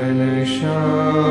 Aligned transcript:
श्रीघनश्याम 0.00 1.27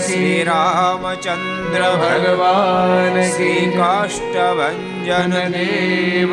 શ્રી 0.00 0.40
રામચંદ્ર 0.44 1.84
ભગવાન 2.00 3.18
શ્રી 3.28 3.68
કાષ્ટભન 3.74 5.36
દેવ 5.50 6.32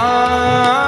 Ah. 0.00 0.87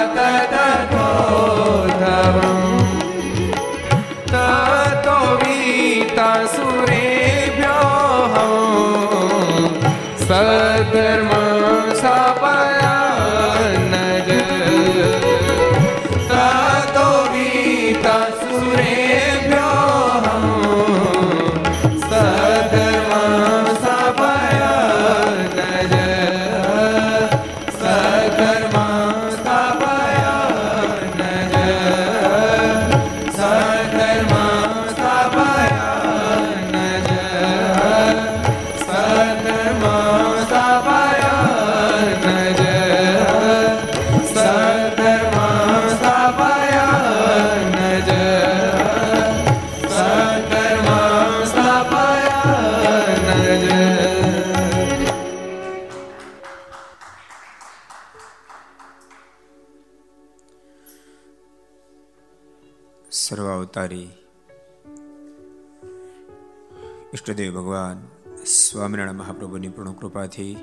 ઈષ્ટદેવ 67.31 67.55
ભગવાન 67.55 68.07
સ્વામિનારાયણ 68.45 69.15
મહાપ્રભુની 69.15 69.69
પૂર્ણ 69.69 69.91
કૃપાથી 69.91 70.57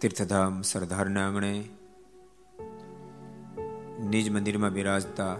તીર્થધામ 0.00 0.62
સરદારના 0.62 1.26
આંગણે 1.26 1.64
નિજ 4.10 4.30
મંદિરમાં 4.30 4.70
બિરાજતા 4.70 5.36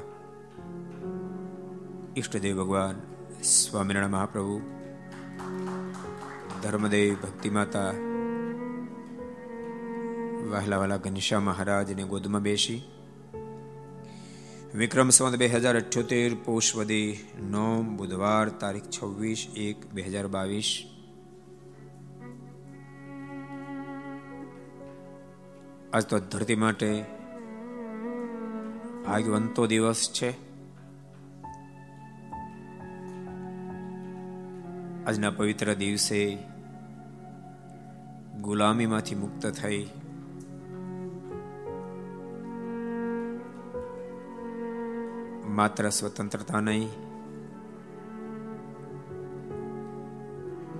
ઈષ્ટદેવ 2.16 2.56
ભગવાન 2.56 3.00
સ્વામિનારાયણ 3.42 4.10
મહાપ્રભુ, 4.10 4.60
ધર્મદેવ 6.62 7.14
ભક્તિ 7.14 7.50
માતા 7.50 7.90
વહેલા 10.50 10.78
વહેલા 10.78 10.96
ઘનશ્યામ 10.96 11.42
મહારાજને 11.42 12.02
ગોદમાં 12.02 12.42
બેસી 12.42 12.82
વિક્રમ 14.74 15.08
સંવત 15.10 15.36
બે 15.36 15.46
હજાર 15.46 15.76
અઠ્યોતેર 15.76 16.34
પોષવદી 16.44 17.18
નોમ, 17.42 17.96
બુધવાર 17.96 18.48
તારીખ 18.48 18.82
છવ્વીસ 18.82 19.48
એક 19.56 19.92
બે 19.92 20.02
હજાર 20.02 20.26
બાવીસ. 20.26 20.70
આજ 25.92 26.04
તો 26.04 26.18
ધરતી 26.18 26.54
માટે 26.54 27.02
ભાગ્યવંતો 29.06 29.66
દિવસ 29.66 30.10
છે. 30.12 30.30
આજના 35.04 35.30
પવિત્ર 35.30 35.74
દિવસે 35.74 36.38
ગુલામીમાંથી 38.40 39.14
મુક્ત 39.14 39.46
થઈ 39.46 39.88
માત્ર 45.60 45.90
સ્વતંત્રતા 45.90 46.60
નહીં, 46.60 46.90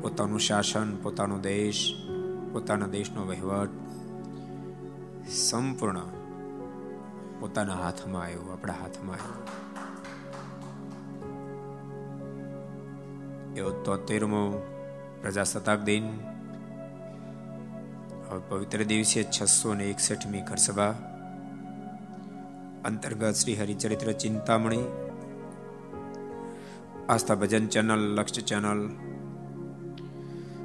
પોતાનું 0.03 0.41
શાસન, 0.41 0.97
પોતાનો 0.97 1.37
દેશ, 1.43 1.83
પોતાના 2.53 2.93
દેશનો 2.93 3.27
વહીવટ, 3.27 3.75
સંપૂર્ણ 5.31 6.01
પોતાના 7.41 7.77
હાથમાં 7.77 8.23
આવ્યો, 8.23 8.53
આપણા 8.53 8.79
હાથમાં 8.81 9.19
આવ્યો. 9.19 9.45
એવો 13.57 13.71
તોતેરમો 13.71 14.43
પ્રજાસત્તાક 15.21 15.81
દિન 15.85 16.11
હવે 18.29 18.41
પવિત્ર 18.49 18.85
દિવસે 18.85 19.21
છસો 19.23 19.75
ને 19.75 19.85
એકસઠમી 19.91 20.41
ઘર 20.41 20.57
સભા 20.57 21.10
અંતર્ગત 22.85 23.35
Shri 23.35 23.55
Haricharitra 23.55 24.13
Chintamani, 24.13 24.79
Aastha 27.09 27.35
Bhajan 27.35 27.67
channel 27.67 27.99
Lakshya 27.99 28.43
channel, 28.43 28.91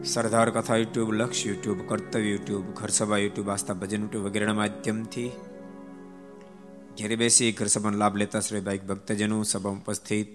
Sardar 0.03 0.49
Katha 0.49 0.75
YouTube, 0.75 1.13
Laksh 1.13 1.45
YouTube, 1.45 1.79
Kartavya 1.87 2.29
YouTube, 2.29 2.65
Gharsabha 2.65 3.17
YouTube, 3.17 3.49
Aastha 3.49 3.73
Bhajan 3.73 4.01
YouTube 4.01 4.25
વગેરેના 4.25 4.53
માધ્યમથી 4.53 5.31
ઘેરે 6.99 7.15
બેસી 7.15 7.51
ઘર 7.51 7.65
સભાનો 7.65 7.97
લાભ 7.97 8.15
લેતા 8.15 8.39
શ્રી 8.39 8.59
ભાઈ 8.59 8.77
ભક્તજનો 8.77 9.43
સભા 9.43 9.69
ઉપસ્થિત. 9.69 10.27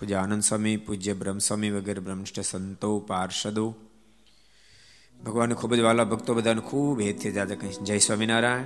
પૂજ્ય 0.00 0.14
આનંદ 0.14 0.42
સ્વામી, 0.42 0.76
પૂજ્ય 0.76 1.14
બ્રહ્મસ્વામી 1.14 1.70
વગેરે 1.70 2.00
બ્રહ્મનિષ્ઠ 2.00 2.40
સંતો, 2.40 3.00
પાર્ષદો. 3.00 3.74
ભગવાન 5.26 5.54
ખૂબ 5.54 5.74
જ 5.74 5.80
વાલા 5.80 6.04
ભક્તો 6.04 6.34
બધાને 6.34 6.60
ખૂબ 6.60 7.00
હેતથી 7.00 7.30
કહીશ. 7.30 7.80
જય 7.80 7.98
સ્વામિનારાયણ. 7.98 8.64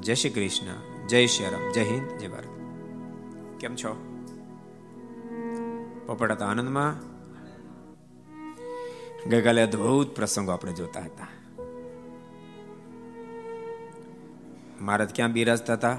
જય 0.00 0.14
શ્રી 0.14 0.30
કૃષ્ણ. 0.30 0.97
જય 1.08 1.26
શ્રી 1.26 1.46
રામ. 1.50 1.72
જય 1.72 1.84
હિન્દ, 1.84 2.18
જય 2.18 2.28
ભારત. 2.28 2.48
કેમ 3.60 3.76
છો? 3.76 4.22
પોપડા 6.06 6.34
આનંદમાં. 6.34 7.00
ગઈકાલે 9.28 9.62
અદભુત 9.62 10.16
પ્રસંગો 10.16 10.50
આપણે 10.50 10.72
જોતા 10.72 11.00
હતા. 11.00 11.26
મહારાજ 14.80 15.14
ક્યાં 15.14 15.32
બિરાજતા 15.32 15.72
હતા? 15.72 15.98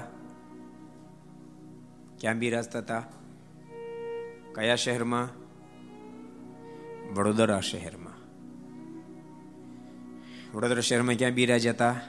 ક્યાં 2.20 2.38
બિરાજતા 2.38 2.78
હતા? 2.78 3.02
કયા 4.54 4.76
શહેરમાં? 4.76 5.28
વડોદરા 7.14 7.60
શહેરમાં. 7.60 8.14
વડોદરા 10.56 10.80
શહેરમાં 10.80 11.14
ક્યાં 11.14 11.32
બિરાજ્યા 11.32 11.72
હતા? 11.72 12.00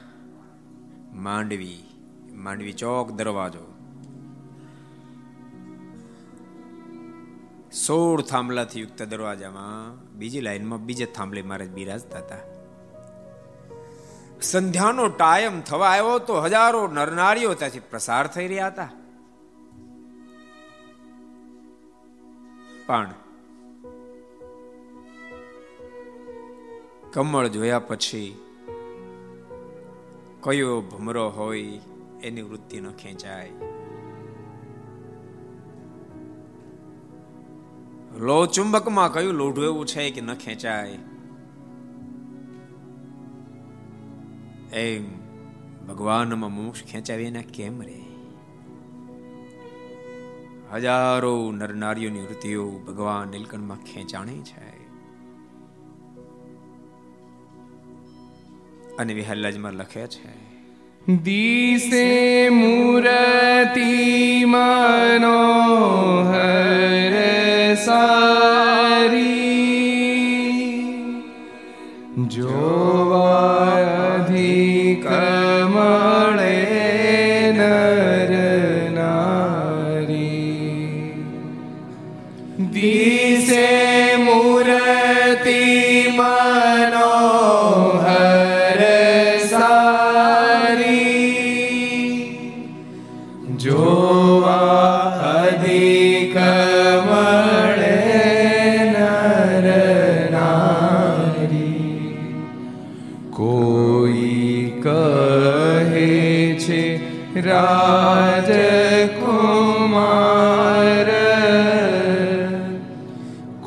માંડવી. 1.12 1.91
માંડવી 2.34 2.72
ચોક 2.72 3.10
દરવાજો. 3.10 3.64
સોળ 7.72 8.20
થાંભલાથી 8.22 8.80
યુક્ત 8.80 9.02
દરવાજામાં 9.02 10.00
બીજી 10.18 10.40
લાઈનમાં 10.40 10.86
બીજે 10.86 11.06
થાંભલે 11.06 11.42
મહારાજ 11.42 11.70
બિરાજતા 11.70 12.18
હતા 12.18 12.36
સંધ્યાનો 14.42 15.08
ટાઈમ 15.08 15.60
થવા 15.60 15.88
આવ્યો 15.88 16.18
તો 16.18 16.40
હજારો 16.40 16.88
નરનારીઓ 16.88 17.54
ત્યાંથી 17.54 17.80
પ્રસાર 17.80 18.26
થઈ 18.26 18.48
રહ્યા 18.48 18.66
હતા. 18.66 18.88
પણ 22.86 23.10
કમળ 27.12 27.46
જોયા 27.46 27.78
પછી 27.78 28.36
કયો 30.40 30.80
ભમરો 30.80 31.28
હોય 31.28 31.80
એની 32.22 32.42
વૃત્તિ 32.42 32.80
ન 32.80 32.90
ખેંચાય. 32.90 33.50
લો 38.18 38.46
ચુંબકમાં 38.46 39.12
કયું 39.12 39.34
લોઢું 39.34 39.64
એવું 39.64 39.86
છે 39.86 40.10
કે 40.10 40.20
ન 40.20 40.34
ખેંચાય. 40.34 40.98
એમ 44.72 45.22
ભગવાનમાં 45.86 46.52
મોક્ષ 46.52 46.84
ખેંચાવીને 46.84 47.42
કેમ 47.42 47.82
રે? 47.82 48.00
હજારો 50.72 51.52
નરનારીઓની 51.52 52.20
વૃત્તિઓ 52.20 52.70
ભગવાન 52.70 53.28
નીલકંઠમાં 53.28 53.76
ખેંચાણી 53.76 54.42
છે. 54.42 54.82
અને 58.96 59.14
વિહલ્લાજમાં 59.14 59.72
લખે 59.72 60.06
છે 60.06 60.41
દિશે 61.08 62.50
મૂર્તિ 62.50 63.86
મનોહર 64.46 66.26
સારી 67.76 69.26
જોવા 72.28 73.61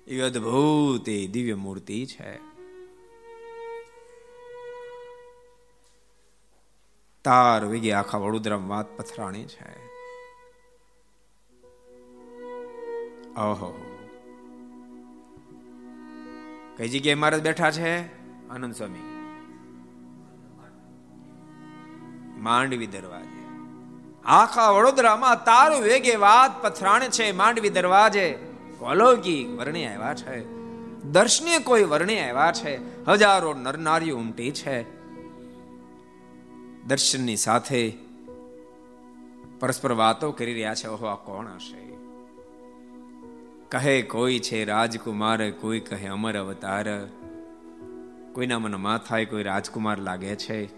એવી 0.07 0.21
અદ્ભુત 0.21 1.09
એ 1.09 1.27
દિવ્ય 1.27 1.55
મૂર્તિ 1.55 2.07
છે. 2.07 2.48
તાર 7.25 7.65
વેગે 7.65 7.93
આખા 7.93 8.19
વડોદરામાં 8.19 8.69
વાત 8.69 8.97
પથરાણી 8.97 9.45
છે. 9.45 9.89
ઓહો. 13.41 13.85
કઈ 16.77 16.89
જગ્યાએ 16.89 17.15
મહારાજ 17.15 17.43
બેઠા 17.43 17.71
છે? 17.71 18.07
આનંદ 18.49 18.75
સ્વામી. 18.75 18.99
માંડવી 22.41 22.87
દરવાજે. 22.87 23.49
આખા 24.25 24.71
વડોદરામાં 24.71 25.45
તારું 25.45 25.83
વેગે 25.83 26.17
વાત 26.17 26.63
પથરાણ 26.63 27.01
છે 27.01 27.33
માંડવી 27.33 27.69
દરવાજે. 27.69 28.39
અલૌકિક 28.87 29.59
વર્ણે 29.59 29.87
આવ્યા 29.87 30.15
છે. 30.15 30.45
દર્શનીય 31.03 31.59
કોઈ 31.59 31.85
વર્ણે 31.85 32.21
આવ્યા 32.21 32.53
છે. 32.53 33.05
હજારો 33.07 33.55
નરનારીઓ 33.55 34.19
ઉમટી 34.19 34.51
છે. 34.51 34.98
દર્શનની 36.89 37.37
સાથે 37.37 37.93
પરસ્પર 39.61 39.93
વાતો 39.93 40.33
કરી 40.33 40.53
રહ્યા 40.53 40.75
છે. 40.75 40.87
ઓહો, 40.87 41.07
આ 41.07 41.15
કોણ 41.15 41.47
હશે? 41.47 41.97
કહે, 43.69 44.03
કોઈ 44.03 44.39
છે 44.39 44.65
રાજકુમાર, 44.65 45.51
કોઈ 45.51 45.81
કહે 45.81 46.07
અમર 46.07 46.39
અવતાર. 46.39 47.07
કોઈના 48.33 48.59
મને 48.59 48.77
માથાએ 48.77 49.25
કોઈ 49.25 49.43
રાજકુમાર 49.43 49.99
લાગે 49.99 50.37
છે. 50.37 50.69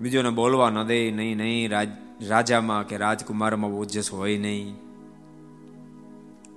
બીજોને 0.00 0.30
બોલવા 0.30 0.70
ન 0.70 0.82
દે, 0.82 1.10
નહીં 1.10 1.36
નહીં, 1.36 1.70
રાજ, 1.70 1.88
રાજામાં 2.22 2.86
કે 2.86 2.96
રાજકુમારમાં 2.96 3.70
ઓજસ 3.70 4.12
હોય 4.12 4.38
નહીં. 4.38 4.76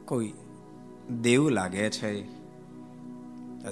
કોઈ 0.05 0.33
દેવ 1.21 1.49
લાગે 1.49 1.89
છે. 1.89 2.23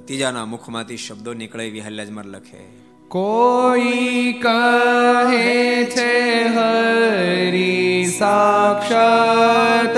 ત્રીજાના 0.05 0.45
મુખમાંથી 0.45 0.97
શબ્દો 0.97 1.33
નીકળે 1.33 1.69
વિહલ્લાજમાં 1.69 2.25
લખે. 2.25 2.86
કોઈ 3.09 4.33
કહે 4.41 5.85
છે 5.85 6.43
હરી 6.43 8.05
સાક્ષાત. 8.19 9.97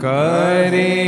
કરે 0.00 1.05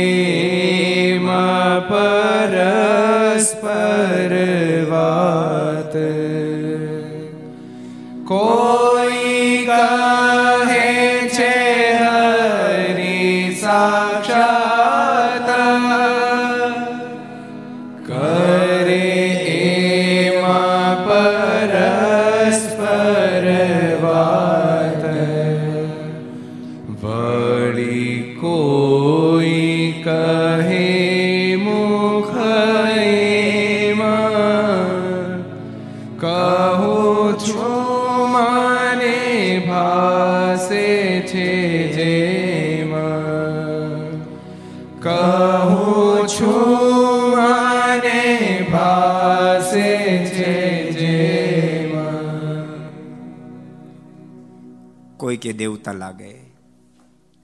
કોઈ 55.39 55.53
કે 55.53 55.57
દેવતા 55.57 55.91
લાગે. 55.91 56.33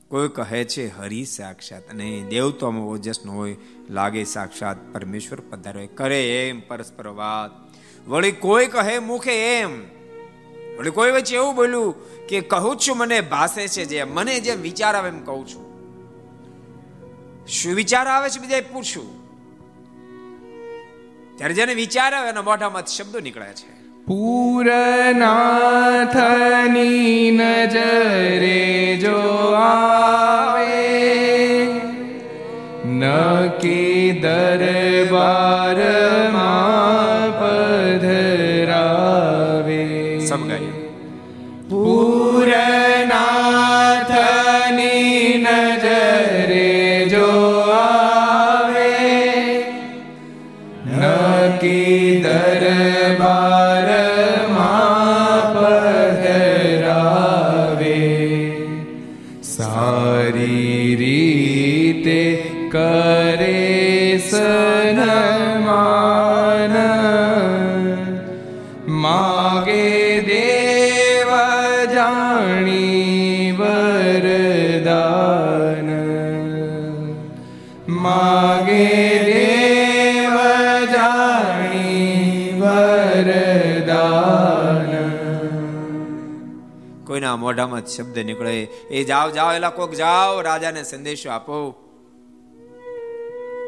કોઈ 0.10 0.30
કહે 0.30 0.64
છે, 0.64 0.98
હરિ 0.98 1.26
સાક્ષાત. 1.26 1.90
અને 1.90 2.24
દેવતામાં 2.30 2.84
ઓજસ 2.84 3.26
ન 3.26 3.30
હોય, 3.30 3.58
લાગે 3.90 4.24
સાક્ષાત 4.24 4.94
પરમેશ્વર 4.94 5.40
પધારે. 5.40 5.88
કરે 5.88 6.50
એમ 6.50 6.62
પરસ્પર 6.68 7.08
વાત. 7.08 7.52
વળી 8.08 8.32
કોઈ 8.32 8.68
કહે 8.68 9.00
મુખે 9.00 9.60
એમ. 9.60 9.82
વળી 10.78 10.90
કોઈ 10.90 11.12
વચ્ચે 11.12 11.36
એવું 11.36 11.56
બોલ્યું 11.56 11.96
કે, 12.28 12.42
કહું 12.42 12.78
છું, 12.78 12.98
મને 12.98 13.22
ભાસે 13.22 13.68
છે 13.68 13.86
જે, 13.86 14.04
મને 14.04 14.40
જે 14.40 14.52
વિચાર 14.52 14.96
આવે 14.96 15.10
એમ 15.10 15.24
કહું 15.24 15.48
છું. 15.48 15.64
શું 17.48 17.76
વિચાર 17.76 18.08
આવે 18.08 18.30
છે 18.30 18.40
બીજા 18.40 18.56
પૂછું? 18.74 19.26
ત્યારે 21.38 21.54
જેને 21.54 21.74
વિચાર 21.74 22.14
આવે 22.14 22.30
એના 22.30 22.42
મોઢામાં 22.42 22.86
શબ્દો 22.86 23.20
નીકળે 23.20 23.54
છે. 23.54 23.75
પૂરનાથની 24.08 25.66
નજરે 27.32 28.62
જો 28.98 29.22
આવે 29.60 30.84
નકી 32.94 34.04
દરબારમાં 34.24 35.36
કોઈના 87.36 87.44
મોઢામાં 87.44 87.86
શબ્દ 87.86 88.20
નીકળે. 88.20 88.64
એ 88.64 89.04
જાઓ 89.04 89.32
જાઓ, 89.32 89.52
એલા 89.52 89.70
કોક 89.70 89.92
જાઓ, 89.92 90.42
રાજાને 90.42 90.84
સંદેશો 90.84 91.30
આપો. 91.30 91.58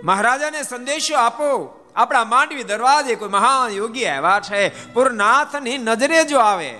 મહારાજાને 0.03 0.63
સંદેશો 0.63 1.15
આપો. 1.15 1.73
આપણા 1.95 2.23
માંડવી 2.23 2.63
દરવાજે 2.63 3.15
કોઈ 3.15 3.29
મહાન 3.29 3.71
યોગી 3.71 4.05
આવ્યા 4.05 4.39
છે. 4.39 4.93
પૂરનાથની 4.93 5.77
નજરે 5.77 6.23
જો 6.23 6.39
આવે, 6.39 6.73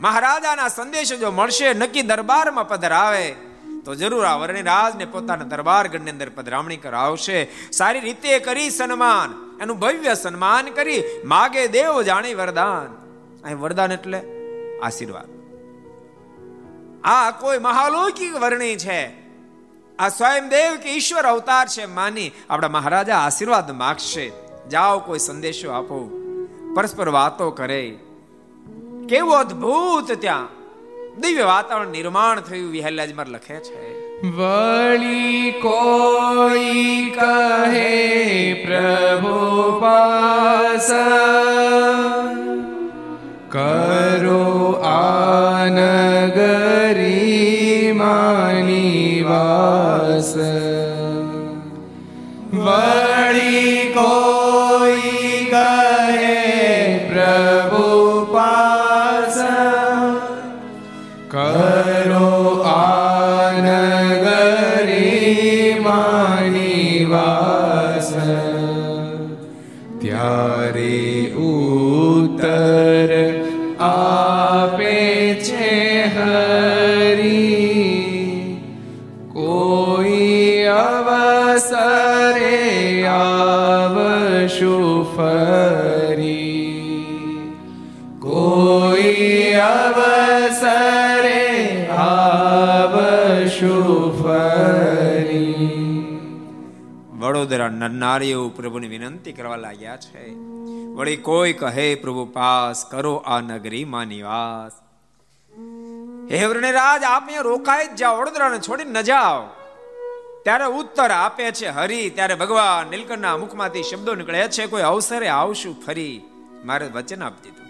મહારાજાના 0.00 0.68
સંદેશો 0.68 1.16
જો 1.16 1.30
મળશે, 1.30 1.74
નક્કી 1.74 2.02
દરબારમાં 2.02 2.68
પધરાવે, 2.68 3.34
તો 3.84 3.94
જરૂર 3.94 4.24
આ 4.24 4.36
વર્ણિરાજને 4.36 5.04
પોતાના 5.04 5.44
દરબાર 5.44 5.88
ગણની 5.88 6.10
અંદર 6.10 6.28
પધરામણી 6.28 6.76
કરાવશે. 6.76 7.48
સારી 7.72 8.00
રીતે 8.00 8.38
કરી 8.38 8.70
સન્માન, 8.70 9.58
એનું 9.62 9.78
ભવ્ય 9.78 10.14
સન્માન 10.14 10.64
કરી, 10.66 11.04
માગે 11.24 11.66
દેવ 11.68 12.02
જાણી 12.02 12.34
વરદાન. 12.34 12.88
અહીં 13.44 13.60
વરદાન 13.60 13.92
એટલે 13.92 14.20
આશીર્વાદ. 14.82 15.37
આ 17.04 17.30
કોઈ 17.30 17.58
મહાલૌકિક 17.58 18.36
વર્ણી 18.36 18.76
છે. 18.76 19.28
આ 19.98 20.08
સ્વયંદેવ 20.08 20.74
કે 20.74 20.88
ઈશ્વર 20.88 21.22
અવતાર 21.22 21.68
છે 21.68 21.86
માની 21.86 22.30
આપણા 22.50 22.68
મહારાજા 22.68 23.16
આશીર્વાદ 23.16 23.70
માગશે. 23.70 24.32
જાઓ 24.70 24.98
કોઈ 24.98 25.18
સંદેશો 25.18 25.70
આપો. 25.70 26.10
પરસ્પર 26.76 27.08
વાતો 27.08 27.50
કરે. 27.50 27.98
કેવું 29.08 29.36
અદ્ભુત 29.36 30.12
ત્યાં. 30.12 30.48
દિવ્ય 31.20 31.44
વાતાવરણ 31.44 31.86
નિર્માણ 31.86 32.40
થયું 32.40 32.72
વિહલ્યાજમાં 32.72 33.26
લખે 33.26 33.56
છે. 33.56 34.08
વળી 34.26 35.50
કોઈ 35.50 37.10
કહે, 37.10 38.54
પ્રભુ 38.54 39.72
પાસ, 39.80 40.90
કરો 43.48 44.72
આનગરી 44.72 46.67
માની 49.38 50.22
ફરી 85.18 86.68
કોઈ 88.20 89.52
અવસરે 89.52 91.88
આવશુ 91.88 94.18
ફરી 94.22 95.54
વડોદરા 97.12 97.68
નરનારીઓ 97.68 98.48
પ્રભુની 98.48 98.88
વિનંતી 98.88 99.32
કરવા 99.32 99.56
લાગ્યા 99.56 99.96
છે. 99.96 100.34
વળી 100.94 101.16
કોઈ 101.16 101.52
કહે, 101.52 101.94
પ્રભુ, 101.94 102.24
પાસ 102.24 102.86
કરો 102.90 103.14
આ 103.14 103.40
નગરીમાં 103.40 104.06
નિવાસ. 104.06 104.72
હે 106.32 106.46
વૃણરાજ 106.46 107.02
આપ 107.02 107.26
અહીંયા 107.26 107.42
રોકાઈ 107.42 107.86
જ 107.86 107.94
જાઓ, 107.94 108.20
વડોદરાને 108.20 108.58
છોડીને 108.58 108.90
ન 108.90 109.00
જાઓ. 109.00 109.57
ત્યારે 110.42 110.64
ઉત્તર 110.64 111.10
આપે 111.10 111.50
છે 111.50 111.68
હરિ, 111.68 112.10
ત્યારે 112.10 112.34
ભગવાન 112.34 112.90
નીલકંઠના 112.90 113.36
મુખમાંથી 113.36 113.82
શબ્દો 113.82 114.14
નીકળે 114.14 114.48
છે, 114.48 114.66
કોઈ 114.66 114.82
અવસરે 114.82 115.28
આવશું 115.28 115.84
ફરી. 115.84 116.20
મારે 116.64 116.86
વચન 116.86 117.22
આપી 117.22 117.50
દીધું. 117.50 117.68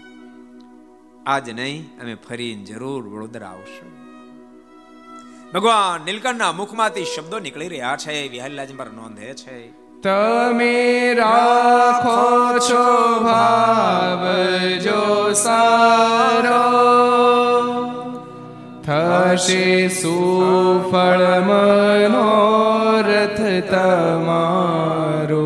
આજ 1.29 1.49
નહીં, 1.49 2.01
અમે 2.01 2.15
ફરીને 2.15 2.63
જરૂર 2.63 3.07
વડોદરા 3.07 3.47
આવશું. 3.47 3.91
ભગવાન 5.51 6.01
નીલકંઠના 6.05 6.51
મુખમાંથી 6.51 7.05
શબ્દો 7.05 7.39
નીકળી 7.39 7.67
રહ્યા 7.67 7.95
છે 7.95 8.27
વિહારીલાજ 8.27 8.75
પર 8.75 8.89
નોંધે 8.89 9.33
છે. 9.33 9.71
તમે 10.01 11.13
રાખો 11.13 12.59
છો 12.59 13.19
ભાવ, 13.19 14.27
જો 14.79 15.33
સારો 15.33 16.89
થશે 18.89 19.87
સુફળ 19.87 21.41
મનોરથ 21.41 23.41
તમારો. 23.69 25.37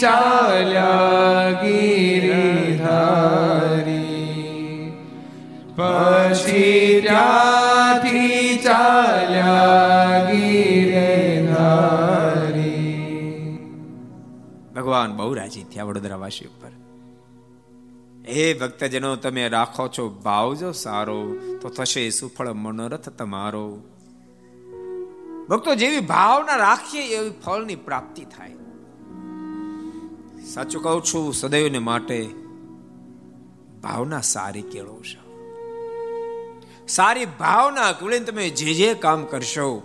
ચાલ્યા 0.00 1.50
ગીરીધારી 1.50 2.60
પછી 5.76 7.00
ત્યાંથી 7.00 8.58
ચાલ્યા 8.64 10.30
ગિરિધારી 10.30 11.50
ભગવાન 14.76 15.16
બહુ 15.16 15.34
રાજી 15.34 15.62
થયા 15.62 15.84
વડોદરાવાસી 15.84 16.44
ઉપર. 16.44 16.72
હે 18.28 18.54
ભક્તજનો, 18.54 19.16
તમે 19.16 19.48
રાખો 19.48 19.88
છો 19.88 20.08
ભાવ 20.08 20.54
જો 20.54 20.72
સારો, 20.72 21.20
તો 21.62 21.68
થશે 21.68 22.10
સુફળ 22.10 22.52
મનોરથ 22.52 23.08
તમારો. 23.08 23.66
ભક્તો, 25.48 25.74
જેવી 25.74 26.00
ભાવના 26.00 26.56
રાખીએ 26.56 27.04
એવી 27.16 27.30
ફળની 27.30 27.74
પ્રાપ્તિ 27.76 28.24
થાય. 28.24 28.56
સાચું 30.54 30.82
કહું 30.82 31.02
છું, 31.02 31.34
સદૈવને 31.34 31.78
માટે 31.78 32.18
ભાવના 33.82 34.20
સારી 34.20 34.62
કેળવશો 34.62 35.20
સારી 36.88 37.24
ભાવના 37.24 37.92
કેળવીને 37.92 38.24
તમે 38.24 38.48
જે 38.50 38.74
જે 38.74 38.94
કામ 38.94 39.24
કરશો, 39.24 39.82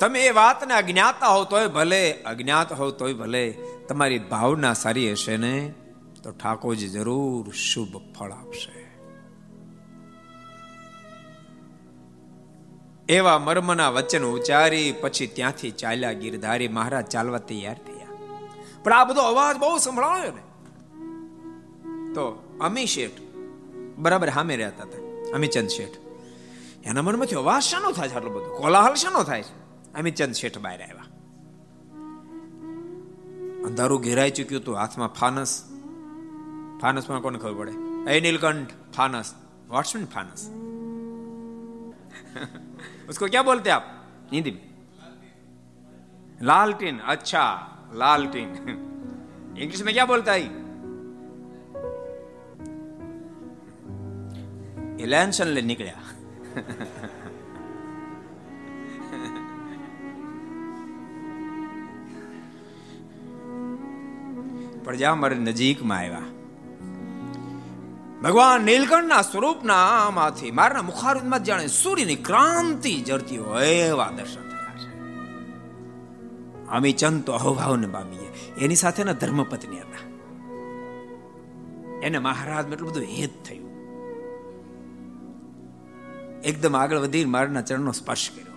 તમે 0.00 0.26
એ 0.26 0.30
વાતને 0.30 0.74
અજ્ઞાતા 0.74 1.26
હો 1.26 1.44
તોય 1.44 1.66
ભલે, 1.66 2.12
અજ્ઞાત 2.12 2.72
હો 2.72 2.90
તોય 2.90 3.12
ભલે, 3.12 3.44
તમારી 3.88 4.18
ભાવના 4.18 4.72
સારી 4.72 5.12
હશે 5.12 5.36
ને, 5.36 5.74
તો 6.22 6.30
ઠાકોરજી 6.30 6.88
જરૂર 6.88 7.52
શુભ 7.52 7.96
ફળ 8.14 8.32
આપશે. 8.32 8.76
એવા 13.08 13.38
મર્મના 13.38 13.90
વચન 13.90 14.24
ઉચ્ચારી, 14.24 14.92
પછી 14.92 15.26
ત્યાંથી 15.26 15.70
ચાલ્યા 15.70 16.12
ગીરધારી 16.12 16.68
મહારાજ 16.68 17.06
ચાલવા 17.06 17.38
તૈયાર 17.38 17.76
થયા. 17.76 17.95
પણ 18.85 18.93
આ 18.93 19.05
બધો 19.05 19.25
અવાજ 19.31 19.55
બહુ 19.57 19.71
સંભળાયો 19.79 20.33
ને 20.37 20.43
તો 22.15 22.25
અમી 22.61 22.87
શેઠ 22.87 23.19
બરાબર 23.99 24.29
સામે 24.31 24.55
રહેતા 24.55 24.87
હતા 24.87 25.03
અમીચંદ 25.35 25.69
શેઠ 25.69 25.97
એના 26.85 27.03
મનમાંથી 27.03 27.39
અવાજ 27.43 27.63
શાનો 27.63 27.91
થાય 27.91 28.09
છે 28.09 28.17
આટલો 28.17 28.33
બધો 28.35 28.49
કોલાહલ 28.59 28.95
શાનો 28.95 29.23
થાય 29.23 29.43
છે 29.43 29.55
અમીચંદ 29.93 30.33
શેઠ 30.33 30.59
બહાર 30.59 30.79
આવ્યા 30.79 31.09
અંધારું 33.67 34.03
ઘેરાઈ 34.07 34.35
ચૂક્યું 34.37 34.63
હતું 34.63 34.77
હાથમાં 34.81 35.13
ફાનસ 35.19 35.51
ફાનસમાં 36.81 37.21
કોને 37.21 37.37
ખબર 37.39 37.57
પડે 37.61 37.73
એ 38.11 38.21
નીલકંઠ 38.21 38.81
फानस 38.93 39.33
व्हाट्स 39.69 39.95
मीन 39.95 40.05
फानस 40.07 40.41
उसको 43.09 43.27
क्या 43.27 43.43
बोलते 43.43 43.69
हैं 43.69 43.75
आप 43.75 43.87
हिंदी 44.31 44.51
में 44.51 44.65
लालटीन 46.41 46.99
अच्छा 47.07 47.43
लालटीन 47.93 48.49
इंग्लिश 49.57 49.81
में 49.83 49.93
क्या 49.93 50.05
बोलता 50.05 50.33
है 50.33 50.49
इलेंशन 54.99 55.47
ले 55.47 55.61
निकला 55.63 55.97
પણ 64.83 64.97
જ્યાં 64.97 65.15
મારે 65.15 65.35
નજીકમાં 65.39 65.97
આવ્યા 65.97 66.29
ભગવાન 68.23 68.61
નીલકંઠના 68.61 69.21
સ્વરૂપના 69.21 70.11
માંથી 70.11 70.51
મારના 70.51 70.81
મુખારવિંદમાં 70.81 71.43
જાણે 71.43 71.67
સૂર્યની 71.73 72.21
ક્રાંતિ 72.23 72.93
જરતી 73.01 73.37
હોય 73.37 73.73
એવા 73.85 74.11
દર્શન 74.11 74.43
થયા 74.43 74.44
છે 74.44 74.44
અમી 76.70 76.92
ચંદ 76.92 77.30
અહોભાવને 77.30 77.86
પામીએ. 77.86 78.54
એની 78.58 78.74
સાથેના 78.74 79.12
ધર્મપત્ની 79.12 79.78
હતા. 79.78 80.06
એને 82.02 82.18
મહારાજ 82.18 82.72
એટલું 82.72 82.90
બધું 82.90 83.04
હેત 83.04 83.44
થયું. 83.44 83.66
એકદમ 86.42 86.76
આગળ 86.76 86.98
વધી 86.98 87.24
મારના 87.24 87.60
ચરણનો 87.60 87.92
સ્પર્શ 87.92 88.30
કર્યો. 88.30 88.54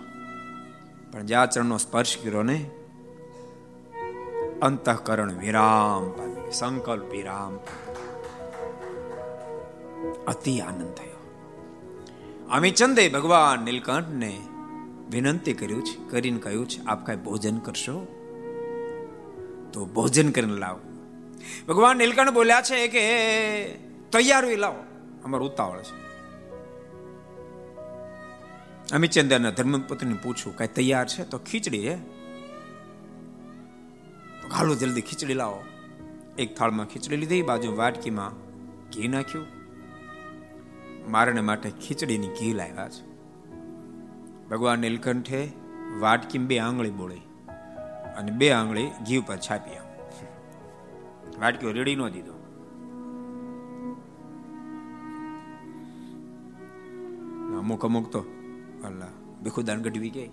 પણ 1.12 1.26
જ્યાં 1.26 1.50
ચરણનો 1.50 1.78
સ્પર્શ 1.78 2.16
કર્યો 2.24 2.42
ને, 2.42 2.70
અંતઃકરણ 4.62 5.32
વિરામ 5.32 6.10
પામી 6.10 6.52
સંકલ્પ 6.52 7.04
વિરામ 7.04 7.58
અતિ 10.26 10.60
આનંદ 10.60 10.94
થયો. 10.94 11.10
અમિચંદે 12.50 13.08
ભગવાન 13.08 13.62
નીલકંઠને 13.62 14.40
વિનંતી 15.10 15.52
કર્યું 15.52 15.84
છે, 15.84 16.08
કરીને 16.08 16.38
કહ્યું 16.38 16.68
છે, 16.68 16.84
આપ 16.84 17.06
કઈ 17.06 17.16
ભોજન 17.16 17.58
કરશો? 17.58 18.06
તો 19.72 19.86
ભોજન 19.86 20.30
કરીને 20.30 20.54
લાવો. 20.54 20.80
ભગવાન 21.68 21.96
નીલકંઠ 21.96 22.28
બોલ્યા 22.28 22.62
છે 22.62 22.88
કે, 22.88 23.74
તૈયાર 24.12 24.46
લાવો. 24.56 24.84
અમારું 25.24 25.52
ઉતાવળ 25.52 25.78
છે. 25.78 26.00
અમિત 28.90 28.92
અમિતચંદ્રના 28.92 29.50
ધર્મપત્ની 29.50 30.14
પૂછું 30.14 30.56
કઈ 30.56 30.66
તૈયાર 30.66 31.08
છે? 31.08 31.24
તો 31.24 31.38
ખીચડી 31.38 31.88
હે? 31.88 31.98
હાલો, 34.52 34.74
જલ્દી 34.74 35.00
ખીચડી 35.00 35.34
લાવો. 35.34 35.64
એક 36.38 36.56
થાળમાં 36.56 36.86
ખીચડી 36.86 37.16
લીધી 37.16 37.42
બાજુ 37.42 37.76
વાટકીમાં 37.76 38.30
ઘી 38.90 39.08
નાખ્યું. 39.08 39.46
મારને 41.10 41.40
માટે 41.40 41.70
ખીચડીની 41.70 42.28
ઘી 42.28 42.52
લાવ્યા 42.52 42.88
છે. 42.88 43.09
ભગવાન 44.50 44.78
નીલકંઠે 44.78 45.52
વાટકી 46.00 46.38
બે 46.38 46.58
આંગળી 46.58 46.90
બોળી 46.90 47.22
અને 48.16 48.30
બે 48.32 48.50
આંગળી 48.50 48.90
ઘી 49.06 49.16
ઉપર 49.16 49.36
છાપી 49.36 49.78
વાટકીઓ 51.40 51.72
રેડી 51.72 51.96
ન 51.96 52.08
દીધો. 52.08 52.32
અમુક 57.58 57.84
અમુક 57.84 58.10
તો 58.10 58.20
અલ્લાહ 58.84 59.08
બેખુદાન 59.42 59.82
ગઢવી 59.82 60.10
ગઈ. 60.10 60.30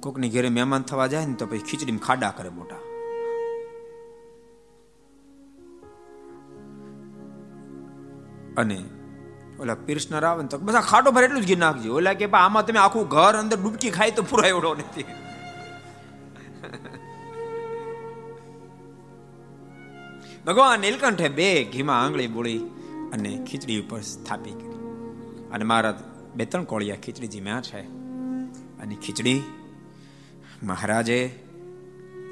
કોકની 0.00 0.30
ઘરે 0.30 0.48
મહેમાન 0.48 0.82
થવા 0.82 1.06
જાય 1.06 1.26
ને 1.26 1.34
તો 1.34 1.46
પછી 1.46 1.58
ખીચડીમાં 1.58 2.06
ખાડા 2.06 2.30
કરે 2.30 2.48
મોટા. 2.48 2.80
અને 8.56 8.78
ઓલા 9.60 9.74
પીરસનાર 9.74 10.24
આવે 10.24 10.42
ને 10.42 10.48
તો 10.48 10.58
બધા 10.58 10.80
ખાટો 10.80 11.10
ભરે 11.10 11.24
એટલું 11.24 11.42
જ 11.42 11.48
ઘી 11.48 11.56
નાખજો. 11.56 11.96
ઓલા 11.96 12.12
કે 12.12 12.24
આમાં 12.24 12.66
તમે 12.66 12.78
આખું 12.78 13.08
ઘર 13.08 13.20
અંદર 13.20 13.62
ડૂબકી 13.62 13.90
ખાય 13.90 14.10
તો 14.10 14.22
પૂરા 14.22 14.48
એવડો 14.48 14.74
નથી. 14.74 15.02
ભગવાન 20.46 20.80
નીલકંઠે 20.80 21.28
બે 21.28 21.64
ઘીમાં 21.64 22.04
આંગળી 22.04 22.26
બોળી 22.26 22.60
અને 23.12 23.46
ખીચડી 23.50 23.80
ઉપર 23.80 24.00
સ્થાપી 24.00 24.50
કરી. 24.50 24.78
અને 25.52 25.64
મારા 25.64 26.00
બે 26.34 26.44
ત્રણ 26.44 26.64
કોળિયા 26.64 26.96
ખીચડી 26.96 27.26
જીમ્યા 27.26 27.60
છે. 27.60 27.80
અને 28.78 28.94
ખીચડી 28.94 29.42
મહારાજે 30.62 31.38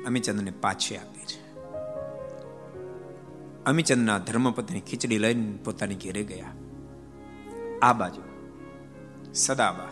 અમીચંદને 0.06 0.50
પાછી 0.50 0.96
આપી 0.96 1.20
છે. 1.20 1.48
અમીચંદના 3.64 4.18
ધર્મપત્ની 4.18 4.80
ખીચડી 4.80 5.18
લઈને 5.18 5.58
પોતાની 5.64 5.94
ઘેરે 5.94 6.24
ગયા. 6.24 6.67
આ 7.82 7.92
બાજુ. 7.92 8.22
સદાબા 9.34 9.88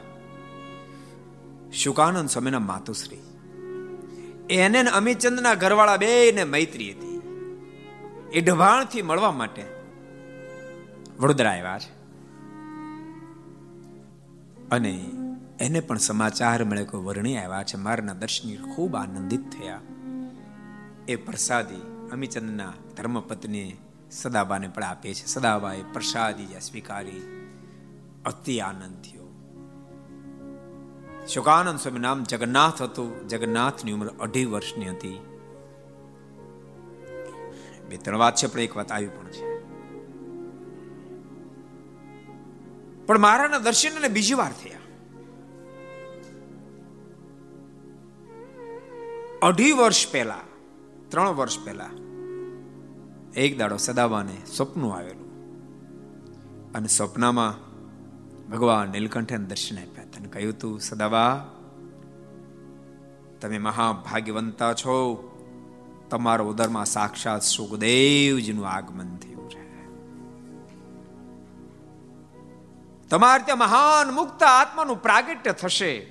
શુકાનંદ 1.72 2.28
સ્વામીના 2.28 2.58
માતુશ્રી. 2.58 3.18
એને 4.50 4.80
અમીચંદના 4.80 5.54
ઘરવાળા 5.54 5.96
બે 5.96 6.32
ને 6.32 6.44
મૈત્રી 6.44 6.92
હતી. 6.92 7.16
એ 8.32 8.40
ઢભાણથી 8.40 9.02
મળવા 9.02 9.32
માટે 9.32 9.64
વડોદરા 11.20 11.50
આવ્યા 11.50 11.78
છે. 11.78 11.90
અને 14.70 15.10
એને 15.60 15.80
પણ 15.80 15.98
સમાચાર 15.98 16.64
મળે 16.64 16.84
કે 16.84 16.96
વર્ણી 16.96 17.36
આવ્યા 17.36 17.62
છે. 17.62 17.76
મારના 17.76 18.12
દર્શન 18.12 18.74
ખૂબ 18.74 18.96
આનંદિત 18.96 19.50
થયા. 19.50 19.80
એ 21.08 21.16
પ્રસાદી 21.16 22.08
અમિચંદના 22.12 22.72
ધર્મપત્ની 22.96 23.76
સદાબાને 24.10 24.68
પણ 24.68 24.82
આપે 24.82 25.14
છે. 25.14 25.26
સદાબાએ 25.26 25.82
પ્રસાદી 25.82 26.46
સ્વીકારી. 26.60 27.35
અતિ 28.26 28.60
આનંદ 28.60 28.94
થયો. 28.94 29.22
શુકાનંદ 31.28 31.78
સ્વામી 31.78 31.98
નામ 31.98 32.22
જગન્નાથ 32.22 32.82
હતું. 32.82 33.28
જગન્નાથની 33.28 33.92
ઉંમર 33.92 34.06
અઢી 34.06 34.44
વર્ષની 34.44 34.88
હતી. 34.88 35.20
બે, 37.88 37.96
ત્રણ 37.96 38.16
વાત 38.16 38.34
છે, 38.34 38.46
પણ 38.46 38.60
એક 38.60 38.76
વાત 38.76 38.92
આવી 38.92 39.08
પણ 39.08 39.26
છે. 39.26 39.66
પણ 43.06 43.18
મારાના 43.18 43.58
દર્શન 43.58 43.96
અને 43.96 44.08
બીજી 44.08 44.34
વાર 44.34 44.52
થયા. 44.52 44.78
અઢી 49.42 49.72
વર્ષ 49.72 50.12
પહેલા, 50.12 50.38
ત્રણ 51.08 51.28
વર્ષ 51.28 51.64
પહેલા, 51.64 51.90
એક 53.36 53.58
દાડો 53.58 53.76
સદાબાને 53.76 54.36
સપનું 54.46 54.94
આવેલું. 54.94 55.26
અને 56.72 56.86
સપનામાં 56.86 57.65
ભગવાન 58.50 58.88
નીલકંઠે 58.88 59.36
દર્શન 59.36 59.76
આપ્યા 59.76 60.04
તને 60.04 60.28
કહ્યું, 60.28 60.58
તું 60.58 60.80
સદાવા 60.80 61.50
તમે 63.40 63.58
મહાભાગ્યવંતા 63.58 64.72
છો. 64.72 65.22
તમારા 66.10 66.44
ઉદરમાં 66.44 66.84
સાક્ષાત 66.84 67.42
સુખદેવજીનું 67.42 68.68
આગમન 68.68 69.16
થયું 69.16 69.50
છે. 69.50 69.66
તમારે 73.08 73.42
ત્યાં 73.42 73.58
મહાન 73.58 74.14
મુક્ત 74.14 74.42
આત્માનું 74.42 75.02
પ્રાગટ્ય 75.02 75.52
થશે. 75.52 76.06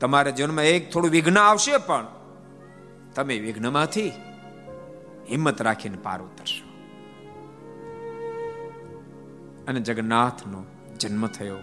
તમારા 0.00 0.30
જીવનમાં 0.30 0.64
એક 0.64 0.92
થોડું 0.92 1.10
વિઘ્ન 1.10 1.38
આવશે 1.38 1.76
પણ 1.76 2.06
તમે 3.14 3.38
વિઘ્નમાંથી 3.38 4.08
હિંમત 5.30 5.62
રાખીને 5.62 5.96
પાર 5.96 6.22
ઉતરશો. 6.22 6.72
અને 9.68 9.80
જગન્નાથનો 9.80 10.64
જન્મ 11.02 11.26
થયો. 11.26 11.58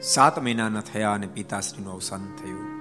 સાત 0.00 0.42
મહિનાના 0.42 0.80
થયા 0.80 1.12
અને 1.12 1.26
પિતાશ્રીનું 1.26 1.92
અવસાન 1.92 2.32
થયું. 2.42 2.78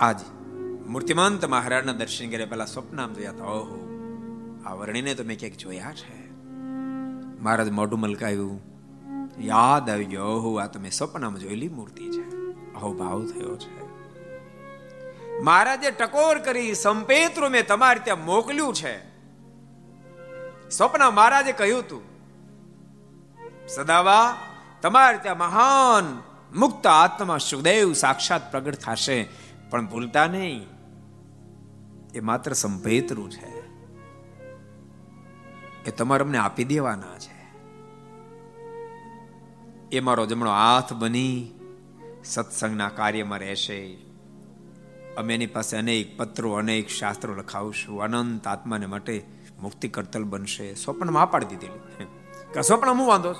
આજ 0.00 0.20
મૂર્તિમંત 0.86 1.44
મહારાજના 1.44 1.92
દર્શન 1.92 2.30
કર્યા 2.30 2.46
પહેલા 2.46 2.64
સ્વપ્નામ 2.64 3.12
જોયા 3.14 3.30
હતા. 3.30 3.44
ઓહો, 3.44 3.88
આ 4.66 4.74
વર્ણીને 4.74 5.14
તો 5.14 5.24
મેં 5.24 5.38
ક્યાંક 5.38 5.54
જોયા 5.54 5.92
છે? 5.92 6.32
મહારાજ 7.40 7.70
મોઢું 7.70 8.00
મલકાયું. 8.00 8.60
યાદ 9.38 9.90
આવી 9.90 10.04
ગયો. 10.04 10.24
ઓહો, 10.24 10.56
આ 10.56 10.66
તમે 10.66 10.90
સપનામાં 10.90 11.40
જોયેલી 11.40 11.68
મૂર્તિ 11.68 12.10
છે. 12.10 12.36
અહો 12.74 12.92
ભાવ 12.92 13.26
થયો 13.26 13.56
છે. 13.56 13.86
મહારાજે 15.42 15.90
ટકોર 15.90 16.38
કરી 16.38 16.74
સંપેત્રો 16.74 17.48
મેં 17.48 17.66
તમારે 17.66 18.00
ત્યાં 18.00 18.24
મોકલ્યું 18.24 18.74
છે. 18.74 19.15
સ્વપ્ન 20.70 21.08
મહારાજે 21.08 21.52
કહ્યું 21.52 21.78
હતું, 21.78 22.02
સદાવા, 23.68 24.36
તમારે 24.82 25.18
ત્યાં 25.18 25.38
મહાન 25.38 26.22
મુક્ત 26.58 26.86
આત્મા 26.86 27.38
સુદૈવ 27.38 27.92
સાક્ષાત 27.92 28.50
પ્રગટ 28.50 28.74
થશે, 28.74 29.28
પણ 29.70 29.86
ભૂલતા 29.86 30.26
નહીં. 30.26 30.66
એ 32.14 32.20
માત્ર 32.20 32.52
સંભેતરું 32.52 33.30
છે. 33.30 33.66
એ 35.84 35.90
તમારે 35.90 36.24
અમને 36.24 36.38
આપી 36.38 36.64
દેવાના 36.64 37.18
છે. 37.18 37.36
એ 39.96 40.00
મારો 40.00 40.26
જમણો 40.26 40.50
હાથ 40.50 40.92
બની 40.92 41.48
સત્સંગના 42.24 42.88
કાર્યમાં 42.88 43.38
રહેશે. 43.38 43.98
અમે 45.16 45.34
એની 45.34 45.46
પાસે 45.46 45.76
અનેક 45.76 46.16
પત્રો, 46.16 46.52
અનેક 46.52 46.88
શાસ્ત્રો 46.88 47.34
લખાવશું. 47.34 48.02
અનંત 48.02 48.46
આત્માને 48.46 48.86
માટે 48.86 49.35
મુક્તિ 49.62 49.88
કરતલ 49.88 50.24
બનશે. 50.24 50.74
સ્વપ્નમાં 50.74 51.30
પાડી 51.30 51.46
દીધેલી. 51.46 52.04
કે 52.54 52.62
સ્વપ્ન 52.62 52.88
હું 52.88 53.06
વાંધો 53.06 53.34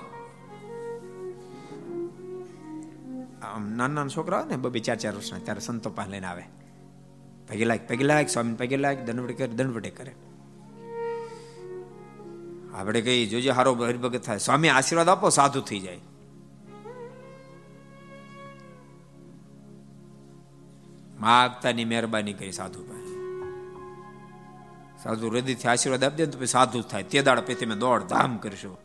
આમ 3.42 3.68
નાના 3.68 3.94
નાના 3.94 4.09
છોકરા 4.09 4.44
ને, 4.44 4.57
બબે 4.57 4.79
ચાર 4.79 4.96
ચાર 4.96 5.14
વર્ષના, 5.14 5.38
ત્યારે 5.38 5.61
સંતો 5.61 5.90
પાસે 5.90 6.11
લઈને 6.11 6.26
આવે. 6.26 6.42
પગે 7.48 7.64
લાયક 7.64 7.88
પગે 7.88 8.05
લાયક 8.05 8.29
સ્વામી 8.29 8.55
પગે 8.55 8.76
લાયક 8.76 9.05
દંડવટે 9.05 9.33
કરે 9.33 9.46
દંડવટે 9.46 9.90
કરે. 9.90 10.14
આપણે 12.74 13.00
કઈ 13.00 13.26
જોજે 13.26 13.50
હારો 13.50 13.74
હરિભગત 13.74 14.22
થાય. 14.22 14.38
સ્વામી 14.38 14.68
આશીર્વાદ 14.68 15.09
આપો, 15.09 15.29
સાધુ 15.29 15.61
થઈ 15.61 15.81
જાય. 15.81 16.00
માગતાની 21.20 21.85
મહેરબાની 21.85 22.33
કરી 22.33 22.52
સાધુ 22.52 22.85
ભાઈ. 22.85 23.06
સાધુ 25.07 25.29
હૃદયથી 25.29 25.69
આશીર્વાદ 25.69 26.05
આપી 26.05 26.16
દે 26.16 26.27
તો 26.27 26.38
પછી 26.38 26.47
સાધુ 26.47 26.83
થાય. 26.83 27.03
તે 27.03 27.23
દાડ 27.23 27.40
પછી 27.40 27.55
તમે 27.55 27.75
દોડ 27.75 28.03
ધામ 28.03 28.37
કરશો 28.37 28.79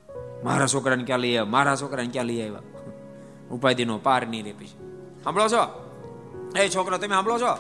મારા 0.44 0.68
છોકરાને 0.68 1.04
ક્યાં 1.04 1.20
લઈ 1.20 1.38
આવ્યા? 1.38 1.46
મારા 1.46 1.76
છોકરાને 1.76 2.10
ક્યાં 2.10 2.26
લઈ 2.26 2.42
આવ્યા? 2.42 2.62
ઉપાધિનો 3.52 3.98
પાર 3.98 4.28
નહીં 4.28 4.46
રે 4.46 4.52
પછી. 4.52 4.76
સાંભળો 5.24 5.48
છો? 5.48 5.68
એ 6.56 6.70
છોકરો, 6.70 6.98
તમે 6.98 7.08
સાંભળો 7.08 7.40
છો? 7.40 7.58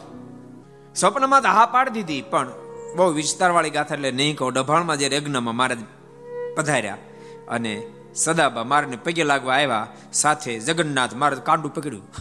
સ્વપ્નમાં 0.96 1.42
તો 1.42 1.48
હા 1.48 1.66
પાડી 1.66 1.92
દીધી, 1.92 2.22
પણ 2.22 2.48
બહુ 2.96 3.12
વિસ્તારવાળી 3.12 3.70
ગાથા 3.70 3.96
એટલે 3.96 4.12
નહીં 4.12 4.38
કહો. 4.38 4.50
ડભાણમાં 4.50 4.98
જે 4.98 5.16
યજ્ઞમાં 5.16 5.56
મહારાજ 5.56 5.80
પધાર્યા 6.58 6.98
અને 7.50 7.84
સદાબા 8.16 8.64
મારને 8.64 8.96
પગે 8.96 9.24
લાગવા 9.24 9.54
આવ્યા, 9.54 9.88
સાથે 10.14 10.60
જગન્નાથ 10.60 11.14
મારે 11.14 11.36
કાંડું 11.36 11.74
પકડ્યું. 11.74 12.08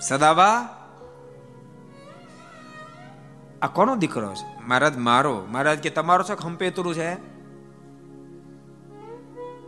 સદાબા? 0.00 0.83
આ 3.64 3.66
કોનો 3.66 3.96
દીકરો 3.96 4.34
છે? 4.34 4.66
મહારાજ, 4.66 4.96
મારો. 4.96 5.46
મહારાજ 5.50 5.78
કે 5.78 5.90
તમારો 5.90 6.22
છે 6.22 6.34
ખંપેતરું 6.34 6.94
છે? 6.94 7.14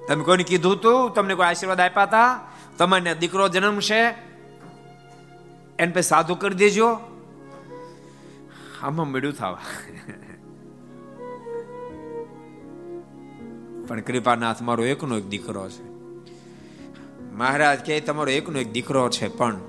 તમે 0.06 0.24
કોઈને 0.24 0.44
કીધું 0.44 0.80
તું? 0.80 1.14
તમને 1.14 1.34
કોઈ 1.34 1.46
આશીર્વાદ 1.46 1.80
આપ્યા 1.80 2.02
હતા 2.02 2.40
તમને 2.78 3.14
દીકરો 3.14 3.48
જન્મ 3.48 3.80
છે? 3.80 4.02
એને 5.78 5.92
પછી 5.92 6.02
સાધુ 6.02 6.34
કરી 6.34 6.54
દેજો. 6.54 6.98
આમાં 8.82 9.08
મળ્યું 9.08 9.32
થવા. 9.32 9.58
પણ 13.88 14.00
કૃપાનાથ, 14.00 14.62
મારો 14.62 14.84
એકનો 14.84 15.18
એક 15.18 15.28
દીકરો 15.28 15.68
છે. 15.68 15.88
મહારાજ 17.32 17.78
કે 17.78 18.00
તમારો 18.00 18.30
એકનો 18.30 18.58
એક 18.58 18.72
દીકરો 18.72 19.10
છે, 19.10 19.28
પણ 19.28 19.60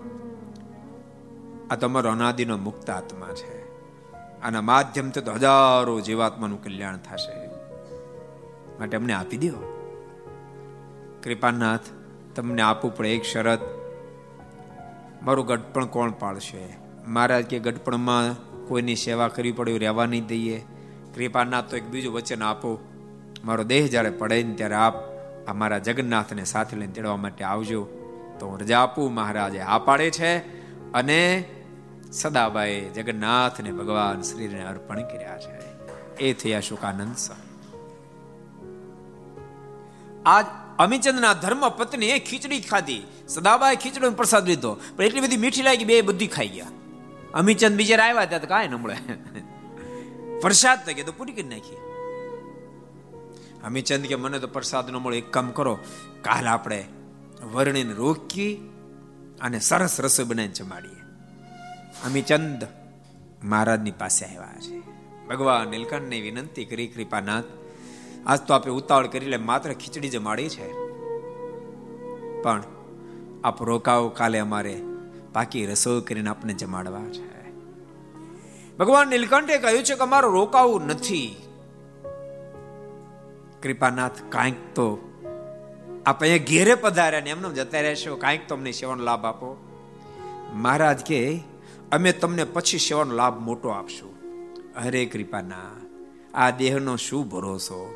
આ 1.71 1.75
તમારો 1.75 2.09
અનાદિનો 2.09 2.57
મુક્ત 2.57 2.89
આત્મા 2.89 3.27
છે. 3.27 3.56
આના 4.43 4.61
માધ્યમથી 4.61 5.21
તો 5.21 5.33
હજારો 5.33 5.99
જીવાત્માનું 5.99 6.63
કલ્યાણ 6.63 6.97
થશે. 6.97 7.49
માટે 8.79 8.97
અમને 8.97 9.13
આપી 9.13 9.37
દો. 9.37 9.73
કૃપાનાથ, 11.23 11.79
તમને 12.35 12.61
આપવું 12.61 12.97
પડે 12.97 13.09
એક 13.09 13.23
શરત. 13.23 13.59
મારું 15.23 15.45
ગઢપણ 15.45 15.85
કોણ 15.85 16.11
પાળશે 16.11 16.77
મહારાજ 17.07 17.45
કે 17.45 17.59
ગઢપણમાં 17.59 18.35
કોઈની 18.67 18.95
સેવા 18.95 19.27
કરવી 19.27 19.51
પડે 19.51 19.77
રહેવા 19.77 20.05
નહીં 20.05 20.25
દઈએ. 20.25 20.65
કૃપાનાથ 21.15 21.69
તો 21.69 21.77
એક 21.77 21.87
બીજું 21.87 22.13
વચન 22.13 22.43
આપો. 22.43 22.79
મારો 23.45 23.63
દેહ 23.63 23.87
જ્યારે 23.87 24.09
પડે 24.09 24.43
ને 24.43 24.53
ત્યારે 24.53 24.75
આપ 24.75 24.93
અમારા 25.47 25.77
જગન્નાથને 25.77 26.43
સાથે 26.43 26.77
લઈને 26.77 26.93
તેડવા 26.93 27.15
માટે 27.15 27.43
આવજો. 27.43 27.87
તો 28.39 28.47
હું 28.47 28.59
રજા 28.59 28.79
આપું, 28.79 29.13
મહારાજે 29.13 29.59
આ 29.59 29.77
પાડે 29.77 30.11
છે. 30.11 30.37
અને 30.91 31.43
સદાબાએ 32.11 32.89
જગન્નાથને 32.89 33.71
ભગવાન 33.71 34.21
શ્રીને 34.21 34.63
અર્પણ 34.63 35.03
કર્યા 35.03 35.37
છે. 35.37 35.67
એ 36.15 36.33
થયા 36.33 36.59
શુકાનંદ 36.59 37.15
સ્વામી 37.15 37.47
આજ 40.25 40.45
અમીચંદના 40.79 41.33
ધર્મ 41.33 41.69
પત્ની 41.69 42.19
ખીચડી 42.19 42.59
ખાધી. 42.59 43.03
સદાબાએ 43.27 43.75
ખીચડો 43.75 44.11
પ્રસાદ 44.11 44.47
લીધો. 44.47 44.77
પણ 44.95 45.03
એટલી 45.03 45.21
બધી 45.21 45.37
મીઠી 45.37 45.61
લાગી 45.61 45.85
બે 45.85 46.01
બધી 46.01 46.27
ખાઈ 46.27 46.47
ગયા. 46.47 46.67
અમીચંદ 47.33 47.77
બીજે 47.77 47.95
આવ્યા 47.95 48.25
ત્યાં 48.25 48.41
તો 48.41 48.47
કાંઈ 48.47 48.67
ન 48.67 48.75
મળે. 48.75 48.95
પ્રસાદ 50.39 50.85
તો 50.85 50.93
કીધું, 50.93 51.17
પૂરી 51.17 51.31
કરી 51.33 51.43
નાખી. 51.43 51.75
અમીચંદ 53.63 54.05
કે, 54.05 54.15
મને 54.15 54.39
તો 54.39 54.47
પ્રસાદ 54.47 54.89
ન 54.89 54.95
મળે, 54.95 55.17
એક 55.17 55.31
કામ 55.31 55.51
કરો. 55.51 55.79
કાલ 56.21 56.47
આપણે 56.47 56.87
વર્ણીને 57.53 57.93
રોકી 57.93 58.55
અને 59.41 59.59
સરસ 59.59 60.01
રસોઈ 60.01 60.25
બનાવીને 60.25 60.53
જમાડીએ. 60.53 60.96
અમીચંદ 62.05 62.67
મહારાજની 63.43 63.91
પાસે 63.91 64.25
આવ્યા 64.25 64.59
છે. 64.59 64.79
ભગવાન 65.27 65.67
નીલકંઠને 65.67 66.21
વિનંતી 66.21 66.65
કરી, 66.65 66.87
કૃપાનાથ, 66.87 67.43
આજ 68.27 68.41
તો 68.41 68.53
આપણે 68.53 68.71
ઉતાવળ 68.71 69.07
કરી 69.07 69.25
લે, 69.25 69.37
માત્ર 69.37 69.73
ખીચડી 69.73 70.09
જમાડી 70.09 70.49
છે. 70.49 70.73
પણ 72.41 72.63
આપ 73.43 73.63
રોકાવ 73.63 74.09
કાલે 74.09 74.39
અમારે 74.39 74.81
બાકી 75.33 75.65
રસોઈ 75.65 76.01
કરીને 76.01 76.29
આપને 76.29 76.53
જમાડવા 76.53 76.99
છે. 76.99 77.51
ભગવાન 78.77 79.07
નીલકંઠે 79.07 79.57
કહ્યું 79.57 79.83
છે 79.83 79.95
કે 79.95 79.99
અમારું 79.99 80.33
રોકાવું 80.33 80.81
નથી. 80.85 81.35
કૃપાનાથ, 83.63 84.11
કાંઈક 84.29 84.75
તો 84.75 84.99
આપ 86.05 86.21
અહીંયા 86.21 86.45
ઘેરે 86.47 86.75
પધાર્યા 86.75 87.19
ને 87.19 87.29
એમને 87.29 87.53
જતા 87.53 87.81
રહેશો, 87.81 88.15
કાંઈક 88.15 88.47
તમને 88.47 88.71
સેવાનો 88.71 89.03
લાભ 89.03 89.25
આપો. 89.25 89.57
મહારાજ 90.53 91.05
કે 91.05 91.43
અમે 91.91 92.11
તમને 92.11 92.43
પછી 92.43 92.77
સેવાનો 92.77 93.15
લાભ 93.15 93.39
મોટો 93.39 93.69
આપશું. 93.69 94.15
હરે 94.83 95.05
કૃપાના, 95.05 95.61
આ 96.33 96.49
દેહનો 96.49 96.95
શું 96.95 97.29
ભરોસો? 97.29 97.95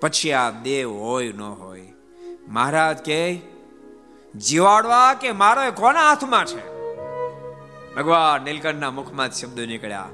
પછી 0.00 0.32
આ 0.32 0.50
દેહ 0.50 0.88
હોય 0.88 1.32
ન 1.32 1.40
હોય, 1.40 1.92
મહારાજ 2.48 2.98
કે, 2.98 3.40
જીવાડવા 4.36 5.14
કે 5.14 5.32
મારો 5.32 5.72
કોના 5.72 6.08
હાથમાં 6.08 6.44
છે? 6.44 6.76
ભગવાન 7.94 8.44
નીલકંઠના 8.44 8.90
મુખમાં 8.90 9.30
શબ્દો 9.30 9.64
નીકળ્યા. 9.64 10.08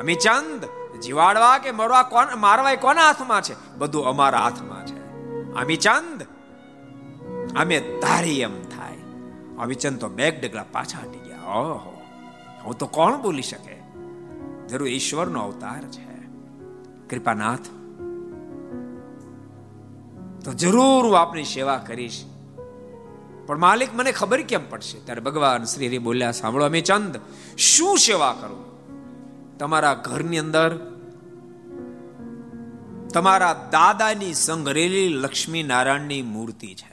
અમી 0.00 0.14
ચંદ, 0.14 0.64
જીવાડવા 1.00 1.58
કે 1.58 1.70
મરવા 1.70 2.02
કોણ 2.02 2.36
મારવા 2.36 2.74
કોના 2.74 3.06
હાથમાં 3.06 3.42
છે? 3.42 3.76
બધું 3.78 4.06
અમારા 4.06 4.38
હાથમાં 4.38 4.86
છે. 4.86 4.98
અમી 5.52 5.76
ચંદ, 5.76 6.22
અમે 7.56 7.80
ધારી 7.80 8.40
એમ 8.40 8.62
થાય. 8.62 8.98
અમિચંદ 9.58 10.00
તો 10.00 10.08
બેગ 10.08 10.44
ડગલા 10.44 10.64
પાછા 10.72 10.98
હટી 10.98 11.18
ગયા. 11.18 11.42
ઓહો. 11.42 11.91
હું 12.64 12.78
તો 12.78 12.86
કોણ 12.86 13.22
બોલી 13.22 13.42
શકે? 13.42 13.82
જરૂર 14.68 14.88
ઈશ્વરનો 14.88 15.40
અવતાર 15.40 15.82
છે 15.82 16.12
કૃપાનાથ. 17.08 17.60
તો 20.44 20.52
જરૂર 20.52 21.06
હું 21.06 21.18
આપની 21.18 21.44
સેવા 21.44 21.78
કરીશ. 21.86 22.24
પણ 23.46 23.58
માલિક 23.58 23.88
મને 23.94 24.12
ખબર 24.12 24.42
કેમ 24.42 24.70
પડશે? 24.70 24.98
ત્યારે 24.98 25.20
ભગવાન 25.20 25.64
શ્રી 25.64 25.86
હરિ 25.86 25.98
બોલ્યા, 25.98 26.30
સાંભળો 26.30 26.64
અમે 26.64 26.80
ચંદ, 26.80 27.20
શું 27.58 27.98
સેવા 27.98 28.36
કરું? 28.40 28.72
તમારા 29.58 29.94
ઘરની 29.94 30.38
અંદર 30.38 30.92
તમારા 33.14 33.68
દાદાની 33.72 34.34
સંઘરેલી 34.34 35.08
લક્ષ્મી 35.08 35.62
નારાયણની 35.62 36.22
મૂર્તિ 36.22 36.74
છે. 36.74 36.91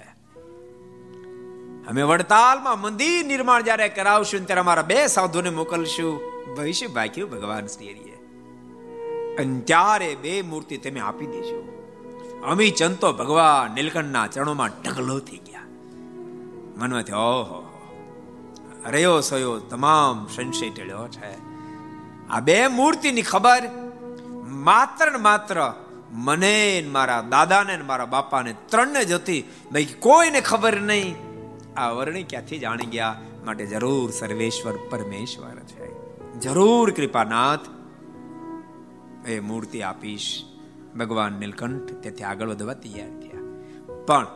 અમે 1.89 2.01
વડતાલમાં 2.01 2.81
મંદિર 2.81 3.25
નિર્માણ 3.25 3.61
જ્યારે 3.61 3.89
કરાવશું 3.89 4.45
ત્યારે 4.45 4.59
અમારા 4.59 4.81
બે 4.81 5.07
સાધુને 5.07 5.49
મોકલશું. 5.49 6.21
ભવિષ્ય 6.55 6.87
બાકી 6.87 7.23
ભગવાન 7.23 7.67
શ્રી 7.67 7.89
હરિએ 7.89 8.15
અને 9.35 9.59
ત્યારે 9.59 10.15
બે 10.15 10.41
મૂર્તિ 10.41 10.77
તમે 10.77 10.99
આપી 10.99 11.25
દેશો 11.25 11.75
અમી 12.45 12.71
ચંતો 12.71 13.13
ભગવાન 13.13 13.75
નીલકંઠના 13.75 14.27
ચરણોમાં 14.27 14.69
ઢગલો 14.69 15.19
થઈ 15.19 15.37
ગયા. 15.37 15.61
મનમાંથી 16.77 17.11
ઓહો. 17.11 17.65
રયો 18.85 19.21
સયો 19.21 19.59
તમામ 19.59 20.27
સંશય 20.27 20.69
ટેળ્યો 20.69 21.07
છે. 21.07 21.33
આ 22.29 22.39
બે 22.39 22.67
મૂર્તિની 22.67 23.21
ખબર 23.21 23.63
માત્ર 24.45 25.11
ને 25.11 25.17
માત્ર 25.17 25.73
મને 26.11 26.85
મારા 26.91 27.21
દાદાને 27.21 27.77
મારા 27.77 28.05
બાપાને 28.05 28.55
ત્રણને 28.65 29.05
જ 29.05 29.11
હતી. 29.11 29.41
બાકી 29.71 29.85
કોઈને 29.85 30.41
ખબર 30.41 30.81
નહીં. 30.81 31.28
આ 31.79 31.89
વર્ણી 31.89 32.23
ક્યાંથી 32.23 32.59
જાણી 32.59 32.85
ગયા? 32.85 33.21
માટે 33.45 33.65
જરૂર 33.65 34.11
સર્વેશ્વર 34.11 34.73
પરમેશ્વર 34.89 35.55
છે. 35.55 36.09
જરૂર 36.39 36.91
કૃપાનાથ, 36.91 37.59
એ 39.27 39.39
મૂર્તિ 39.39 39.81
આપીશ. 39.81 40.43
ભગવાન 40.99 41.33
નીલકંઠ 41.33 41.91
તેથી 41.91 42.23
આગળ 42.23 42.49
વધવા 42.49 42.73
તૈયાર 42.73 43.09
થયા. 43.09 43.41
પણ 44.05 44.27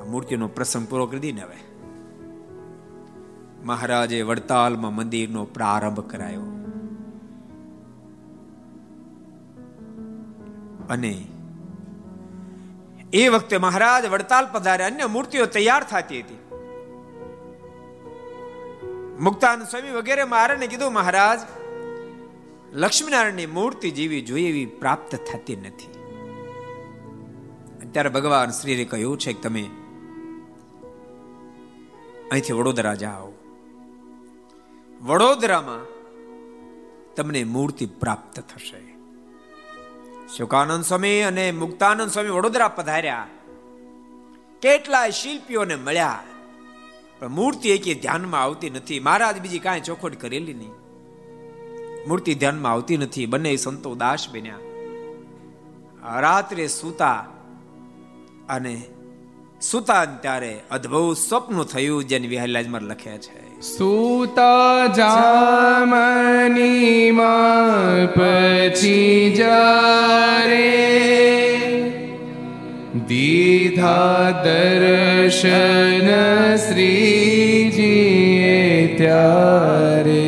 આ 0.00 0.04
મૂર્તિનો 0.04 0.48
પ્રસંગ 0.48 0.88
પૂરો 0.88 1.06
કરી 1.06 1.18
દઈને 1.18 1.40
હવે. 1.40 1.56
મહારાજે 3.64 4.22
વડતાલમાં 4.22 4.94
મંદિરનો 4.94 5.44
પ્રારંભ 5.44 6.00
કરાયો. 6.00 6.42
અને 10.90 11.26
એ 13.12 13.28
વખતે 13.28 13.58
મહારાજ 13.58 14.06
વડતાલ 14.06 14.46
પધારે 14.52 14.84
અન્ય 14.84 15.06
મૂર્તિઓ 15.06 15.46
તૈયાર 15.46 15.84
થતી 15.84 16.20
હતી. 16.20 16.41
મુક્તાન 19.22 19.64
સ્વામી 19.64 19.90
વગેરે 19.90 20.24
મહારાજને 20.24 20.66
કીધું, 20.66 20.92
મહારાજ, 20.92 21.40
લક્ષ્મીનારાયણની 22.72 23.46
મૂર્તિ 23.46 23.90
જેવી 23.90 24.20
જોઈએ 24.20 24.48
એવી 24.48 24.66
પ્રાપ્ત 24.66 25.14
થતી 25.14 25.56
નથી. 25.56 25.92
અત્યારે 27.86 28.08
ભગવાન 28.08 28.50
શ્રીએ 28.50 28.84
કહ્યું 28.84 29.18
છે 29.18 29.32
કે 29.32 29.40
તમે 29.40 29.70
અહીંથી 32.30 32.52
વડોદરા 32.52 32.94
જાઓ. 32.94 33.32
વડોદરામાં 35.02 35.86
તમને 37.16 37.44
મૂર્તિ 37.44 37.86
પ્રાપ્ત 37.86 38.40
થશે. 38.40 38.94
શુકાનંદ 40.36 40.84
સ્વામી 40.84 41.20
અને 41.20 41.52
મુક્તાનંદ 41.52 42.10
સ્વામી 42.10 42.28
વડોદરા 42.28 42.68
પધાર્યા. 42.68 43.26
કેટલાય 44.62 45.10
શિલ્પીઓને 45.10 45.76
મળ્યા. 45.76 46.22
પણ 47.22 47.28
મૂર્તિ 47.28 47.70
એકે 47.70 47.94
ધ્યાનમાં 47.94 48.42
આવતી 48.42 48.70
નથી. 48.70 49.00
મહારાજ 49.00 49.40
બીજી 49.40 49.58
કાંઈ 49.58 49.80
ચોખવટ 49.80 50.20
કરેલી 50.20 50.54
નહીં. 50.54 50.70
મૂર્તિ 52.08 52.34
ધ્યાનમાં 52.34 52.72
આવતી 52.72 52.96
નથી. 52.96 53.26
બંને 53.26 53.56
સંતો 53.56 53.94
દાસ 53.94 54.26
બન્યા. 54.32 54.54
રાત્રે 56.20 56.66
સૂતા 56.66 57.26
અને 58.48 58.82
સુતા 59.60 60.04
ત્યારે 60.04 60.60
અદ્ભુત 60.70 61.16
સ્વપ્ન 61.16 61.62
થયું 61.62 62.04
જેને 62.04 62.26
વિહલાજમાં 62.26 62.82
લખ્યા 62.82 63.18
છે. 63.18 63.60
સુતા 63.60 64.86
જામની 64.86 67.10
માં 67.10 68.06
પછી 68.06 69.34
જારે 69.38 70.82
દીધા 72.92 74.44
દર્શન 74.44 76.08
શ્રીજીએ 76.58 78.50
ત્યારે 78.98 80.26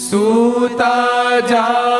સૂતા 0.00 1.40
જામની 1.48 1.91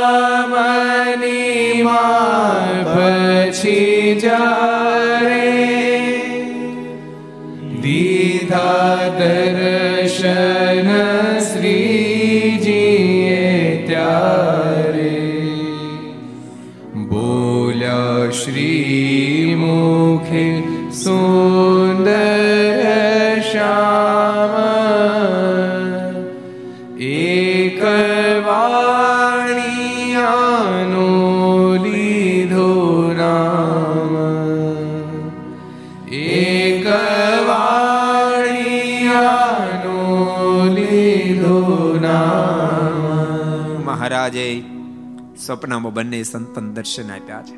સ્વપ્નમાં 45.53 45.95
બંને 45.95 46.23
સંતન 46.23 46.75
દર્શન 46.75 47.13
આપ્યા 47.13 47.43
છે. 47.43 47.57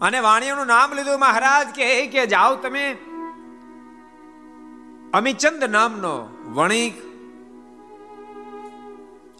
અને 0.00 0.20
વાણીઓનું 0.20 0.66
નામ 0.66 0.92
લીધું 0.92 1.20
મહારાજ 1.20 1.68
કે 1.68 2.06
કે 2.06 2.26
જાઓ 2.26 2.56
તમે. 2.56 2.96
અમિચંદ 5.14 5.64
નામનો 5.64 6.28
વણિક, 6.46 6.92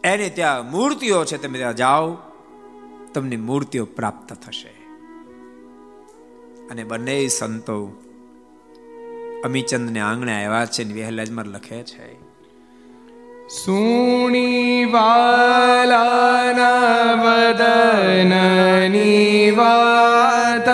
એને 0.03 0.29
ત્યાં 0.29 0.71
મૂર્તિઓ 0.71 1.25
છે, 1.25 1.37
તમે 1.37 1.57
ત્યાં 1.57 1.75
જાઓ, 1.75 2.17
તમને 3.13 3.37
મૂર્તિઓ 3.37 3.85
પ્રાપ્ત 3.85 4.33
થશે. 4.33 4.79
અને 6.71 6.83
બંને 6.83 7.27
સંતો 7.27 7.87
અમિચંદ 9.45 9.89
ને 9.89 9.99
આંગણે 9.99 10.45
આવ્યા 10.45 10.65
છે 10.65 10.83
ને 10.83 10.93
વહેલાજમાં 10.93 11.45
લખે 11.45 11.83
છે 11.83 12.18
સુણી 13.49 14.85
વાલાના 14.91 15.89
વદનની 17.23 18.77
વાત 19.57 20.69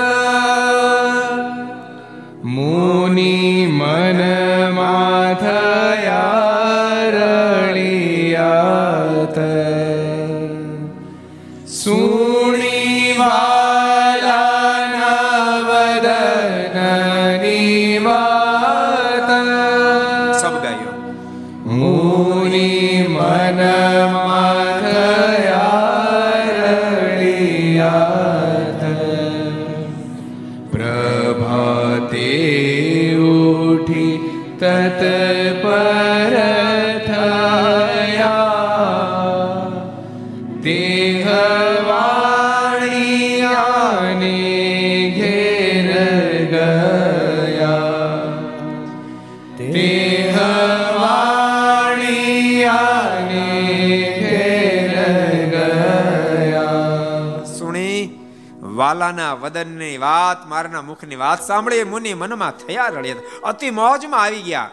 વાલાના 58.96 59.34
વદનની 59.34 59.98
વાત, 59.98 60.48
મારના 60.48 60.82
મુખની 60.82 61.16
વાત 61.16 61.42
સાંભળી 61.42 61.84
મુનિ 61.84 62.14
મનમાં 62.14 62.52
થયા 62.52 62.88
રડ્યા 62.88 63.16
અતિ 63.44 63.72
મોજમાં 63.72 64.22
આવી 64.22 64.42
ગયા. 64.42 64.72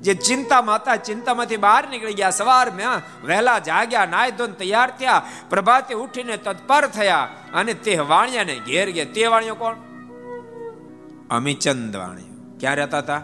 જે 0.00 0.14
ચિંતામાં 0.14 0.76
હતા 0.76 0.96
ચિંતામાંથી 0.96 1.56
બહાર 1.56 1.88
નીકળી 1.90 2.14
ગયા. 2.14 2.30
સવાર 2.30 2.70
મેં 2.70 2.88
વહેલા 3.26 3.58
જાગ્યા 3.58 4.06
નાય 4.06 4.30
ધોન 4.30 4.52
તૈયાર 4.52 4.90
થયા. 4.90 5.22
પ્રભાતે 5.50 5.94
ઉઠીને 5.94 6.36
તત્પર 6.36 6.86
થયા 6.86 7.28
અને 7.54 7.74
તે 7.74 7.98
વાણિયાને 7.98 8.58
ઘેર 8.66 8.90
ગયા. 8.90 9.04
તે 9.04 9.26
વાણિયો 9.26 9.54
કોણ? 9.54 9.74
અમીચંદ 11.30 11.96
વાણિયો. 11.96 12.56
ક્યાં 12.60 12.76
રહેતા 12.76 12.98
હતા? 12.98 13.22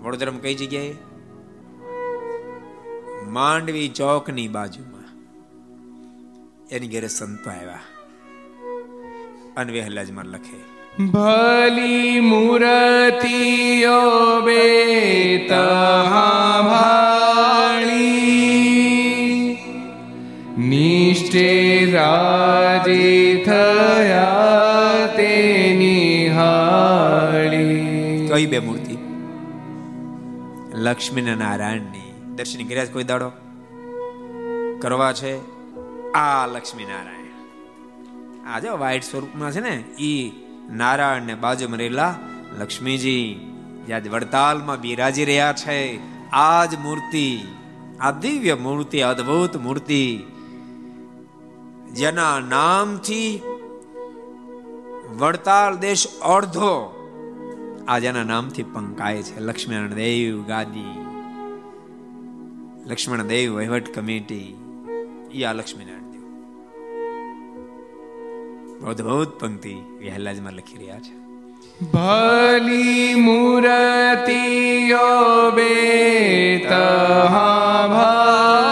વડોદરામાં 0.00 0.40
કઈ 0.40 0.54
જગ્યાએ? 0.54 0.94
માંડવી 3.26 3.88
ચોકની 3.88 4.48
બાજુમાં. 4.48 5.02
એની 6.68 6.88
ઘરે 6.88 7.08
સંતો 7.08 7.50
આવ્યા. 7.50 7.78
અને 9.56 9.72
વહેલાજમાં 9.72 10.24
લખે. 10.24 10.72
ભલી 11.04 12.20
મૂર્તિઓ 12.20 14.00
બે 14.40 15.48
ભાળી. 16.68 17.32
નિષ્ઠે 20.58 21.88
રાજી 21.92 23.42
થયા 23.46 24.42
તેની 25.06 26.28
હાળી. 26.28 27.82
કઈ 28.32 28.46
બે 28.46 28.58
મૂર્તિ? 28.58 28.98
લક્ષ્મી 30.74 31.22
ને 31.22 31.34
નારાયણની. 31.34 32.34
દર્શન 32.36 32.68
કર્યા 32.68 32.84
કોઈ 32.84 33.04
દાડો? 33.04 33.32
કરવા 34.82 35.12
છે 35.12 35.38
આ 36.12 36.46
લક્ષ્મી 36.46 36.84
નારાયણ. 36.84 37.21
આ 38.46 38.58
જો 38.60 38.76
વ્હાઈટ 38.76 39.02
સ્વરૂપમાં 39.02 39.52
છે 39.52 39.60
ને 39.60 39.84
એ 39.98 40.30
નારાયણ 40.70 41.22
ને 41.22 41.34
બાજુમાં 41.34 41.78
રહેલા 41.78 42.14
લક્ષ્મીજી. 42.58 43.48
યાદ 43.88 44.08
વડતાલમાં 44.08 44.80
બિરાજી 44.80 45.24
રહ્યા 45.24 45.52
છે. 45.52 45.78
આ 46.30 46.64
જ 46.64 46.78
મૂર્તિ, 46.78 47.40
આ 48.00 48.10
દિવ્ય 48.10 48.54
મૂર્તિ, 48.54 49.00
અદ્ભુત 49.00 49.56
મૂર્તિ, 49.56 50.22
જેના 51.92 52.40
નામથી 52.40 53.42
વડતાલ 55.18 55.76
દેશ 55.76 56.06
અડધો, 56.20 56.74
આ 57.88 57.98
જેના 57.98 58.22
નામથી 58.22 58.62
પંકાય 58.62 59.22
છે. 59.22 59.40
લક્ષ્મીનારાયણ 59.40 59.94
દેવ 59.94 60.42
ગાદી, 60.42 60.92
લક્ષ્મણ 62.86 63.22
દેવ 63.22 63.54
વહીવટ 63.54 63.94
કમિટી 63.94 64.44
યા 65.34 65.52
લક્ષ્મીનારાયણ. 65.52 66.01
અદ્ભુત 68.86 69.40
પંક્તિ 69.40 69.74
વહેલાજમાં 69.74 70.52
લખી 70.52 70.78
રહ્યા 70.78 71.00
છે. 71.00 71.22
ભલી 71.92 73.14
મૂર્તિઓ 73.14 75.50
બે 75.50 76.66
ભાળી 76.68 78.71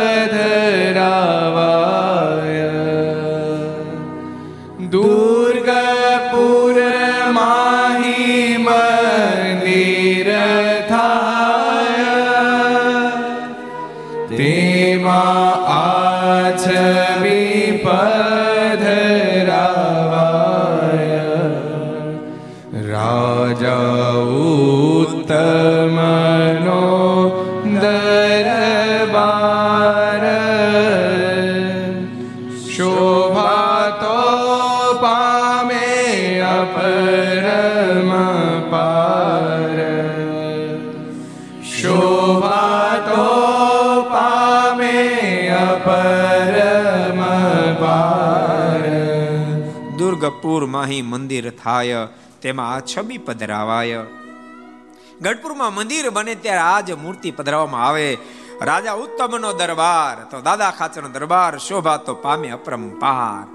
માહી 50.74 51.02
મંદિર 51.04 51.46
થાય 51.54 52.00
તેમાં 52.40 52.70
આ 52.72 52.84
છબી 52.84 53.20
પધરાવાય 53.20 54.00
ગઢપુરમાં 55.20 55.72
મંદિર 55.72 56.06
બને 56.10 56.34
ત્યારે 56.36 56.64
આજ 56.64 56.88
મૂર્તિ 56.94 57.32
પધરાવવામાં 57.32 57.84
આવે 57.84 58.08
રાજા 58.62 58.96
ઉત્તમનો 58.96 59.50
દરબાર 59.52 60.16
તો 60.30 60.36
દાદા 60.40 60.72
ખાચરનો 60.72 61.08
દરબાર 61.08 61.52
શોભા 61.58 61.98
તો 61.98 62.12
પામે 62.16 62.48
અપરંપાર 62.50 63.46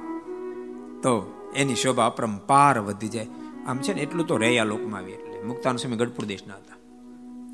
તો 1.03 1.13
એની 1.55 1.75
શોભા 1.75 2.05
અપરંપાર 2.05 2.79
વધી 2.79 3.07
જાય. 3.07 3.27
આમ 3.67 3.77
છે 3.77 3.93
ને, 3.93 4.01
એટલું 4.01 4.27
તો 4.27 4.37
રહ્યા 4.37 4.63
લોકમાં 4.63 4.99
આવી. 4.99 5.11
એટલે 5.11 5.41
મુક્તાન 5.41 5.75
સ્વામી 5.75 5.97
ગઢપુર 5.97 6.25
દેશના 6.25 6.53
હતા. 6.53 6.75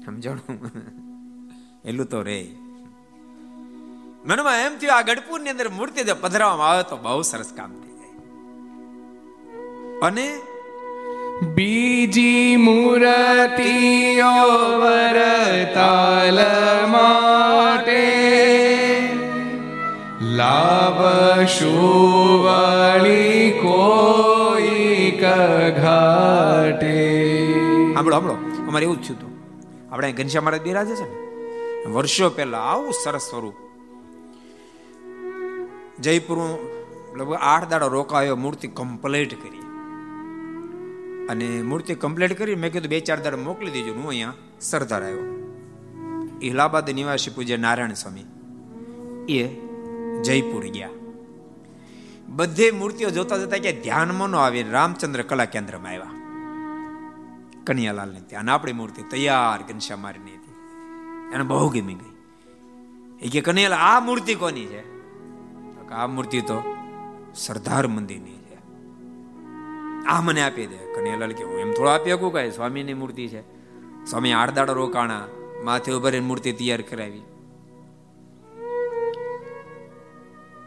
સમજાણું? 0.06 0.60
એટલું 1.86 2.06
તો 2.06 2.22
રે. 2.22 2.48
મનમાં 4.26 4.58
એમ 4.58 4.78
થયું, 4.78 4.98
આ 4.98 5.02
ગઢપુરની 5.02 5.50
અંદર 5.50 5.70
મૂર્તિ 5.70 6.04
જો 6.04 6.16
પધરાવવામાં 6.22 6.70
આવે 6.70 6.84
તો 6.84 6.98
બહુ 6.98 7.22
સરસ 7.22 7.54
કામ 7.56 7.72
થઈ 7.72 7.92
જાય. 7.92 8.10
અને 10.02 10.40
બીજી 11.56 12.56
મૂર્તિઓ 12.56 14.32
વરતાલ 14.80 16.40
માટે 16.88 18.16
લાવશું 20.46 22.44
વળી 22.44 23.46
કોઈ 23.60 25.12
ઘાટે 25.78 26.96
સાંભળો 27.94 28.16
સાંભળો 28.16 28.36
અમારે 28.64 28.86
એવું 28.86 28.98
જ 28.98 29.08
થયું 29.08 29.18
હતું 29.18 29.34
આપણે 29.90 30.06
અહીં 30.06 30.18
ઘનશ્યામ 30.20 30.46
મહારાજ 30.46 30.64
બિરાજે 30.64 30.94
છે 30.94 31.08
ને 31.82 31.90
વર્ષો 31.90 32.30
પહેલા 32.30 32.64
આવું 32.66 32.94
સરસ 32.94 33.26
સ્વરૂપ 33.26 33.58
જયપુર 36.00 36.40
લગભગ 37.16 37.38
આઠ 37.44 37.68
દાડો 37.68 37.88
રોકાયો 37.90 38.38
મૂર્તિ 38.38 38.68
કમ્પ્લીટ 38.72 39.36
કરી 39.36 39.64
અને 41.30 41.48
મૂર્તિ 41.64 41.94
કમ્પ્લીટ 41.96 42.38
કરી 42.38 42.56
મેં 42.56 42.72
કીધું 42.72 42.90
બે 42.90 43.02
ચાર 43.02 43.20
દાડા 43.20 43.44
મોકલી 43.44 43.76
દેજો 43.78 43.92
હું 43.94 44.08
અહીંયા 44.08 44.36
સરદાર 44.62 45.04
આવ્યો 45.04 45.28
ઇલાહાબાદ 46.42 46.90
નિવાસી 46.92 47.36
પૂજ્ય 47.38 47.58
નારાયણ 47.58 47.96
સ્વામી 47.96 48.28
એ 49.34 49.65
જયપુર 50.26 50.66
ગયા. 50.66 50.90
બધે 52.28 52.72
મૂર્તિઓ 52.72 53.10
જોતા 53.10 53.38
જોતા 53.38 53.58
કે 53.58 53.82
ધ્યાનમાં 53.82 54.30
ન 54.30 54.36
આવી 54.36 54.64
રામચંદ્ર 54.64 55.22
કલા 55.22 55.46
કેન્દ્રમાં 55.46 55.92
આવ્યા. 55.92 56.26
કનૈયાલાલ 57.64 58.14
ને 58.14 58.20
ત્યાં 58.20 58.54
આપણી 58.54 58.72
મૂર્તિ 58.72 59.02
તૈયાર 59.04 59.74
ઘનશ્યા 59.74 59.98
મારીની 59.98 60.32
હતી. 60.32 60.56
એને 61.34 61.44
બહુ 61.44 61.70
ગમી 61.70 61.94
ગઈ. 61.94 62.16
એ 63.22 63.30
કે, 63.30 63.42
કનૈયાલાલ, 63.42 63.80
આ 63.80 64.00
મૂર્તિ 64.00 64.36
કોની 64.36 64.66
છે? 64.66 64.96
આ 65.92 66.08
મૂર્તિ 66.08 66.42
તો 66.42 66.76
સરદાર 67.36 67.88
મંદિરની 67.88 68.32
છે. 68.32 68.56
આ 70.06 70.22
મને 70.22 70.44
આપી 70.44 70.66
દે. 70.66 70.94
કનૈયાલાલ 70.96 71.32
કે, 71.32 71.44
હું 71.44 71.60
એમ 71.60 71.74
થોડો 71.74 71.90
આપી 71.90 72.10
શકું 72.10 72.34
કઈ 72.34 72.52
સ્વામીની 72.52 72.94
મૂર્તિ 72.94 73.28
છે? 73.28 73.42
સ્વામી 74.06 74.32
આડદાડ 74.32 74.70
રોકાણા, 74.70 75.28
માથે 75.64 75.92
ઉભરીને 75.92 76.26
મૂર્તિ 76.26 76.52
તૈયાર 76.52 76.82
કરાવી. 76.82 77.22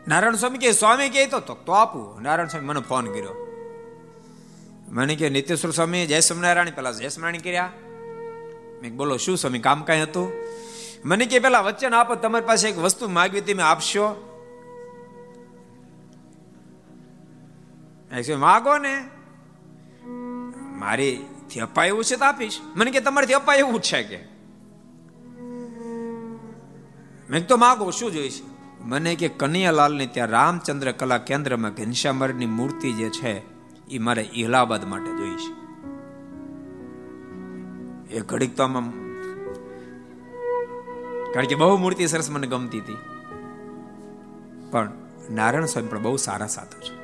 નારાયણ 0.08 0.34
સ્વામી 0.34 0.58
કે 0.58 0.72
સ્વામી 0.72 1.08
કે 1.08 1.26
તો 1.26 1.40
તો 1.40 1.72
આપું. 1.72 2.22
નારાયણ 2.22 2.48
સ્વામી 2.48 2.66
મને 2.66 2.80
ફોન 2.80 3.06
કર્યો. 3.06 3.44
મને 4.88 5.16
કે 5.16 5.28
નિત્યેશ્વર 5.28 5.70
સ્વામી, 5.70 6.06
જય 6.06 6.20
સ્વામિનારાયણ. 6.20 6.70
પેલા 6.70 6.92
જય 6.92 7.08
સ્વામિનારાયણ 7.08 7.40
કર્યા. 7.40 7.72
મેં 8.82 8.96
બોલો, 8.96 9.16
શું 9.16 9.36
સ્વામી, 9.36 9.58
કામ 9.58 9.82
કાંઈ 9.82 10.02
હતું? 10.02 10.32
મને 11.04 11.26
કે 11.26 11.38
પેલા 11.38 11.60
વચન 11.60 11.94
આપો, 11.94 12.14
તમારી 12.14 12.46
પાસે 12.46 12.68
એક 12.68 12.78
વસ્તુ 12.78 13.08
માગવી 13.08 13.40
તમે 13.40 13.62
આપશો. 13.62 14.24
માગો 18.38 18.78
ને. 18.78 19.04
મારીથી 20.78 21.60
અપાય 21.60 21.88
એવું 21.88 22.04
છે 22.04 22.16
તો 22.16 22.24
આપીશ. 22.24 22.58
મને 22.76 22.90
કે 22.90 23.00
તમારીથી 23.00 23.34
અપાય 23.34 23.58
એવું 23.58 23.80
છે 23.80 24.02
કે. 24.02 24.24
મેં 27.30 27.46
તો 27.46 27.56
માગો, 27.56 27.90
શું 27.90 28.12
જોઈશ? 28.12 28.42
મને 28.80 29.14
કે 29.14 29.28
કનૈયાલાલને 29.28 30.06
ત્યાં 30.06 30.28
રામચંદ્ર 30.28 30.92
કલા 30.92 31.18
કેન્દ્રમાં 31.18 31.74
ઘનશ્યામરની 31.74 32.46
મૂર્તિ 32.46 32.92
જે 32.92 33.08
છે, 33.08 33.42
એ 33.88 33.98
મારે 33.98 34.30
ઇલાહાબાદ 34.34 34.84
માટે 34.84 35.10
જોઈશ. 35.16 35.40
એ 38.10 38.20
ઘડીક 38.20 38.56
તો 38.56 38.62
આમાં 38.62 38.90
કારણ 41.32 41.46
કે 41.46 41.54
બહુ 41.54 41.76
મૂર્તિ 41.76 42.06
સરસ 42.06 42.30
મને 42.30 42.46
ગમતી 42.46 42.78
હતી. 42.78 42.96
પણ 44.70 44.92
નારાયણ 45.30 45.64
સ્વામી 45.64 45.88
પણ 45.88 46.02
બહુ 46.02 46.16
સારા 46.16 46.46
સાધુ 46.46 46.80
છે. 46.80 46.98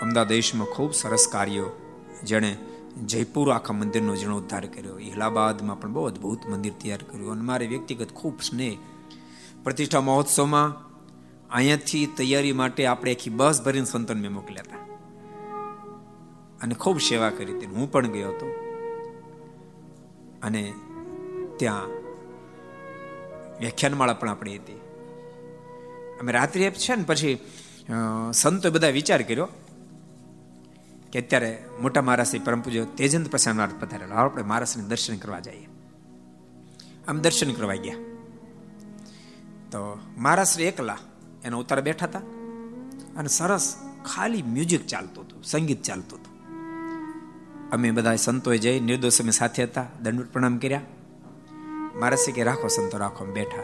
અમદાવાદ 0.00 0.28
દેશમાં 0.28 0.66
ખૂબ 0.66 0.94
સરસ 0.94 1.28
કાર્યો 1.32 1.70
જેણે 2.24 2.58
જયપુર 3.06 3.50
આખા 3.50 3.74
મંદિરનો 3.74 4.16
જીર્ણોદ્ધાર 4.16 4.66
કર્યો. 4.66 4.98
ઇલાહાબાદમાં 4.98 5.80
પણ 5.80 5.92
બહુ 5.92 6.04
અદ્ભુત 6.04 6.46
મંદિર 6.46 6.72
તૈયાર 6.72 6.98
કર્યું 7.02 7.32
અને 7.32 7.42
મારે 7.42 7.66
વ્યક્તિગત 7.66 8.12
ખૂબ 8.12 8.40
સ્નેહ 8.42 8.78
પ્રતિષ્ઠા 9.64 10.00
મહોત્સવમાં 10.00 10.84
અહીંયાથી 11.50 12.06
તૈયારી 12.06 12.52
માટે 12.52 12.86
આપણે 12.86 13.14
આખી 13.14 13.30
બસ 13.30 13.62
ભરીને 13.62 13.86
સંતન 13.86 14.20
મેં 14.20 14.32
મોકલ્યા 14.32 14.62
હતા. 14.62 14.84
અને 16.62 16.74
ખૂબ 16.74 17.00
સેવા 17.00 17.30
કરી 17.30 17.56
હતી. 17.56 17.66
હું 17.66 17.92
પણ 17.92 18.06
ગયો 18.06 18.28
હતો. 18.28 18.46
અને 20.42 20.74
ત્યાં 21.56 21.86
વ્યાખ્યાનમાળા 23.58 24.12
પણ 24.12 24.28
આપણી 24.28 24.58
હતી. 24.58 24.80
અમે 26.20 26.32
રાત્રિ 26.32 26.70
છે 26.70 26.96
ને 26.96 27.02
પછી 27.02 27.38
સંતો 28.32 28.70
બધા 28.70 28.88
વિચાર 28.88 29.22
કર્યો 29.22 29.48
કે 31.12 31.20
અત્યારે 31.20 31.64
મોટા 31.80 32.02
મહારાષ્ટ્રી 32.02 32.38
પરમ 32.38 32.60
પૂજ્ય 32.60 32.84
તેજંત 32.84 33.30
પ્રસાદ 33.30 33.80
પધારેલો. 33.80 34.14
આપણે 34.14 34.42
મહારાષ્ટ્રને 34.42 34.88
દર્શન 34.88 35.16
કરવા 35.16 35.40
જઈએ. 35.40 35.68
આમ 37.08 37.18
દર્શન 37.18 37.52
કરવા 37.52 37.74
ગયા. 37.74 38.13
તો 39.74 39.98
મહારાષ્ટ્ર 40.16 40.62
એકલા 40.62 40.98
એના 41.44 41.56
ઉતાર 41.56 41.80
બેઠા 41.80 42.06
હતા 42.06 42.18
અને 43.16 43.28
સરસ 43.28 43.76
ખાલી 44.14 44.42
મ્યુઝિક 44.42 44.86
ચાલતું 44.86 45.24
હતું, 45.24 45.44
સંગીત 45.44 45.82
ચાલતું 45.82 46.18
હતું. 46.18 46.34
અમે 47.70 47.90
બધા 47.90 48.16
સંતોએ 48.16 48.58
જઈ 48.58 48.80
નિર્દોષ 48.80 49.20
અમે 49.20 49.30
સાથે 49.30 49.64
હતા 49.64 49.86
દંડ 50.02 50.20
પ્રણામ 50.20 50.58
કર્યા. 50.58 50.80
મહારાષ્ટ્રી 51.94 52.32
કે, 52.32 52.42
રાખો 52.42 52.68
સંતો, 52.68 52.98
રાખો 52.98 53.24
બેઠા. 53.24 53.62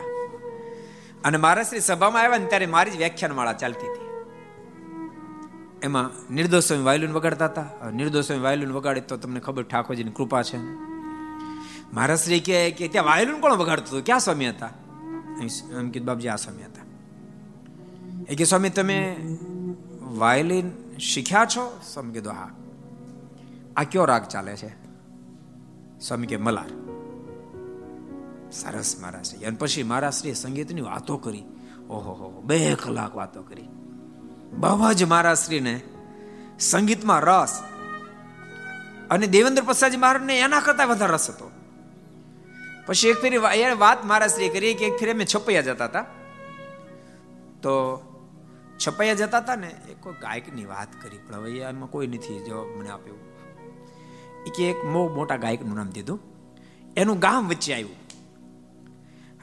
અને 1.25 1.39
મહારાષ્ટ્રી 1.39 1.81
સભામાં 1.81 2.23
આવ્યા 2.23 2.39
ને 2.39 2.47
ત્યારે 2.47 2.67
મારી 2.67 2.91
જ 2.91 2.97
વ્યાખ્યાન 2.97 3.35
માળા 3.35 3.53
ચાલતી 3.53 3.93
હતી. 3.93 4.25
એમાં 5.83 6.33
નિર્દોષ 6.35 6.65
સ્વામી 6.65 6.85
વાયલુન 6.85 7.13
વગાડતા 7.13 7.45
હતા. 7.45 7.91
નિર્દોષ 7.91 8.25
સ્વામી 8.25 8.43
વાયલુન 8.43 8.73
વગાડે 8.73 9.01
તો 9.01 9.17
તમને 9.17 9.41
ખબર 9.41 9.63
ઠાકોરજીની 9.63 10.11
કૃપા 10.11 10.43
છે. 10.43 10.57
મહારાષ્ટ્રી 11.95 12.41
કહે 12.41 12.71
કે 12.71 12.89
ત્યાં 12.89 13.05
વાયલુન 13.05 13.41
કોણ 13.41 13.53
વગાડતું 13.53 13.89
હતું? 13.89 14.05
ક્યાં 14.05 14.21
સ્વામી 14.21 14.49
હતા? 14.49 14.71
એમ 15.41 15.91
કીધું 15.91 16.07
બાપજી 16.07 16.29
આ 16.29 16.37
સમય 16.37 16.65
હતા 16.65 16.85
એ 18.29 18.35
કે 18.35 18.45
સ્વામી 18.45 18.71
તમે 18.71 19.17
વાયલિન 20.01 20.73
શીખ્યા 20.99 21.47
છો 21.47 21.81
સ્વામી 21.93 22.13
કીધું 22.13 22.35
હા 22.35 22.51
આ 23.77 23.85
કયો 23.85 24.07
રાગ 24.07 24.29
ચાલે 24.29 24.57
છે 24.57 24.73
સ્વામી 26.01 26.27
કે 26.27 26.37
મલાર 26.37 26.71
સરસ 28.51 28.97
મહારાજ 29.01 29.45
અને 29.45 29.57
પછી 29.57 29.83
મહારાષ્ટ્રીય 29.83 30.35
સંગીતની 30.35 30.81
વાતો 30.81 31.19
કરી 31.19 31.47
ઓહો 31.89 32.13
હો 32.13 32.43
બે 32.43 32.77
કલાક 32.77 33.15
વાતો 33.15 33.43
કરી 33.43 33.69
બહુ 34.53 34.93
જ 34.93 35.05
મહારાષ્ટ્રીને 35.05 35.83
સંગીતમાં 36.61 37.21
રસ 37.21 37.63
અને 39.11 39.27
દેવેન્દ્ર 39.27 39.63
પ્રસાદજી 39.63 39.99
મહારાજને 39.99 40.41
એના 40.41 40.61
કરતા 40.61 40.85
વધારે 40.85 41.13
રસ 41.13 41.31
હતો 41.31 41.51
પછી 42.87 43.09
એક 43.09 43.17
ફેરી 43.23 43.37
વાત 43.79 44.05
મહારાષ્ટ્રીએ 44.05 44.49
કરી 44.49 44.75
કે 44.75 44.87
એક 44.87 44.97
ફેરી 45.01 45.13
અમે 45.13 45.27
છપૈયા 45.35 45.61
જતા 45.61 45.85
હતા. 45.85 46.03
તો 47.63 47.73
છપૈયા 48.87 49.15
જતા 49.15 49.39
હતા 49.39 49.55
ને 49.55 49.69
એ 49.69 49.95
કોઈ 50.01 50.13
ગાયકની 50.13 50.65
વાત 50.65 50.89
કરી, 51.03 51.19
પણ 51.19 51.35
હવે 51.35 51.59
એમાં 51.59 51.91
કોઈ 51.91 52.07
નથી 52.07 52.45
જવાબ 52.45 52.67
મને 52.67 52.91
આપ્યો. 52.91 53.15
એ 54.47 54.51
કે 54.51 54.71
એક 54.71 54.85
બહુ 54.85 55.15
મોટા 55.15 55.37
ગાયકનું 55.37 55.77
નામ 55.77 55.91
દીધું. 55.91 56.21
એનું 56.97 57.19
ગામ 57.19 57.49
વચ્ચે 57.49 57.75
આવ્યું. 57.75 57.97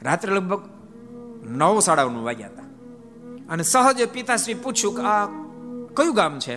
રાત્રે 0.02 0.32
લગભગ 0.32 0.62
નવ 1.44 1.80
સાડા 1.80 2.04
નવ 2.04 2.24
વાગ્યા 2.24 2.48
હતા. 2.48 2.62
અને 3.48 3.62
સહજ 3.62 4.08
પિતાશ્રી 4.08 4.54
પૂછ્યું 4.54 4.96
કે 4.96 5.02
આ 5.02 5.26
કયું 5.94 6.14
ગામ 6.14 6.38
છે? 6.38 6.56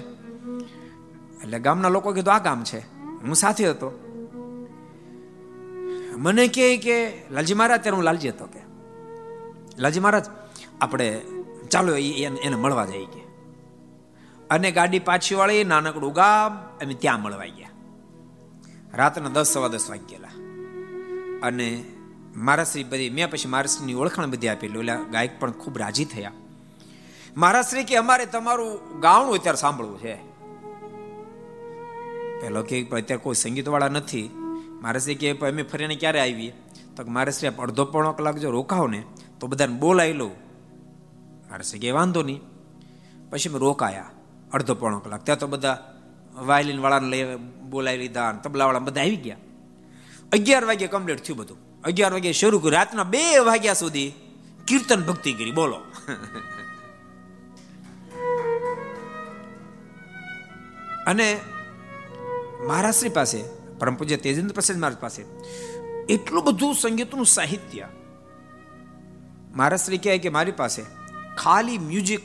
એટલે 1.44 1.60
ગામના 1.60 1.90
લોકો 1.90 2.14
કીધું 2.14 2.34
આ 2.34 2.40
ગામ 2.40 2.64
છે. 2.64 2.80
હું 3.22 3.36
સાથે 3.36 3.70
હતો. 3.70 4.11
મને 6.18 6.48
કહે 6.48 6.78
કે, 6.78 7.14
લાલજી 7.32 7.54
મહારાજ, 7.54 7.84
ત્યારે 7.84 7.96
હું 7.96 8.04
લાલજી 8.04 8.30
હતો 8.30 8.46
કે. 8.46 8.60
લાલજી 9.80 10.00
મહારાજ, 10.00 10.26
આપણે 10.82 11.22
ચાલો 11.72 11.96
એને 11.96 12.56
મળવા 12.56 12.86
જઈએ 12.86 13.06
કે. 13.06 13.22
અને 14.50 14.72
ગાડી 14.72 15.00
પાછી 15.00 15.36
વાળી 15.36 15.64
નાનકડું 15.64 16.14
ગામ 16.14 16.56
અમે 16.56 16.94
ત્યાં 16.94 17.22
મળવા 17.22 17.46
ગયા. 17.46 17.70
રાતના 18.94 19.30
દસ 19.30 19.48
સવા 19.48 19.68
દસ 19.68 19.90
વાગ્યેલા. 19.90 20.28
અને 21.44 21.84
મારાશ્રી 22.36 22.84
બધી 22.84 23.10
મેં 23.10 23.32
પછી 23.32 23.48
મારાશ્રીની 23.48 23.94
ઓળખાણ 23.94 24.26
બધી 24.26 24.48
આપેલી. 24.48 24.80
ઓલા 24.80 24.96
ગાયક 24.96 25.40
પણ 25.40 25.52
ખૂબ 25.52 25.78
રાજી 25.78 26.06
થયા. 26.06 26.32
મહારાજ 27.38 27.66
કે, 27.88 27.96
અમારે 27.96 28.26
તમારું 28.26 29.00
ગાવણું 29.00 29.34
અત્યારે 29.34 29.58
સાંભળવું 29.58 30.00
છે. 30.00 30.16
પેલો 32.42 32.64
કે 32.64 32.82
અત્યારે 32.84 33.18
કોઈ 33.18 33.36
સંગીત 33.36 33.70
વાળા 33.70 33.88
નથી. 33.88 34.41
મહારાજ 34.82 35.06
કહે 35.06 35.34
અમે 35.34 35.64
ફરીને 35.64 35.96
ક્યારે 35.96 36.20
આવીએ? 36.20 36.54
તો 36.96 37.04
મહારાજ 37.04 37.46
અડધો 37.46 37.86
પોણો 37.86 38.12
કલાક 38.12 38.38
જો 38.38 38.52
રોકાવ 38.52 38.88
ને, 38.88 39.04
તો 39.40 39.48
બધાને 39.48 39.74
બોલાવી 39.74 40.14
લઉં. 40.14 40.32
મહારાજ 41.48 41.76
કે, 41.76 41.92
વાંધો 41.92 42.24
નહીં. 42.24 42.42
પછી 43.30 43.50
મેં 43.50 43.60
રોકાયા. 43.60 44.10
અડધો 44.54 44.76
પોણો 44.76 45.00
કલાક. 45.00 45.24
ત્યાં 45.24 45.40
તો 45.40 45.48
બધા 45.48 46.00
વાયલિન 46.36 46.80
વાળાને 46.80 47.08
લઈ 47.08 47.36
બોલાવી 47.70 47.98
લીધા 47.98 48.32
તબલાવાળા 48.32 48.80
બધા 48.80 49.02
આવી 49.02 49.16
ગયા. 49.16 49.38
અગિયાર 50.34 50.66
વાગે 50.66 50.88
કમ્પ્લીટ 50.88 51.18
થયું 51.18 51.40
બધું. 51.40 51.82
અગિયાર 51.82 52.14
વાગે 52.14 52.32
શરૂ 52.32 52.60
કર્યું. 52.60 52.74
રાતના 52.74 53.04
બે 53.04 53.38
વાગ્યા 53.38 53.74
સુધી 53.74 54.14
કીર્તન 54.68 55.02
ભક્તિ 55.04 55.34
કરી. 55.34 55.52
બોલો. 55.52 55.76
અને 61.08 61.40
મહારાષ્ટ્રી 62.68 63.10
પાસે 63.10 63.61
પરમ 63.82 63.96
પૂજ્ય 63.96 64.18
તેજેન્દ્ર 64.18 64.54
પ્રસાદ 64.54 64.78
મહારાજ 64.78 64.98
પાસે. 64.98 65.22
એટલું 66.10 66.44
બધું 66.44 66.76
સંગીતનું 66.76 67.26
સાહિત્ય. 67.26 67.88
મહારાષ્ટ્રી 69.56 69.98
કહે 69.98 70.18
કે 70.18 70.30
મારી 70.30 70.52
પાસે 70.52 70.86
ખાલી 71.38 71.78
મ્યુઝિક 71.78 72.20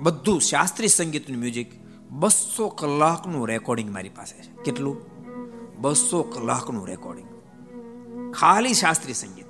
બધું 0.00 0.40
શાસ્ત્રીય 0.40 0.88
સંગીતનું 0.88 1.40
મ્યુઝિક 1.40 1.72
બસો 2.10 2.68
કલાકનું 2.68 3.48
રેકોર્ડિંગ 3.48 3.92
મારી 3.92 4.08
પાસે 4.08 4.42
છે. 4.42 4.62
કેટલું? 4.64 4.96
બસો 5.80 6.22
કલાકનું 6.22 6.86
રેકોર્ડિંગ 6.86 7.28
ખાલી 8.32 8.74
શાસ્ત્રીય 8.74 9.14
સંગીત. 9.14 9.44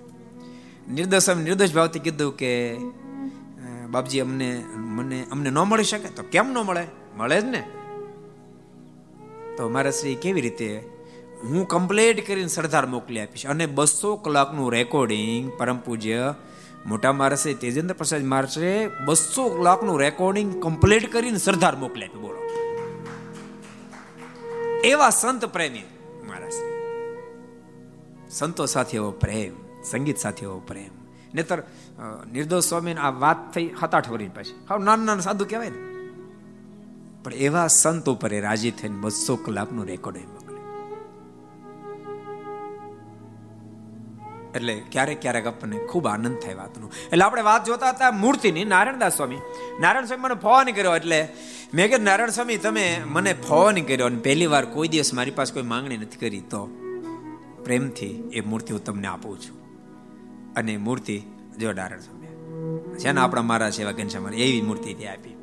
નિર્દોષ 0.90 1.30
નિર્દોષ 1.30 1.74
ભાવથી 1.74 1.98
કીધું 1.98 2.36
કે 2.36 2.78
બાપજી, 3.90 4.20
અમને, 4.20 4.64
મને, 4.76 5.26
અમને 5.30 5.50
ન 5.50 5.58
મળી 5.58 5.84
શકે? 5.84 6.08
તો 6.08 6.22
કેમ 6.22 6.48
ન 6.48 6.58
મળે? 6.58 6.86
મળે 7.16 7.40
જ 7.40 7.44
ને? 7.44 7.64
તો 9.58 9.68
મહારાજશ્રી 9.68 10.14
કેવી 10.14 10.40
રીતે? 10.40 10.98
હું 11.42 11.68
કમ્પ્લેટ 11.68 12.26
કરીને 12.26 12.48
સરદાર 12.48 12.86
મોકલી 12.86 13.20
આપીશ. 13.20 13.46
અને 13.46 13.66
બસો 13.66 14.16
કલાકનું 14.16 14.72
રેકોર્ડિંગ 14.72 15.52
પરમ 15.58 15.78
પૂજ્ય, 15.78 16.34
મોટા 16.86 17.12
મારસે 17.12 17.54
તેજેન્દ્ર 17.54 17.94
પ્રસાદ 17.94 18.24
મહારાજે 18.24 18.90
બસો 19.06 19.48
કલાકનું 19.48 20.00
રેકોર્ડિંગ 20.00 20.62
કમ્પ્લીટ 20.62 21.12
કરીને 21.12 21.38
સરદાર 21.38 21.76
મોકલી 21.76 22.06
આપી 22.06 22.18
બોલો. 22.18 22.40
એવા 24.84 25.10
સંત 25.10 25.44
પ્રેમી 25.44 25.82
મારા 26.26 26.50
સંતો 28.30 28.66
સાથે 28.66 28.96
એવો 28.96 29.10
પ્રેમ, 29.10 29.82
સંગીત 29.82 30.18
સાથે 30.18 30.46
એવો 30.46 30.58
પ્રેમ. 30.60 30.92
નેતર 31.34 31.62
નિર્દોષ 32.32 32.64
સ્વામી 32.64 32.92
આ 32.92 33.10
વાત 33.10 33.54
થઈ 33.54 33.66
સાત 33.80 33.94
આઠ 33.94 34.10
વર્ષ 34.10 34.30
પછી. 34.34 34.54
હવે 34.70 34.84
નાના 34.84 35.04
નાના 35.04 35.20
સાધુ 35.20 35.44
કહેવાય 35.44 35.70
ને. 35.70 35.97
પણ 37.24 37.34
એવા 37.34 37.66
સંત 37.66 38.08
ઉપર 38.08 38.34
એ 38.34 38.40
રાજી 38.40 38.70
થઈને 38.70 38.96
બસો 38.96 39.36
કલાકનું 39.36 39.86
રેકોર્ડ 39.86 40.16
મોકલે. 40.16 40.58
એટલે 44.54 44.82
ક્યારેક 44.92 45.20
ક્યારેક 45.20 45.46
આપણને 45.46 45.78
ખૂબ 45.78 46.06
આનંદ 46.06 46.38
થાય 46.38 46.54
વાતનો. 46.54 46.90
એટલે 47.12 47.24
આપણે 47.24 47.42
વાત 47.42 47.64
જોતા 47.64 47.88
હતા 47.88 48.10
મૂર્તિની, 48.10 48.64
નારાયણદાસ 48.64 49.16
સ્વામી. 49.16 49.36
નારાયણ 49.80 50.06
સ્વામી 50.06 50.22
મને 50.22 50.34
ફોન 50.34 50.64
કર્યો 50.64 50.96
એટલે 50.96 51.28
મેં 51.74 51.88
કીધું, 51.88 52.04
નારાયણ 52.04 52.30
સ્વામી, 52.30 52.56
તમે 52.56 53.02
મને 53.06 53.32
ફોન 53.32 53.74
કર્યો 53.74 54.06
અને 54.06 54.18
પહેલી 54.18 54.46
વાર 54.46 54.64
કોઈ 54.64 54.88
દિવસ 54.88 55.14
મારી 55.14 55.30
પાસે 55.30 55.54
કોઈ 55.54 55.62
માંગણી 55.62 55.96
નથી 55.96 56.16
કરી 56.16 56.40
તો 56.40 56.66
પ્રેમથી 57.64 58.30
એ 58.32 58.40
મૂર્તિ 58.40 58.72
હું 58.72 58.84
તમને 58.84 59.06
આપું 59.06 59.40
છું. 59.40 59.58
અને 60.54 60.76
મૂર્તિ 60.76 61.22
જો 61.60 61.72
નારાયણ 61.72 62.00
સ્વામી. 62.00 62.26
છે 62.98 63.12
ને 63.12 63.20
આપણા 63.20 63.42
મારા 63.42 63.70
સેવા 63.70 63.92
ઘનશ્યામ 63.92 64.28
એવી 64.28 64.60
મૂર્તિ 64.60 64.94
ત્યાં 64.94 65.12
આપી. 65.14 65.37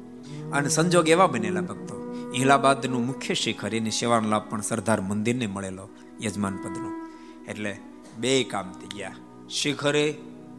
અને 0.54 0.70
સંજોગ 0.70 1.10
એવા 1.10 1.28
બનેલા 1.28 1.62
ભક્તો. 1.62 1.96
ઇલાહાબાદનું 2.36 3.06
મુખ્ય 3.06 3.34
શિખર 3.34 3.76
એની 3.76 3.92
સેવાનો 3.92 4.30
લાભ 4.30 4.50
પણ 4.50 4.62
સરદાર 4.62 5.02
મંદિરને 5.02 5.48
મળેલો 5.48 5.90
યજમાન 6.22 6.56
પદનો. 6.56 7.08
એટલે 7.48 7.78
બે 8.18 8.44
કામ 8.44 8.72
થઈ 8.72 8.98
ગયા. 8.98 9.16
શિખરે 9.50 10.18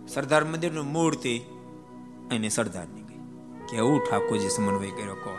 સરદાર 0.08 0.44
મંદિરનું 0.44 0.84
મૂર્તિ 0.84 1.38
અને 2.30 2.48
સરદારની 2.48 3.02
ગઈ. 3.02 3.18
કેવું 3.70 4.00
ઠાકોરજી 4.10 4.48
સમન્વય 4.48 4.90
કર્યો 4.90 5.14
કહો. 5.14 5.38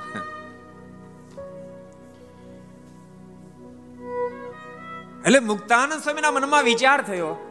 એટલે 5.26 5.40
મુક્તાનંદ 5.40 6.02
સ્વામીના 6.04 6.32
મનમાં 6.32 6.64
વિચાર 6.64 7.02
થયો 7.02 7.47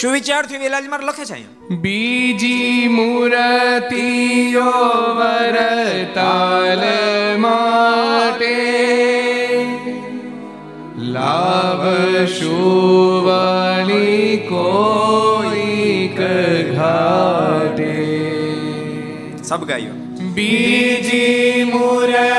શું 0.00 0.12
વિચાર 0.12 0.46
થયો 0.46 0.60
વેલાજ 0.60 0.84
લખે 1.04 1.24
છે 1.24 1.32
અહીંયા? 1.32 1.76
બીજી 1.76 2.88
મૂર્તિઓ 2.88 4.72
વરતાલ 5.18 6.82
માટે 7.38 8.54
લાવ 10.98 12.24
શુવણી 12.24 14.48
કોઈ 14.48 16.16
ઘાટે. 16.76 18.22
સબ 19.44 19.64
ગાયો. 19.64 19.92
બીજી 20.34 21.64
મૂર્તિઓ 21.64 22.31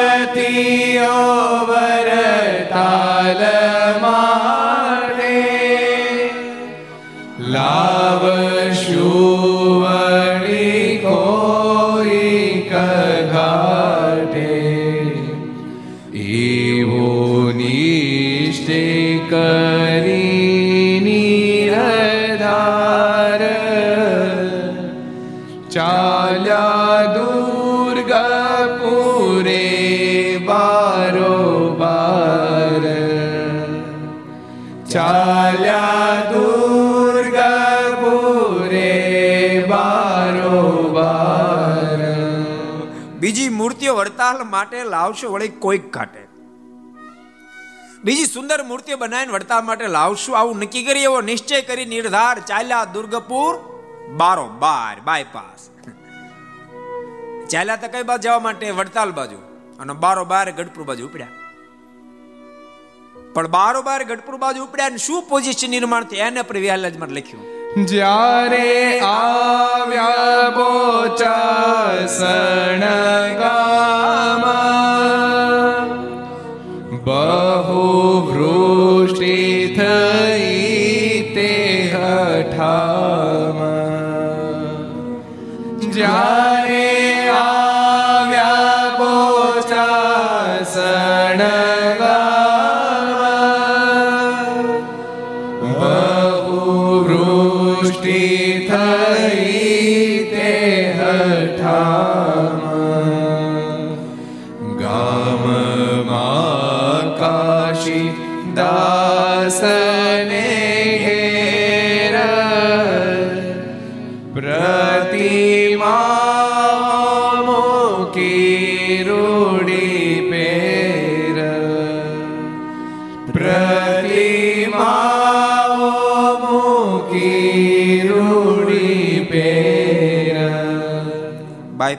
બારો 31.14 31.76
બાર 31.80 32.84
ચાલ્યા 34.90 36.32
દુર્ગપુરે 36.32 37.28
બારોબાર. 39.70 40.40
બીજી 43.20 43.50
મૂર્તિઓ 43.50 43.96
વડતાલ 43.96 44.44
માટે 44.44 44.84
લાવશો, 44.84 45.32
વળી 45.32 45.48
કોઈક 45.48 45.94
કાટે 45.94 46.28
બીજી 48.04 48.26
સુંદર 48.26 48.64
મૂર્તિઓ 48.64 48.98
બનાવીને 48.98 49.32
વડતાલ 49.32 49.64
માટે 49.64 49.88
લાવશું, 49.88 50.40
આવું 50.40 50.58
નક્કી 50.58 50.84
કરી, 50.84 51.04
એવો 51.04 51.22
નિશ્ચય 51.22 51.62
કરી, 51.62 51.86
નિર્ધાર, 51.86 52.40
ચાલ્યા 52.40 52.86
દુર્ગપુર 52.86 53.56
બારો 54.18 54.48
બાર 54.48 55.02
બાયપાસ. 55.02 55.70
ચાલ્યા 57.50 57.76
તો 57.76 57.88
કઈ 57.88 58.04
બાજુ 58.04 58.22
જવા 58.22 58.40
માટે? 58.40 58.72
વડતાલ 58.72 59.12
બાજુ. 59.12 59.53
અને 59.84 59.94
બારો 59.94 60.26
બાર 60.26 60.52
ગઢપુર 60.52 60.84
બાજુ 60.84 61.08
ઉપડ્યા. 61.08 61.28
પણ 63.34 63.48
બારો 63.48 63.82
બાર 63.82 64.04
ગઢપુર 64.04 64.36
બાજુ 64.36 64.64
ઉપડ્યા 64.64 64.86
અને 64.86 64.98
શું 64.98 65.24
પોઝિશન 65.30 65.70
નિર્માણ 65.70 66.04
થયું 66.04 66.28
એને 66.28 66.42
પર 66.42 66.58
વિહાલજમાં 66.58 67.10
લખ્યું? 67.10 67.44
જ્યારે 67.86 69.00
આવ્યા 69.00 70.50
બોચા 70.50 71.94
ગામ 73.40 74.44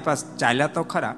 બાયપાસ 0.05 0.37
ચાલ્યા 0.39 0.67
તો 0.67 0.83
ખરા. 0.83 1.15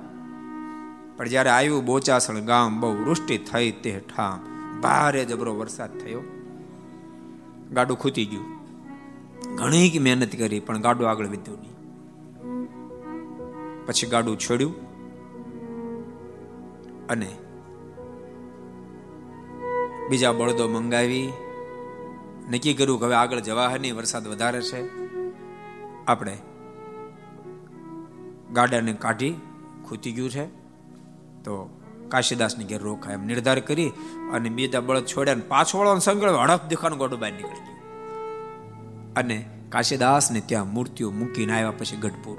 પણ 1.16 1.28
જ્યારે 1.28 1.50
આવ્યું 1.50 1.84
બોચાસણ 1.84 2.40
ગામ, 2.40 2.80
બહુ 2.80 3.04
વૃષ્ટિ 3.04 3.38
થઈ 3.38 3.70
તે 3.70 4.00
ઠામ. 4.00 4.46
ભારે 4.80 5.24
જબરો 5.24 5.54
વરસાદ 5.54 5.98
થયો. 5.98 6.22
ગાડું 7.72 7.98
ખૂતી 7.98 8.24
ગયું. 8.26 8.44
ઘણી 9.56 9.98
મહેનત 9.98 10.36
કરી, 10.36 10.60
પણ 10.60 10.80
ગાડું 10.80 11.10
આગળ 11.10 11.26
વધ્યું 11.26 11.58
નહીં. 11.60 11.74
પછી 13.86 14.06
ગાડું 14.06 14.38
છોડ્યું. 14.38 14.74
અને 17.08 17.36
બીજા 20.10 20.32
બળદો 20.32 20.68
મંગાવી. 20.68 21.32
નક્કી 22.50 22.74
કર્યું 22.74 22.98
કે 22.98 23.04
હવે 23.06 23.14
આગળ 23.14 23.38
જવા 23.38 23.76
નહીં, 23.80 23.96
વરસાદ 23.96 24.28
વધારે 24.28 24.62
છે. 24.62 24.88
આપણે 26.06 26.38
ગાડાને 28.52 28.92
કાઢી 28.92 29.34
ખૂતી 29.88 30.12
ગયું 30.12 30.30
છે. 30.30 30.46
તો 31.44 31.80
કાશીદાસને 32.08 32.64
ઘેર 32.64 32.78
રોકાય 32.78 33.14
એમ 33.14 33.26
નિર્ધાર 33.26 33.60
કરી 33.60 33.92
અને 34.32 34.48
બીજા 34.48 34.80
બળદ 34.80 35.06
છોડ્યા 35.06 35.34
અને 35.34 35.42
પાછો 35.48 35.78
વળવાનો 35.78 36.00
સંગળ 36.00 36.30
હડપ 36.30 36.64
દેખાનું 36.68 36.98
ગોડું 36.98 37.18
બહાર 37.18 37.32
નીકળી 37.32 37.50
ગયું. 37.50 39.14
અને 39.14 39.48
કાશીદાસને 39.68 40.40
ત્યાં 40.40 40.72
મૂર્તિઓ 40.72 41.10
મૂકીને 41.10 41.52
આવ્યા 41.52 41.70
પછી 41.70 41.96
ગઢપુર. 41.96 42.38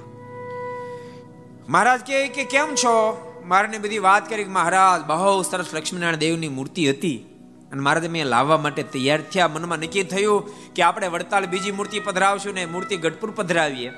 મહારાજ 1.69 1.99
કહે 1.99 2.27
કે 2.27 2.43
કેમ 2.43 2.75
છો? 2.75 3.23
મારાને 3.45 3.77
બધી 3.77 3.99
વાત 3.99 4.29
કરી 4.29 4.43
કે 4.43 4.49
મહારાજ, 4.49 5.07
બહુ 5.07 5.41
સરસ 5.41 5.65
લક્ષ્મીનારાયણ 5.73 6.15
દેવની 6.15 6.47
મૂર્તિ 6.47 6.89
હતી. 6.89 7.25
અને 7.71 7.81
મહારાજે 7.81 8.07
મેં 8.07 8.25
લાવવા 8.25 8.57
માટે 8.57 8.83
તૈયાર 8.83 9.21
થયા. 9.21 9.47
મનમાં 9.47 9.77
નક્કી 9.77 10.03
થયું 10.03 10.49
કે 10.73 10.81
આપણે 10.81 11.07
વડતાલ 11.07 11.45
બીજી 11.45 11.71
મૂર્તિ 11.71 11.99
પધરાવશું 11.99 12.53
ને 12.53 12.65
મૂર્તિ 12.65 12.97
ગઢપુર 12.97 13.31
પધરાવીએ. 13.31 13.91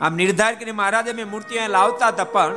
આમ 0.00 0.14
નિર્ધાર 0.14 0.54
કરીને 0.54 0.72
મહારાજે 0.72 1.12
મેં 1.12 1.30
મૂર્તિ 1.30 1.56
અહીંયા 1.56 1.68
લાવતા 1.68 2.06
હતા, 2.06 2.24
પણ 2.24 2.52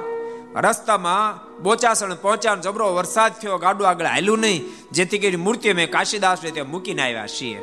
રસ્તામાં 0.56 1.40
બોચાસણ 1.64 2.16
પહોંચ્યા 2.16 2.56
જબરો 2.56 2.96
વરસાદ 2.96 3.32
થયો, 3.32 3.58
ગાડું 3.58 3.88
આગળ 3.88 4.06
હાલ્યું 4.06 4.40
નહીં. 4.40 4.64
જેથી 4.92 5.18
કરી 5.18 5.36
મૂર્તિ 5.36 5.74
મેં 5.74 5.92
કાશીદાસ 5.92 6.40
ત્યાં 6.40 6.70
મૂકીને 6.70 7.02
આવ્યા 7.02 7.28
છીએ. 7.28 7.62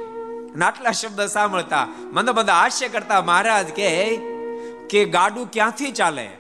અને 0.55 0.65
આટલા 0.65 0.91
શબ્દ 0.91 1.21
સાંભળતા, 1.21 1.89
મને 2.13 2.33
બધા 2.33 2.53
હાસ્ય 2.53 2.89
કરતા 2.89 3.23
મહારાજ 3.23 3.67
કે 3.67 4.21
કે 4.91 5.05
ગાડું 5.05 5.51
ક્યાંથી 5.51 5.91
ચાલે? 5.91 6.31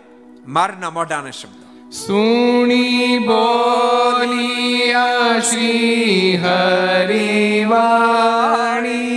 મારના 0.46 0.90
મોઢાના 0.90 1.30
શબ્દ. 1.30 1.92
સુણી 1.92 3.18
બોલિયા 3.18 5.40
શ્રી 5.40 6.36
હરિવાણી. 6.36 9.13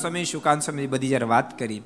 સ્વામી 0.00 0.24
સુકાંત 0.24 0.62
સ્વામી 0.62 0.86
બધી 0.86 1.08
જ્યારે 1.08 1.26
વાત 1.26 1.58
કરી, 1.58 1.82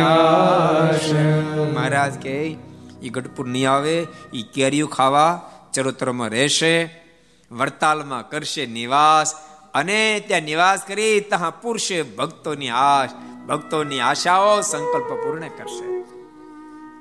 આશ 0.00 1.12
મહારાજ 1.74 2.18
કે 2.18 2.56
એ 3.02 3.08
ગઢપુર 3.08 3.46
નહીં 3.46 3.70
આવે 3.70 4.06
એ 4.34 4.42
કેરીઓ 4.54 4.86
ખાવા 4.86 5.50
ચરોતરમાં 5.72 6.28
રહેશે 6.28 7.04
વડતાલમાં 7.52 8.28
કરશે 8.28 8.66
નિવાસ 8.66 9.34
અને 9.74 10.24
ત્યાં 10.28 10.42
નિવાસ 10.42 10.82
કરી 10.88 11.20
ત્યાં 11.20 11.62
પૂરશે 11.62 12.02
ભક્તોની 12.02 12.68
આશ 12.68 13.10
ભક્તોની 13.46 14.00
આશાઓ 14.00 14.60
સંકલ્પ 14.60 15.12
પૂર્ણ 15.12 15.48
કરશે. 15.48 16.00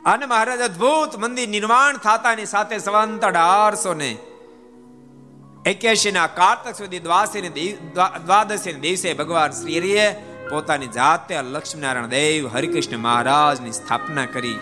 અને 0.05 0.25
મહારાજ 0.25 0.59
અદભુત 0.59 1.17
મંદિર 1.17 1.49
નિર્માણ 1.49 1.97
થતાની 1.97 2.45
સાથે 2.45 2.77
સંવંત 2.77 3.25
અઢારસો 3.25 3.93
ને 3.93 4.17
એક્યાસી 5.65 6.11
ના 6.11 6.27
કારતક 6.27 6.75
સુધી 6.75 6.99
દ્વાસી 6.99 7.77
દ્વાદશી 8.25 8.73
દિવસે 8.73 9.13
ભગવાન 9.13 9.51
શ્રી 9.51 9.79
હરિએ 9.79 10.09
પોતાની 10.49 10.87
જાતે 10.87 11.41
લક્ષ્મીનારાયણ 11.41 12.07
દેવ, 12.07 12.47
હરિકૃષ્ણ 12.47 12.97
મહારાજની 12.97 13.71
સ્થાપના 13.71 14.25
કરી. 14.25 14.59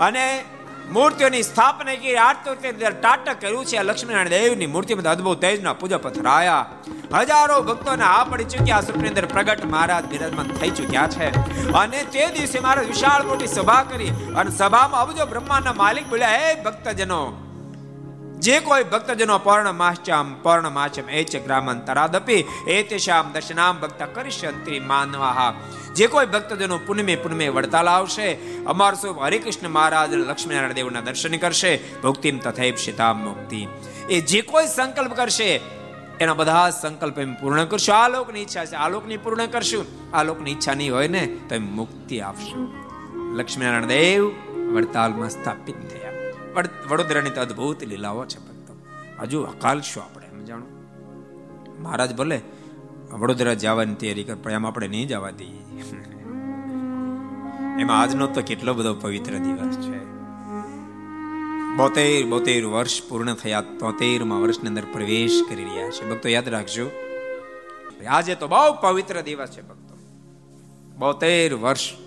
અને 0.00 0.44
મૂર્તિઓની 0.92 1.42
સ્થાપના 1.42 1.94
કરી. 1.94 2.16
આટલું 2.16 2.56
ટાટક 3.00 3.40
કર્યું 3.40 3.66
છે. 3.66 3.82
લક્ષ્મીનારાયણ 3.82 4.28
દેવની 4.28 4.66
મૂર્તિમાં 4.66 5.12
અદભુત 5.12 5.40
તેજના 5.40 5.72
પૂજા 5.72 5.98
પથરાયા. 5.98 6.66
હજારો 7.14 7.60
ભક્તોને 7.62 8.04
આ 8.04 8.24
પડી 8.24 8.44
ચૂક્યા 8.44 8.80
સ્વરૂપની 8.80 9.08
અંદર 9.08 9.26
પ્રગટ 9.26 9.64
મહારાજ 9.64 10.04
બિરાજમાન 10.04 10.46
થઈ 10.46 10.70
ચૂક્યા 10.70 11.06
છે. 11.06 11.28
અને 11.72 12.02
તે 12.02 12.26
દિવસે 12.26 12.60
મહારાજ 12.60 12.86
વિશાળ 12.86 13.26
મોટી 13.26 13.46
સભા 13.46 13.82
કરી. 13.82 14.08
અને 14.08 14.50
સભામાં 14.50 15.00
અબજો 15.00 15.26
બ્રહ્માંડના 15.26 15.72
માલિક 15.72 16.06
બોલ્યા, 16.10 16.28
હે 16.28 16.62
ભક્તજનો 16.62 17.43
જે 18.44 18.60
કોઈ 18.60 18.84
ભક્તજનો 18.84 19.38
પર્ણમાશ્ચામ 19.38 20.34
પર્ણમાચમ 20.42 21.10
એ 21.10 21.24
ચ 21.24 21.36
ગ્રામાંતરાદપી, 21.36 22.44
એ 22.68 22.82
તેશામ 22.82 23.32
દર્શનામ 23.32 23.80
ભક્ત 23.80 24.02
કરિષ્યંત્રી 24.14 24.80
માનવાહ. 24.80 25.54
જે 25.94 26.06
કોઈ 26.06 26.26
ભક્તજનો 26.26 26.78
પુનમે 26.78 27.16
પુનમે 27.16 27.48
વડતાલ 27.48 27.88
આવશે, 27.88 28.28
અમાર 28.66 28.94
શું 28.94 29.24
હરિકૃષ્ણ 29.24 29.68
મહારાજ 29.68 30.14
લક્ષ્મીનારાયણ 30.14 30.72
દેવના 30.72 31.00
દર્શન 31.00 31.36
કરશે, 31.36 31.80
ભક્તિમ 32.02 32.38
તથૈપ 32.38 32.76
શિતામ 32.76 33.24
મુક્તિ 33.24 33.66
એ 34.10 34.20
જે 34.20 34.40
કોઈ 34.40 34.66
સંકલ્પ 34.66 35.14
કરશે, 35.14 35.60
એના 36.20 36.34
બધા 36.34 36.70
સંકલ્પ 36.70 37.18
એમ 37.18 37.34
પૂર્ણ 37.34 37.64
કરશું. 37.64 37.96
આ 37.96 38.08
લોકની 38.08 38.40
ઈચ્છા 38.40 38.64
છે, 38.64 38.74
આ 38.74 38.88
લોકની 38.88 39.16
પૂર્ણ 39.16 39.46
કરશું. 39.46 39.86
આ 40.16 40.22
લોકની 40.22 40.50
ઈચ્છા 40.50 40.74
નહીં 40.74 40.94
હોય 40.94 41.08
ને, 41.08 41.26
તો 41.26 41.60
મુક્તિ 41.60 42.20
આપશું. 42.20 42.68
લક્ષ્મીનારાયણ 43.36 43.86
દેવ 43.86 44.26
વડતાલમાં 44.76 45.30
સ્થાપિત 45.30 45.78
થયા. 45.92 46.03
વડોદરાની 46.88 47.30
તો 47.30 47.40
અદભુત 47.40 47.84
લીલાઓ 47.84 48.24
છે 48.24 48.38
ભક્તો. 48.38 48.72
હજુ 49.20 49.42
અકાલશું 49.42 50.02
આપણે, 50.02 50.26
એમ 50.26 50.44
જાણો? 50.44 50.66
મહારાજ 51.78 52.16
ભલે 52.16 52.40
વડોદરા 53.12 53.54
જવાની 53.54 53.94
તૈયારી 53.94 54.24
કર, 54.24 54.34
પણ 54.34 54.50
એમ 54.50 54.66
આપણે 54.66 54.88
નહીં 54.88 55.08
જવા 55.08 55.30
દઈએ. 55.30 55.62
એમાં 57.80 58.00
આજનો 58.00 58.26
તો 58.26 58.40
કેટલો 58.42 58.74
બધો 58.74 58.94
પવિત્ર 58.94 59.38
દિવસ 59.38 59.76
છે. 59.76 59.98
બોતેર 61.76 62.26
બોતેર 62.26 62.64
વર્ષ 62.64 63.02
પૂર્ણ 63.08 63.34
થયા 63.34 63.60
તોતેરમાં 63.60 64.40
વર્ષની 64.42 64.68
અંદર 64.68 64.86
પ્રવેશ 64.92 65.42
કરી 65.48 65.64
રહ્યા 65.64 65.90
છે. 65.90 66.10
ભક્તો, 66.10 66.28
યાદ 66.28 66.48
રાખજો, 66.48 66.86
આજે 68.10 68.34
તો 68.34 68.46
બહુ 68.48 68.70
પવિત્ર 68.82 69.20
દિવસ 69.20 69.50
છે 69.50 69.62
ભક્તો. 69.62 69.94
બોતેર 70.98 71.54
વર્ષ 71.54 72.03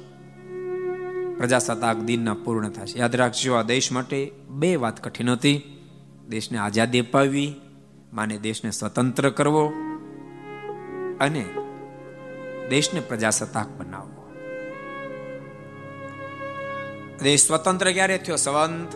પ્રજાસત્તાક 1.37 1.97
દિનના 1.97 2.33
પૂર્ણ 2.33 2.69
થશે. 2.69 2.99
યાદ 2.99 3.15
રાખજો, 3.15 3.53
આ 3.53 3.61
દેશ 3.61 3.91
માટે 3.91 4.31
બે 4.49 4.75
વાત 4.75 5.03
કઠિન 5.03 5.29
હતી. 5.29 5.73
દેશને 6.29 6.57
આઝાદી 6.57 6.99
અપાવવી, 6.99 7.55
માને 8.13 8.37
દેશને 8.37 8.71
સ્વતંત્ર 8.71 9.29
કરવો 9.29 9.73
અને 11.19 11.45
દેશને 12.69 12.99
પ્રજાસત્તાક 12.99 13.67
બનાવવો. 13.79 14.33
દેશ 17.23 17.47
સ્વતંત્ર 17.47 17.91
ક્યારે 17.91 18.17
થયો? 18.17 18.35
સંવંત 18.35 18.87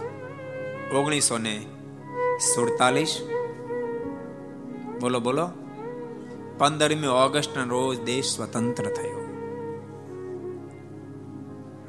ઓગણીસો 0.94 1.38
ને 1.38 1.66
સુડતાલીસ. 2.56 3.18
બોલો 5.02 5.20
બોલો. 5.20 5.50
પંદરમી 6.58 7.08
ઓગસ્ટના 7.08 7.64
રોજ 7.64 8.04
દેશ 8.04 8.26
સ્વતંત્ર 8.26 8.84
થયો. 8.84 9.21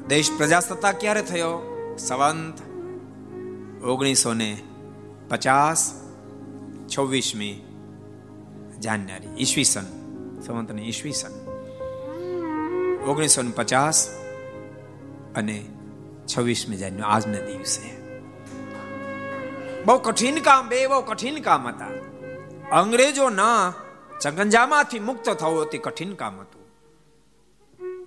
દેશ 0.09 0.37
પ્રજાસત્તાક 0.37 0.99
ક્યારે 0.99 1.23
થયો? 1.23 1.69
સંવંત 1.99 2.59
ઓગણીસો 3.85 4.35
ને 4.35 4.63
પચાસ 5.29 6.01
છવ્વીસમી 6.99 7.61
જાન્યુઆરી. 8.81 9.29
ઈસવીસન. 9.39 9.85
સંવંતની 10.41 10.89
ઈસવીસન. 10.89 11.31
ઓગણીસો 13.05 13.43
ને 13.43 13.51
પચાસ 13.51 14.09
અને 15.37 15.67
છવ્વીસમી 16.27 16.77
જાન્યુઆરી. 16.77 17.13
આજના 17.15 17.47
દિવસે. 17.47 18.03
બહુ 19.85 19.99
કઠિન 19.99 20.39
કામ 20.39 20.69
બે, 20.69 20.87
બહુ 20.87 21.03
કઠિન 21.03 21.43
કામ 21.43 21.69
હતા. 21.69 21.87
અંગ્રેજોના 22.73 23.75
ચગંજામાંથી 24.21 24.99
મુક્ત 24.99 25.31
થવું 25.31 25.63
અતિ 25.63 25.79
કઠિન 25.79 26.13
કામ 26.13 26.41
હતું. 26.41 26.63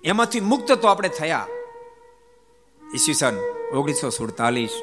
એમાંથી 0.04 0.40
મુક્ત 0.40 0.72
તો 0.72 0.88
આપણે 0.88 1.08
થયા. 1.08 1.46
ઈસવીસન 2.94 3.36
ઓગણીસો 3.74 4.10
સુડતાલીસ 4.10 4.74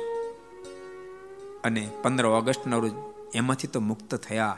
અને 1.63 1.83
પંદર 2.01 2.25
ઓગસ્ટના 2.25 2.77
રોજ 2.77 2.93
એમાંથી 3.35 3.67
તો 3.67 3.79
મુક્ત 3.79 4.15
થયા. 4.15 4.57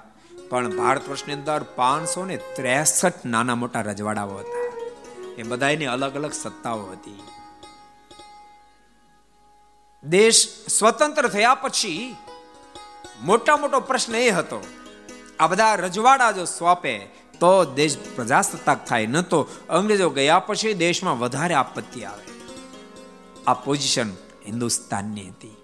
પણ 0.50 0.78
ભારત 0.78 1.10
વર્ષની 1.10 1.34
અંદર 1.34 1.64
પાંચસો 1.64 2.26
ને 2.26 2.38
ત્રેસઠ 2.38 3.26
નાના 3.26 3.56
મોટા 3.56 3.82
રજવાડાઓ 3.82 4.38
હતા. 4.38 4.66
એ 5.38 5.44
બધાની 5.44 5.86
અલગ 5.86 6.16
અલગ 6.16 6.34
સત્તાઓ 6.34 6.84
હતી. 6.92 7.22
દેશ 10.04 10.42
સ્વતંત્ર 10.68 11.28
થયા 11.28 11.56
પછી 11.56 12.16
મોટા 13.22 13.58
મોટો 13.58 13.80
પ્રશ્ન 13.80 14.16
એ 14.16 14.30
હતો, 14.30 14.62
આ 15.40 15.48
બધા 15.48 15.76
રજવાડા 15.76 16.32
જો 16.32 16.46
સ્વાપે 16.46 16.96
તો 17.40 17.66
દેશ 17.66 17.98
પ્રજાસત્તાક 18.16 18.86
થાય, 18.86 19.06
ન 19.06 19.22
તો 19.22 19.40
અંગ્રેજો 19.70 20.10
ગયા 20.10 20.40
પછી 20.40 20.74
દેશમાં 20.74 21.20
વધારે 21.20 21.54
આપત્તિ 21.54 22.06
આવે. 22.06 22.35
આ 23.48 23.54
પોઝિશન 23.54 24.10
હિન્દુસ્તાનની 24.46 25.30
હતી. 25.30 25.56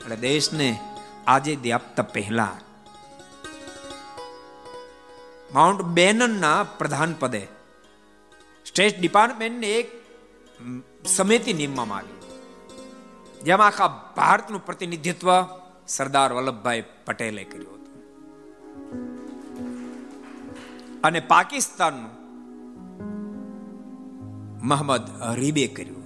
એટલે 0.00 0.16
દેશને 0.16 0.80
આજે 1.26 1.70
આપતા 1.72 2.02
પહેલા. 2.02 2.56
માઉન્ટ 5.54 5.82
બેનનના 5.82 6.62
પ્રધાન 6.62 7.14
પદે 7.20 7.48
સ્ટેટ 8.66 9.00
ડિપાર્ટમેન્ટની 9.00 9.66
એક 9.66 10.04
સમિતિ 11.06 11.52
નિમવામાં 11.52 11.98
આવી. 11.98 12.38
જેમાં 13.44 13.66
આખા 13.66 14.14
ભારતનું 14.16 14.66
પ્રતિનિધિત્વ 14.66 15.28
સરદાર 15.88 16.32
વલ્લભભાઈ 16.32 16.84
પટેલે 17.06 17.44
કર્યું 17.44 17.74
હતું. 17.74 17.94
અને 21.04 21.20
પાકિસ્તાનનું 21.20 22.10
મહમદ 24.66 25.22
હરીબે 25.22 25.66
કર્યું. 25.66 26.01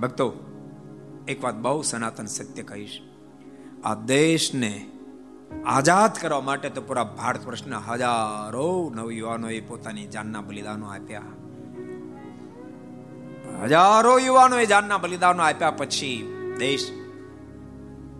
ભક્તો, 0.00 0.26
એક 1.28 1.44
વાત 1.44 1.56
બહુ 1.56 1.82
સનાતન 1.82 2.26
સત્ય 2.26 2.62
કહીશ. 2.62 2.96
આ 3.84 3.94
દેશને 3.94 4.72
આઝાદ 5.66 6.18
કરવા 6.18 6.40
માટે 6.40 6.68
તો 6.68 6.82
પૂરા 6.82 7.04
ભારત 7.04 7.46
વર્ષના 7.46 7.78
હજારો 7.78 8.68
નવયુવાનોએ 8.94 9.60
પોતાની 9.60 10.06
જાનના 10.06 10.40
બલિદાનો 10.40 10.86
આપ્યા. 10.86 11.32
હજારો 13.62 14.18
યુવાનોએ 14.18 14.66
જાનના 14.66 14.98
બલિદાનો 14.98 15.42
આપ્યા 15.42 15.70
પછી 15.70 16.14
દેશ 16.58 16.86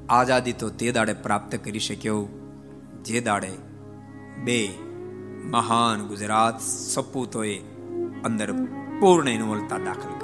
આઝાદી 0.09 0.53
તો 0.53 0.71
તે 0.71 0.93
દાડે 0.93 1.13
પ્રાપ્ત 1.13 1.55
કરી 1.65 1.79
શક્યો, 1.81 2.29
જે 3.05 3.21
દાડે 3.21 3.53
બે 4.45 4.61
મહાન 5.45 6.07
ગુજરાત 6.07 6.61
સપૂતોએ 6.61 7.59
અંદર 8.25 8.53
પૂર્ણ 9.01 9.29
ઇન્વોલ્વતા 9.29 9.79
દાખલ 9.79 10.16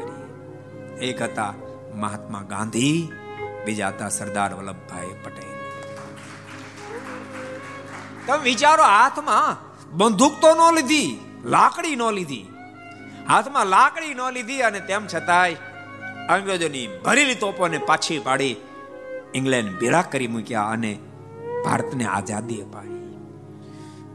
એક 1.03 1.23
હતા 1.23 1.53
મહાત્મા 1.95 2.43
ગાંધી 2.43 2.97
બીજા 3.65 3.89
હતા 3.89 4.09
સરદાર 4.09 4.55
વલ્લભભાઈ 4.55 5.15
પટેલ. 5.25 5.51
તમે 8.27 8.43
વિચારો, 8.43 8.85
હાથમાં 8.85 9.57
બંદૂક 9.99 10.35
તો 10.41 10.51
ન 10.55 10.75
લીધી, 10.75 11.11
લાકડી 11.45 11.97
ન 11.97 12.03
લીધી. 12.13 12.47
હાથમાં 13.29 13.67
લાકડી 13.67 14.15
ન 14.15 14.23
લીધી 14.33 14.63
અને 14.63 14.81
તેમ 14.81 15.07
છતાંય 15.15 15.55
અંગ્રેજોની 16.29 16.87
ભરેલી 17.05 17.35
તોપોને 17.35 17.79
પાછી 17.79 18.19
પાડી 18.19 18.57
ઇંગ્લેન્ડ 19.35 19.79
ભેળા 19.81 20.03
કરી 20.03 20.27
મૂક્યા 20.27 20.71
અને 20.77 20.93
ભારતને 21.65 22.05
આઝાદી 22.07 22.61
અપાવી. 22.63 23.03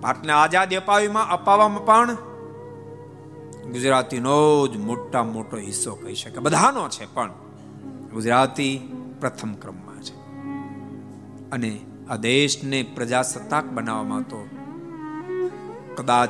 ભારતને 0.01 0.33
આઝાદી 0.33 0.75
અપાવીમાં 0.75 1.29
અપાવવામાં 1.29 1.85
પણ 1.85 2.17
ગુજરાતીનો 3.71 4.67
જ 4.67 4.77
મોટા 4.77 5.23
મોટો 5.23 5.57
હિસ્સો 5.57 5.95
કહી 5.95 6.15
શકે 6.15 6.39
બધાનો 6.39 6.89
છે, 6.89 7.13
પણ 7.13 7.31
ગુજરાતી 8.13 8.93
પ્રથમ 9.19 9.53
ક્રમમાં 9.53 10.01
છે. 10.01 10.15
અને 11.51 11.79
આ 12.09 12.15
દેશને 12.15 12.83
પ્રજાસત્તાક 12.83 13.65
બનાવવામાં 13.65 14.21
તો 14.21 14.47
કદાચ 15.95 16.29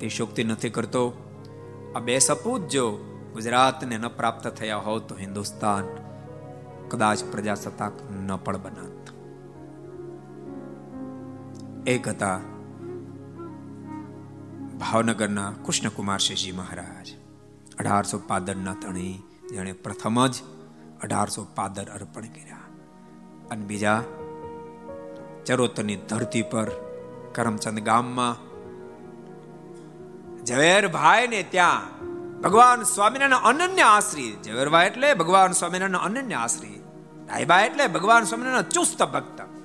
તે 0.00 0.08
શોક્તિ 0.08 0.44
નથી 0.44 0.70
કરતો. 0.70 1.12
આ 1.96 1.98
બે 1.98 2.18
સપૂત 2.18 2.68
જો 2.68 2.90
ગુજરાતને 3.32 3.98
ન 3.98 4.08
પ્રાપ્ત 4.08 4.48
થયા 4.48 4.76
હોત 4.76 5.08
તો 5.08 5.14
હિન્દુસ્તાન 5.16 5.84
કદાચ 6.88 7.24
પ્રજાસત્તાક 7.24 7.92
ન 8.10 8.36
પણ 8.36 8.58
બનાત. 8.58 9.08
એક 11.88 12.08
હતા 12.08 12.40
ભાવનગરના 14.78 15.52
કૃષ્ણકુમારસિંહજી 15.66 16.52
મહારાજ. 16.52 17.08
અઢારસો 17.78 18.18
પાદરના 18.18 18.74
ધણી 18.74 19.22
જેણે 19.50 19.72
પ્રથમ 19.72 20.26
જ 20.26 20.34
અઢારસો 21.02 21.46
પાદર 21.54 21.84
અર્પણ 21.84 22.22
કર્યા. 22.22 22.56
અને 23.50 23.64
બીજા 23.64 24.02
ચરોતરની 25.46 25.96
ધરતી 25.96 26.42
પર 26.42 26.70
કરમચંદ 27.34 27.78
ગામમાં 27.78 28.36
ઝવેરભાઈ 30.44 31.28
ને 31.28 31.42
ત્યાં 31.42 32.02
ભગવાન 32.40 32.82
સ્વામિનારાયણ 32.82 33.42
અનન્ય 33.42 33.82
આશ્રી 33.82 34.36
ઝવેરભાઈ 34.44 34.86
એટલે 34.86 35.14
ભગવાન 35.14 35.52
સ્વામિનારાયણ 35.52 35.96
અનન્ય 35.96 36.34
આશ્રી. 36.34 36.82
ડાયબા 37.26 37.60
એટલે 37.60 37.86
ભગવાન 37.86 38.24
સ્વામિનારાયણ 38.24 38.62
ચુસ્ત 38.62 39.02
ભક્ત. 39.02 39.55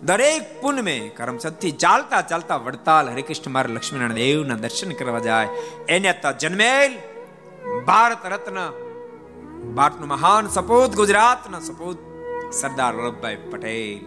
દરેક 0.00 0.60
પુનમે 0.60 1.10
કરમચંદથી 1.10 1.74
ચાલતા 1.74 2.22
ચાલતા 2.22 2.58
વડતાલ 2.58 3.06
હરિકૃષ્ણ 3.08 3.50
માર 3.50 3.66
લક્ષ્મીનારાયણ 3.68 4.20
દેવના 4.20 4.58
દર્શન 4.58 4.92
કરવા 4.94 5.22
જાય 5.22 5.48
એને 5.88 6.12
તો 6.16 6.30
જન્મેલ 6.38 6.92
ભારત 7.84 8.22
રત્ન 8.26 8.58
ભારતનું 9.74 10.08
મહાન 10.08 10.44
સપૂત 10.48 10.94
ગુજરાતના 10.94 11.62
સપૂત 11.62 11.98
સરદાર 12.52 12.94
વલ્લભભાઈ 12.94 13.42
પટેલ 13.44 14.00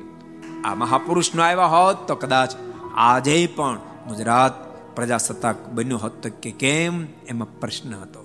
આ 0.63 0.75
મહાપુરુષનો 0.77 1.43
આવ્યા 1.43 1.73
હોત 1.75 2.07
તો 2.07 2.15
કદાચ 2.15 2.51
આજે 3.01 3.37
પણ 3.49 3.79
ગુજરાત 4.07 4.55
પ્રજાસત્તાક 4.95 5.57
બન્યું 5.71 6.01
હોત 6.01 6.25
કે 6.39 6.51
કેમ 6.55 6.95
એમાં 7.27 7.55
પ્રશ્ન 7.59 7.93
હતો 7.95 8.21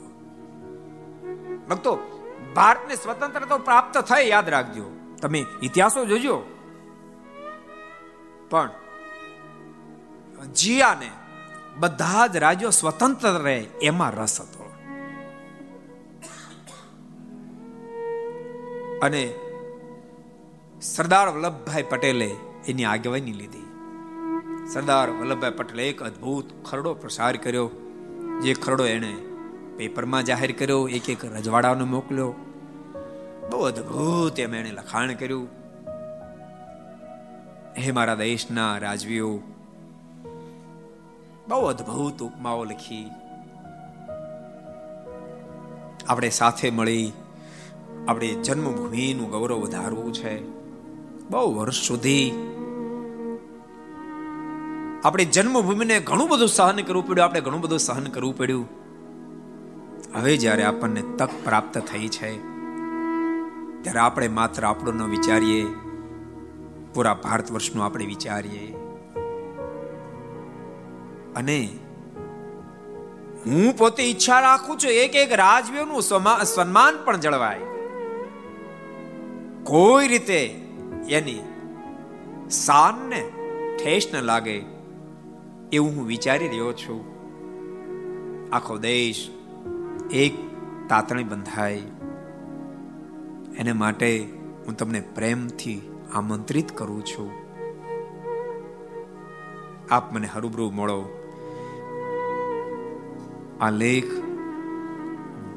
ભક્તો 1.69 1.93
ભારતને 2.55 2.95
સ્વતંત્રતા 2.97 3.65
પ્રાપ્ત 3.65 3.97
થઈ 4.05 4.27
યાદ 4.27 4.49
રાખજો 4.49 4.87
તમે 5.21 5.41
ઇતિહાસો 5.63 6.05
જોજો 6.05 6.37
પણ 8.51 8.71
જીયાને 10.55 11.11
બધા 11.79 12.27
જ 12.27 12.37
રાજ્યો 12.37 12.71
સ્વતંત્ર 12.71 13.29
રહે 13.29 13.67
એમાં 13.83 14.11
રસ 14.11 14.41
હતો. 14.41 14.67
અને 19.03 19.35
સરદાર 20.83 21.29
વલ્લભભાઈ 21.29 21.83
પટેલે 21.83 22.37
એની 22.69 22.85
આગેવાની 22.85 23.33
લીધી. 23.33 23.67
સરદાર 24.73 25.11
વલ્લભભાઈ 25.11 25.51
પટેલે 25.51 25.89
એક 25.89 26.03
અદ્ભુત 26.03 26.65
ખરડો 26.65 26.95
પ્રસાર 26.95 27.37
કર્યો, 27.37 27.71
જે 28.43 28.55
ખરડો 28.55 28.85
એણે 28.85 29.15
પેપરમાં 29.77 30.23
જાહેર 30.23 30.53
કર્યો, 30.53 30.89
એક 30.89 31.11
એક 31.11 31.25
રજવાડાનો 31.25 31.85
મોકલ્યો. 31.85 32.35
બહુ 33.51 33.61
અદ્ભુત 33.61 34.41
એમ 34.41 34.55
એણે 34.55 34.71
લખાણ 34.71 35.15
કર્યું. 35.15 35.66
હે 37.79 37.93
મારા 37.93 38.15
દેશના 38.15 38.79
રાજવીઓ, 38.79 39.31
બહુ 41.49 41.67
અદ્ભુત 41.67 42.23
ઉપમાઓ 42.23 42.65
લખી. 42.65 43.11
આપણે 46.09 46.31
સાથે 46.31 46.71
મળી 46.71 47.13
આપણે 48.09 48.29
જન્મભૂમિનું 48.45 49.31
ગૌરવ 49.31 49.57
વધારવું 49.57 50.13
છે. 50.15 50.35
બહુ 51.31 51.55
વર્ષ 51.55 51.77
સુધી 51.77 52.33
આપણે 55.05 55.25
જન્મભૂમિને 55.25 56.01
ઘણું 56.01 56.29
બધું 56.29 56.49
સહન 56.49 56.83
કરવું 56.83 57.07
પડ્યું, 57.07 57.25
આપણે 57.25 57.41
ઘણું 57.41 57.61
બધું 57.61 57.79
સહન 57.79 58.05
કરવું 58.05 58.39
પડ્યું. 58.39 58.69
હવે 60.15 60.37
જ્યારે 60.37 60.65
આપણને 60.65 61.03
તક 61.19 61.31
પ્રાપ્ત 61.45 61.79
થઈ 61.79 62.09
છે, 62.09 62.31
ત્યારે 63.83 63.99
આપણે 63.99 64.29
માત્ર 64.29 64.65
આપણો 64.65 64.93
ન 64.93 65.11
વિચારીએ. 65.11 65.65
પૂરા 66.97 67.15
ભારત 67.15 67.53
વર્ષનું 67.53 67.85
આપણે 67.85 68.07
વિચારીએ. 68.07 68.67
અને 71.37 71.59
હું 73.47 73.77
પોતે 73.79 74.03
ઈચ્છા 74.03 74.41
રાખું 74.41 74.79
છું 74.79 74.91
એક 74.91 75.17
એક 75.17 75.33
રાજવીઓનું 75.33 76.03
સન્માન 76.45 77.05
પણ 77.05 77.17
જળવાય. 77.17 77.61
કોઈ 79.65 80.09
રીતે 80.09 80.41
એની 81.09 81.41
શાનને 82.51 83.23
ઠેસ 83.77 84.09
ન 84.15 84.23
લાગે 84.23 84.57
એવું 85.73 85.91
હું 85.97 86.07
વિચારી 86.07 86.49
રહ્યો 86.49 86.73
છું. 86.73 87.05
આખો 88.53 88.79
દેશ 88.79 89.29
એક 90.11 90.35
તાતણી 90.89 91.25
બંધાય. 91.25 91.83
એને 93.59 93.73
માટે 93.73 94.11
હું 94.67 94.77
તમને 94.77 95.01
પ્રેમથી 95.01 95.77
આમંત્રિત 96.17 96.79
કરું 96.79 97.05
છું. 97.05 97.31
આપ 99.91 100.13
મને 100.13 100.27
હરુબરૂ 100.27 100.71
મળો. 100.71 101.01
આ 103.61 103.71
લેખ 103.71 104.07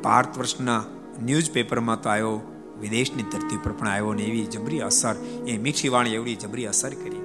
ભારત 0.03 0.38
વર્ષના 0.38 0.84
ન્યૂઝપેપરમાં 1.22 2.01
તો 2.01 2.10
આવ્યો, 2.10 2.41
વિદેશની 2.80 3.24
ધરતી 3.24 3.57
પર 3.57 3.72
પણ 3.72 3.88
આવ્યો 3.88 4.14
ને 4.14 4.24
એવી 4.24 4.45
જબરી 4.45 4.80
અસર, 4.80 5.16
એ 5.47 5.57
મીઠી 5.57 5.89
વાણી 5.89 6.14
એવડી 6.14 6.36
જબરી 6.36 6.66
અસર 6.66 6.89
કરી. 6.89 7.22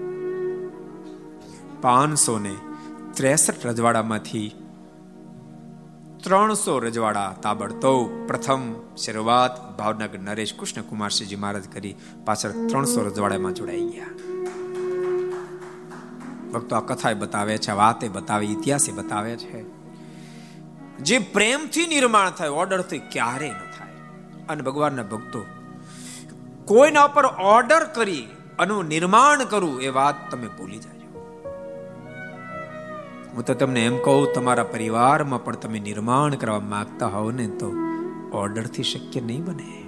પાંચસો 1.80 2.39
ને 2.39 2.55
ત્રેસઠ 3.14 3.66
રજવાડામાંથી 3.66 4.53
ત્રણસો 6.24 6.78
રજવાડા 6.78 7.34
તાબડતો 7.42 8.04
પ્રથમ 8.26 8.74
શરૂઆત 8.96 9.78
ભાવનગર 9.78 10.18
નરેશ 10.18 10.54
કૃષ્ણ 10.54 10.82
કુમારસિંહજી 10.82 11.36
મહારાજ 11.36 11.68
કરી. 11.68 11.94
પાછળ 12.24 12.50
ત્રણસો 12.50 13.02
રજવાડામાં 13.02 13.52
જોડાઈ 13.52 13.80
ગયા. 13.80 14.06
ભક્તો 16.52 16.76
આ 16.76 16.80
કથા 16.80 17.12
બતાવે 17.12 17.58
છે 17.58 17.72
વાતે 17.72 18.08
બતાવે, 18.08 18.46
ઇતિહાસે 18.46 18.92
બતાવે 18.92 19.36
છે. 19.36 19.64
જે 20.98 21.18
પ્રેમથી 21.18 21.86
નિર્માણ 21.86 22.30
થાય, 22.30 22.48
ઓર્ડરથી 22.48 22.98
ક્યારે 22.98 23.50
ન 23.50 23.58
થાય. 23.58 23.92
અને 24.48 24.62
ભગવાનના 24.62 25.02
ભક્તો, 25.02 25.44
કોઈના 26.64 27.06
પર 27.06 27.26
ઓર્ડર 27.26 27.84
કરી 27.84 28.28
અનુ 28.58 28.82
નિર્માણ 28.82 29.44
કરવું 29.44 29.82
એ 29.82 29.88
વાત 29.88 30.30
તમે 30.30 30.46
ભૂલી 30.46 30.78
જાજો 30.78 30.93
હું 33.35 33.45
તો 33.45 33.55
તમને 33.55 33.85
એમ 33.85 33.99
કહું, 33.99 34.32
તમારા 34.32 34.64
પરિવારમાં 34.64 35.45
પણ 35.45 35.55
તમે 35.55 35.78
નિર્માણ 35.78 36.35
કરવા 36.35 36.61
માંગતા 36.61 37.07
હોવ 37.07 37.30
ને 37.30 37.47
તો 37.47 37.72
ઓર્ડરથી 38.32 38.82
શક્ય 38.82 39.20
નહીં 39.20 39.45
બને. 39.45 39.85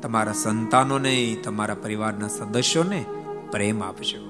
તમારા 0.00 0.32
સંતાનોને, 0.32 1.36
તમારા 1.44 1.74
પરિવારના 1.74 2.28
સદસ્યોને 2.28 3.04
પ્રેમ 3.52 3.82
આપજો. 3.82 4.20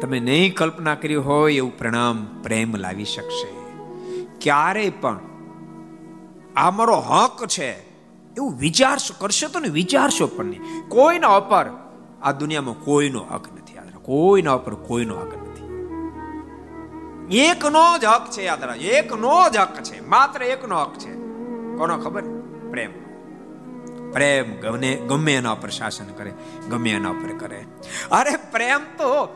તમે 0.00 0.20
નહીં 0.20 0.54
કલ્પના 0.54 0.94
કરી 0.94 1.14
હોય 1.14 1.54
એવું 1.54 1.78
પ્રણામ 1.78 2.26
પ્રેમ 2.42 2.76
લાવી 2.76 3.04
શકશે. 3.04 3.80
ક્યારે 4.40 4.92
પણ 5.00 5.20
આ 6.56 6.70
મારો 6.70 6.96
હક 6.96 7.46
છે 7.46 7.72
એવું 8.36 8.58
વિચારશો, 8.58 9.14
કરશો 9.18 9.48
તો 9.48 9.60
ને 9.60 9.68
વિચારશો 9.68 10.26
પણ 10.26 10.44
નહીં. 10.44 10.88
કોઈના 10.88 11.36
ઉપર 11.36 11.66
આ 12.22 12.32
દુનિયામાં 12.32 12.74
કોઈનો 12.74 13.24
હક 13.24 13.52
નથી. 13.52 13.63
કોઈના 14.04 14.52
ઉપર 14.52 14.74
કોઈનો 14.74 15.16
હક 15.16 15.34
નથી. 15.34 15.64
એકનો 17.38 17.98
જ 17.98 18.04
હક 18.04 18.30
છે 18.30 18.42
યાદ 18.42 18.64
રાખજો. 18.64 18.88
એકનો 18.88 19.48
જ 19.50 19.56
હક 19.56 19.82
છે. 19.82 20.00
માત્ર 20.00 20.42
એકનો 20.42 20.82
હક 20.82 20.98
છે. 20.98 21.14
કોનો 21.76 21.98
ખબર? 21.98 22.22
પ્રેમ. 22.70 23.04
પ્રેમ 24.12 24.60
ગમે 24.60 24.96
ગમે 24.96 25.34
એના 25.34 25.52
ઉપર 25.52 25.68
શાસન 25.68 26.04
કરે, 26.06 26.32
ગમે 26.70 26.90
એના 26.90 27.10
ઉપર 27.10 27.36
કરે. 27.36 27.64
અરે 28.10 28.36
પ્રેમ 28.36 28.78
તો 28.78 29.26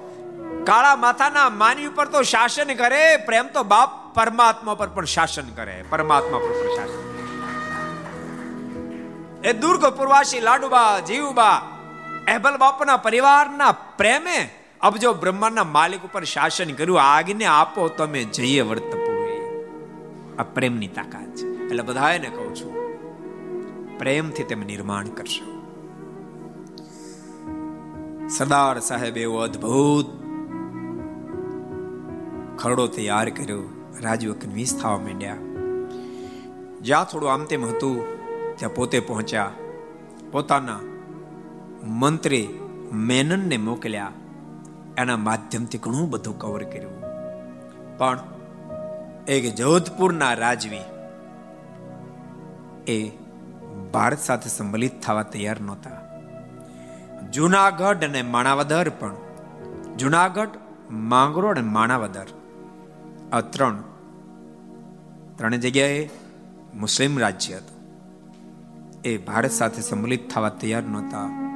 કાળા 0.66 0.96
માથાના 0.96 1.48
માની 1.48 1.86
ઉપર 1.86 2.08
તો 2.08 2.22
શાસન 2.22 2.74
કરે, 2.74 3.16
પ્રેમ 3.16 3.46
તો 3.46 3.62
બાપ 3.62 4.14
પરમાત્મા 4.14 4.74
પર 4.74 4.88
પણ 4.88 5.04
શાસન 5.04 5.46
કરે. 5.56 5.84
પરમાત્મા 5.90 6.38
પર 6.38 6.52
પણ 6.52 6.76
શાસન 6.76 7.08
એ 9.44 9.52
દુર્ગ 9.52 9.86
પૂર્વાસી 9.86 10.40
લાડુબા, 10.40 10.98
જીવબા 10.98 11.77
એબલ 12.28 12.56
બાપના 12.56 12.96
પરિવારના 12.96 13.72
પ્રેમે 13.72 14.38
અબજો 14.80 15.12
બ્રહ્માંડના 15.14 15.64
માલિક 15.64 16.02
ઉપર 16.04 16.24
શાસન 16.24 16.72
કર્યું, 16.72 17.02
આગને 17.02 17.44
આપો, 17.44 17.88
તમે 17.88 18.24
જઈએ 18.24 18.60
વર્તપુએ 18.60 19.36
આ 20.38 20.42
પ્રેમની 20.42 20.88
તાકાત 20.88 21.30
છે. 21.36 21.46
એટલે 21.64 21.82
બધાને 21.82 22.28
કહું 22.28 22.50
છું, 22.54 22.74
પ્રેમથી 23.98 24.44
તમે 24.44 24.64
નિર્માણ 24.64 25.06
કરશો. 25.06 25.46
સરદાર 28.28 28.80
સાહેબ 28.80 29.16
એવો 29.16 29.38
અદ્ભુત 29.38 30.08
ખરડો 32.58 32.86
તૈયાર 32.86 33.28
કર્યો 33.28 33.62
રાજુ 34.02 34.34
કન્વિન્સ 34.34 34.76
થવા 34.80 34.98
માંડ્યા. 34.98 35.36
જ્યાં 36.82 37.04
થોડું 37.04 37.32
આમ 37.32 37.44
તેમ 37.44 37.64
હતું, 37.64 37.96
ત્યાં 38.56 38.74
પોતે 38.74 39.00
પહોંચ્યા. 39.00 39.50
પોતાના 40.32 40.80
મંત્રી 41.88 42.48
મેનનને 42.92 43.56
મોકલ્યા. 43.56 44.12
એના 44.96 45.16
માધ્યમથી 45.16 45.78
ઘણું 45.78 46.10
બધું 46.10 46.38
કવર 46.38 46.62
કર્યું. 46.62 47.00
પણ 47.98 48.18
એક 49.28 49.54
જોધપુરના 49.54 50.34
રાજવી 50.34 50.80
એ 52.86 53.10
ભારત 53.92 54.18
સાથે 54.18 54.48
સંમલિત 54.48 55.00
થવા 55.00 55.22
તૈયાર 55.22 55.60
નહોતા. 55.60 55.90
જુનાગઢ 57.30 58.04
અને 58.04 58.22
માણાવદર 58.22 58.88
પણ. 58.88 59.14
જુનાગઢ, 59.96 60.48
માંગરોળ 60.90 61.58
અને 61.58 61.68
માણાવદર. 61.68 62.26
આ 63.32 63.40
ત્રણ 63.40 63.82
ત્રણ 65.36 65.54
જગ્યાએ 65.54 66.10
મુસ્લિમ 66.74 67.18
રાજ્ય 67.18 67.56
હતું. 67.56 67.78
એ 69.04 69.18
ભારત 69.18 69.50
સાથે 69.50 69.82
સંમલિત 69.82 70.30
થવા 70.30 70.48
તૈયાર 70.48 70.82
નહોતા. 70.82 71.47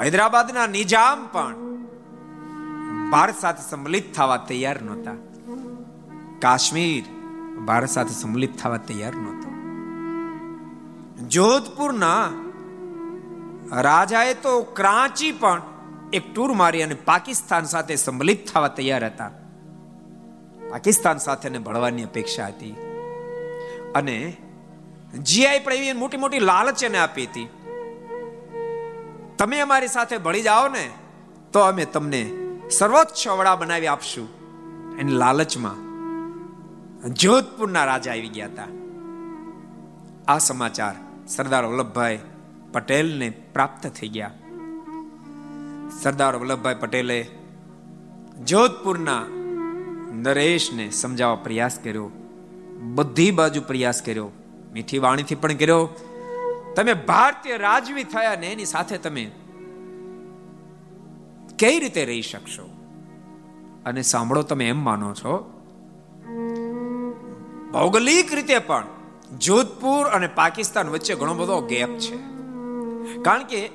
હૈદરાબાદના 0.00 0.66
નિજામ 0.66 1.26
પણ 1.26 1.54
ભારત 3.10 3.34
સાથે 3.40 3.70
સંમલિત 3.70 4.14
થવા 4.14 4.36
તૈયાર 4.36 4.82
નહોતા. 4.82 5.14
કાશ્મીર 6.38 7.04
ભારત 7.60 7.88
સાથે 7.88 8.10
સંમલિત 8.10 8.58
થવા 8.58 8.76
તૈયાર 8.76 9.14
નહોતો. 9.14 9.50
જોધપુરના 11.28 12.28
રાજાએ 13.80 14.34
તો 14.34 14.62
ક્રાંચી 14.62 15.32
પણ 15.32 15.62
એક 16.12 16.34
ટૂર 16.34 16.52
મારી 16.52 16.82
અને 16.82 16.94
પાકિસ્તાન 16.94 17.64
સાથે 17.64 17.96
સંમલિત 17.96 18.50
થવા 18.50 18.68
તૈયાર 18.68 19.06
હતા. 19.06 19.30
પાકિસ્તાન 20.70 21.18
સાથે 21.18 21.58
ભળવાની 21.58 22.02
અપેક્ષા 22.02 22.46
હતી. 22.46 22.72
અને 23.94 24.36
જીઆઈ 25.22 25.58
પણ 25.58 25.72
એવી 25.72 25.92
મોટી 25.92 26.16
મોટી 26.16 26.38
લાલચ 26.38 26.84
એને 26.84 26.98
આપી 26.98 27.26
હતી. 27.26 27.48
તમે 29.40 29.60
અમારી 29.60 29.88
સાથે 29.88 30.18
ભળી 30.18 30.42
જાઓ 30.42 30.68
ને, 30.68 30.90
તો 31.52 31.60
અમે 31.60 31.84
તમને 31.84 32.30
સર્વોચ્ચ 32.70 33.28
વડા 33.28 33.56
બનાવી 33.56 33.86
આપશું. 33.86 34.28
એની 34.98 35.12
લાલચમાં 35.12 35.78
જોધપુરના 37.08 37.84
રાજા 37.84 38.10
આવી 38.10 38.28
ગયા 38.28 38.46
હતા. 38.46 38.66
આ 40.28 40.38
સમાચાર 40.38 40.94
સરદાર 41.28 41.64
વલ્લભભાઈ 41.64 42.18
પટેલને 42.72 43.30
પ્રાપ્ત 43.30 43.86
થઈ 43.86 44.08
ગયા. 44.08 44.30
સરદાર 46.02 46.36
વલ્લભભાઈ 46.36 46.74
પટેલે 46.74 47.28
જોધપુરના 48.44 49.22
નરેશને 50.12 50.90
સમજાવવા 50.90 51.34
પ્રયાસ 51.34 51.78
કર્યો. 51.78 52.10
બધી 52.80 53.30
બાજુ 53.30 53.60
પ્રયાસ 53.60 54.02
કર્યો. 54.02 54.30
મીઠી 54.72 54.98
વાણીથી 54.98 55.34
પણ 55.34 55.52
કર્યો. 55.52 55.88
તમે 56.76 56.92
ભારતીય 56.92 57.56
રાજવી 57.56 58.04
થયા 58.04 58.36
ને 58.36 58.46
એની 58.52 58.64
સાથે 58.64 58.98
તમે 58.98 59.30
કઈ 61.60 61.78
રીતે 61.78 62.04
રહી 62.04 62.22
શકશો? 62.22 62.68
અને 63.86 64.02
સાંભળો 64.02 64.42
તમે 64.42 64.68
એમ 64.68 64.84
માનો 64.84 65.14
છો, 65.14 65.32
ભૌગોલિક 67.72 68.34
રીતે 68.34 68.58
પણ 68.58 68.84
જોધપુર 69.38 70.06
અને 70.06 70.26
પાકિસ્તાન 70.26 70.88
વચ્ચે 70.88 71.14
ઘણો 71.14 71.34
બધો 71.34 71.60
ગેપ 71.60 71.88
છે. 71.88 72.16
કારણ 73.22 73.44
કે 73.44 73.70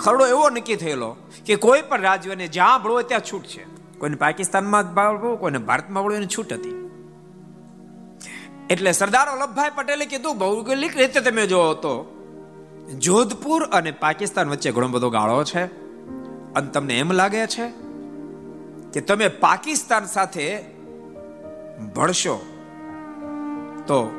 ખરડો 0.00 0.26
એવો 0.26 0.50
નક્કી 0.50 0.76
થયેલો 0.76 1.16
કે 1.46 1.56
કોઈ 1.56 1.82
પણ 1.82 2.00
રાજ્યને 2.00 2.46
જ્યાં 2.48 2.82
ભળવો 2.82 3.02
ત્યાં 3.02 3.20
છૂટ 3.20 3.42
છે. 3.42 3.64
કોઈને 3.98 4.16
પાકિસ્તાનમાં 4.16 4.94
ભળવું 4.94 5.40
કોઈને 5.40 5.58
ભારતમાં 5.58 6.02
ભળવું 6.04 6.16
એની 6.16 6.26
છૂટ 6.26 6.52
હતી. 6.52 6.90
એટલે 8.70 8.92
સરદાર 8.92 9.28
વલ્લભભાઈ 9.28 9.70
પટેલે 9.74 10.06
કીધું, 10.06 10.38
ભૌગોલિક 10.38 10.96
રીતે 10.96 11.20
તમે 11.20 11.46
જો 11.46 11.74
તો 11.74 11.94
જોધપુર 12.98 13.62
અને 13.62 13.90
પાકિસ્તાન 13.90 14.48
વચ્ચે 14.48 14.72
ઘણો 14.72 14.88
બધો 14.88 15.10
ગાળો 15.10 15.44
છે. 15.44 15.85
અને 16.56 16.68
તમને 16.68 16.98
એમ 16.98 17.12
લાગે 17.12 17.46
છે 17.46 17.68
કે 18.92 19.00
તમે 19.00 19.28
પાકિસ્તાન 19.28 20.04
સાથે 20.04 20.62
ભળશો, 21.94 22.46
તો 23.86 24.10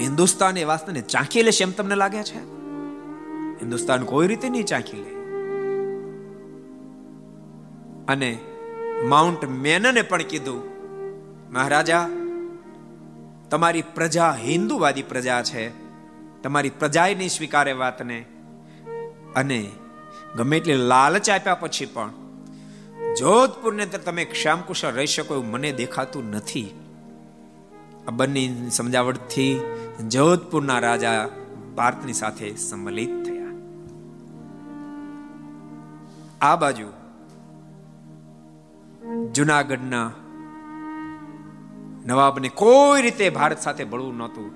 હિન્દુસ્તાન 0.00 0.56
એ 0.56 0.64
વાસ્તવને 0.64 1.00
ચાંખી 1.00 1.42
લેશે 1.42 1.64
એમ 1.64 1.70
તમને 1.70 1.94
લાગે 1.94 2.22
છે? 2.22 2.38
હિન્દુસ્તાન 3.54 4.04
કોઈ 4.04 4.26
રીતે 4.26 4.48
નહીં 4.48 4.64
ચાંખી 4.64 4.96
લે. 4.96 5.14
અને 8.08 8.38
માઉન્ટ 9.04 9.48
મેનને 9.48 10.02
પણ 10.02 10.22
કીધું, 10.22 10.62
મહારાજા, 11.52 12.08
તમારી 13.50 13.82
પ્રજા 13.82 14.36
હિન્દુવાદી 14.44 15.02
પ્રજા 15.02 15.42
છે. 15.42 15.68
તમારી 16.42 16.70
પ્રજાએ 16.70 17.14
નહીં 17.14 17.28
સ્વીકારે 17.28 17.72
વાતને. 17.72 18.26
અને 19.36 19.70
ગમે 20.36 20.56
એટલી 20.56 20.74
લાલચ 20.74 21.30
આપ્યા 21.30 21.54
પછી 21.54 21.86
પણ 21.86 22.10
જોધપુરને 23.18 23.82
અંદર 23.82 23.98
તમે 23.98 24.24
ક્ષામકુશળ 24.24 24.92
રહી 24.92 25.06
શકો 25.06 25.34
એવું 25.34 25.50
મને 25.50 25.72
દેખાતું 25.72 26.30
નથી. 26.30 26.74
આ 28.08 28.10
બંને 28.10 28.70
સમજાવટથી 28.70 29.60
જોધપુરના 30.08 30.78
રાજા 30.78 31.28
ભારતની 31.76 32.12
સાથે 32.12 32.56
સંમલિત 32.56 33.24
થયા. 33.24 33.44
આ 36.40 36.56
બાજુ 36.56 36.86
જુનાગઢના 39.32 40.10
નવાબને 42.06 42.48
કોઈ 42.48 43.02
રીતે 43.02 43.30
ભારત 43.30 43.60
સાથે 43.60 43.84
ભળવું 43.84 44.16
નહોતું. 44.16 44.52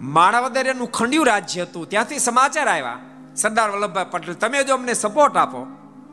માણાવદરિયાનું 0.00 0.90
ખંડિયું 0.90 1.26
રાજ્ય 1.26 1.62
હતું. 1.62 1.88
ત્યાંથી 1.88 2.18
સમાચાર 2.18 2.68
આવ્યા. 2.68 3.00
સરદાર 3.38 3.70
વલ્લભભાઈ 3.70 4.06
પટેલ, 4.10 4.34
તમે 4.34 4.64
જો 4.64 4.74
અમને 4.74 4.94
સપોર્ટ 4.94 5.36
આપો, 5.36 5.66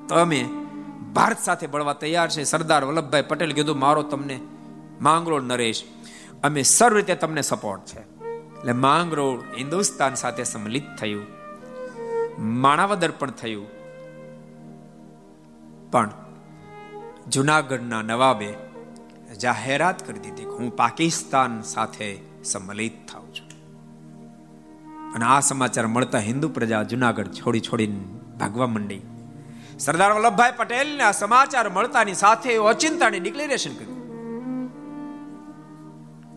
તો 0.09 0.15
અમે 0.15 0.45
ભારત 1.13 1.37
સાથે 1.39 1.67
ભળવા 1.67 1.93
તૈયાર 1.93 2.29
છે. 2.29 2.43
સરદાર 2.43 2.83
વલ્લભભાઈ 2.83 3.21
પટેલ 3.21 3.51
કીધું, 3.51 3.79
મારો 3.79 4.03
તમને 4.03 4.39
માંગરોળ 5.01 5.41
નરેશ. 5.41 5.83
અમે 6.43 6.63
સર્વ 6.63 6.95
રીતે 6.95 7.15
તમને 7.15 7.41
સપોર્ટ 7.41 7.85
છે. 7.85 7.99
એટલે 7.99 8.73
માંગરોળ 8.73 9.39
હિન્દુસ્તાન 9.57 10.15
સાથે 10.15 10.43
સંમલિત 10.43 10.83
થયું. 10.99 11.25
માણાવદર 12.39 13.11
પણ 13.11 13.31
થયું. 13.31 13.67
પણ 15.91 16.09
જુનાગઢના 17.27 18.01
નવાબે 18.01 18.53
જાહેરાત 19.41 20.07
કરી 20.07 20.19
દીધી 20.19 20.45
હું 20.45 20.75
પાકિસ્તાન 20.75 21.61
સાથે 21.61 22.19
સંમલિત 22.43 23.11
થાઉં. 23.11 23.24
અને 25.15 25.25
આ 25.25 25.39
સમાચાર 25.39 25.87
મળતા 25.87 26.19
હિન્દુ 26.19 26.49
પ્રજા 26.49 26.83
જુનાગઢ 26.83 27.27
છોડી 27.27 27.59
છોડીને 27.59 27.99
ભાગવા 28.39 28.67
માંડી. 28.67 29.01
સરદાર 29.79 30.11
વલ્લભભાઈ 30.11 30.51
પટેલને 30.57 31.03
આ 31.03 31.11
સમાચાર 31.11 31.69
મળતાની 31.69 32.13
સાથે 32.13 32.57
ઓચિંતાની 32.57 33.19
ડિક્લેરેશન 33.19 33.75
કર્યું 33.75 33.95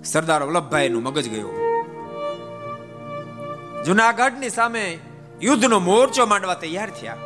સરદાર 0.05 0.43
વલ્લભભાઈ 0.43 0.89
નું 0.89 1.03
મગજ 1.03 1.29
ગયો. 1.29 1.51
જુનાગઢની 3.87 4.49
સામે 4.49 4.99
યુદ્ધનો 5.43 5.79
મોરચો 5.79 6.27
માંડવા 6.27 6.55
તૈયાર 6.55 6.91
થયા. 6.91 7.17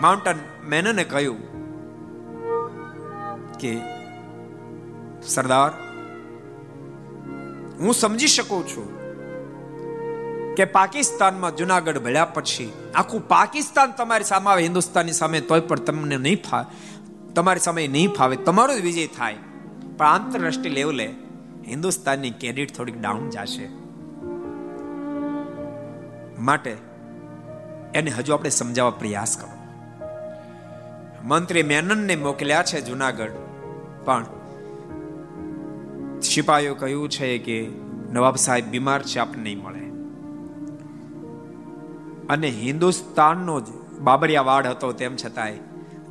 માઉન્ટન 0.00 0.36
મેનને 0.64 1.04
કહ્યું 1.04 1.38
કે, 3.58 3.78
સરદાર, 5.22 5.70
હું 7.80 7.94
સમજી 7.94 8.26
શકું 8.26 8.68
છું 8.68 8.97
કે 10.58 10.64
પાકિસ્તાનમાં 10.64 11.56
જુનાગઢ 11.56 11.98
ભળ્યા 11.98 12.24
પછી 12.24 12.72
આખું 12.94 13.28
પાકિસ્તાન 13.28 13.90
તમારી 13.90 14.24
સામે 14.24 14.50
આવે, 14.50 14.62
હિન્દુસ્તાનની 14.62 15.12
સામે 15.12 15.40
તોય 15.40 15.60
પણ 15.60 15.76
તમને 15.76 16.16
નહીં 16.16 16.42
ફાવે 16.42 17.34
તમારી 17.34 17.60
સામે 17.60 17.88
નહીં 17.88 18.10
ફાવે, 18.10 18.36
તમારો 18.36 18.78
જ 18.78 18.80
વિજય 18.80 19.06
થાય. 19.06 19.34
પણ 19.96 20.06
આંતરરાષ્ટ્રીય 20.06 20.74
લેવલે 20.74 21.06
હિન્દુસ્તાનની 21.68 22.30
ક્રેડિટ 22.30 22.74
થોડીક 22.76 23.00
ડાઉન 23.00 23.30
જશે. 23.30 23.68
માટે 26.38 26.76
એને 27.94 28.10
હજુ 28.10 28.32
આપણે 28.32 28.50
સમજાવવા 28.50 28.90
પ્રયાસ 28.90 29.36
કરો. 29.36 29.54
મંત્રી 31.24 31.62
મેનનને 31.62 32.16
મોકલ્યા 32.16 32.62
છે 32.62 32.80
જુનાગઢ, 32.80 33.36
પણ 34.04 34.24
સિપાહીઓ 36.20 36.74
કહ્યું 36.74 37.08
છે 37.08 37.38
કે 37.38 37.58
નવાબ 38.12 38.36
સાહેબ 38.36 38.66
બીમાર 38.66 39.02
છે, 39.02 39.18
આપને 39.18 39.42
નહીં 39.42 39.62
મળે. 39.62 39.87
અને 42.28 42.48
હિન્દુસ્તાનનો 42.48 43.60
જ 43.60 43.68
બાબરિયા 44.00 44.42
વાડ 44.42 44.66
હતો 44.66 44.92
તેમ 44.92 45.16
છતાંય 45.16 45.56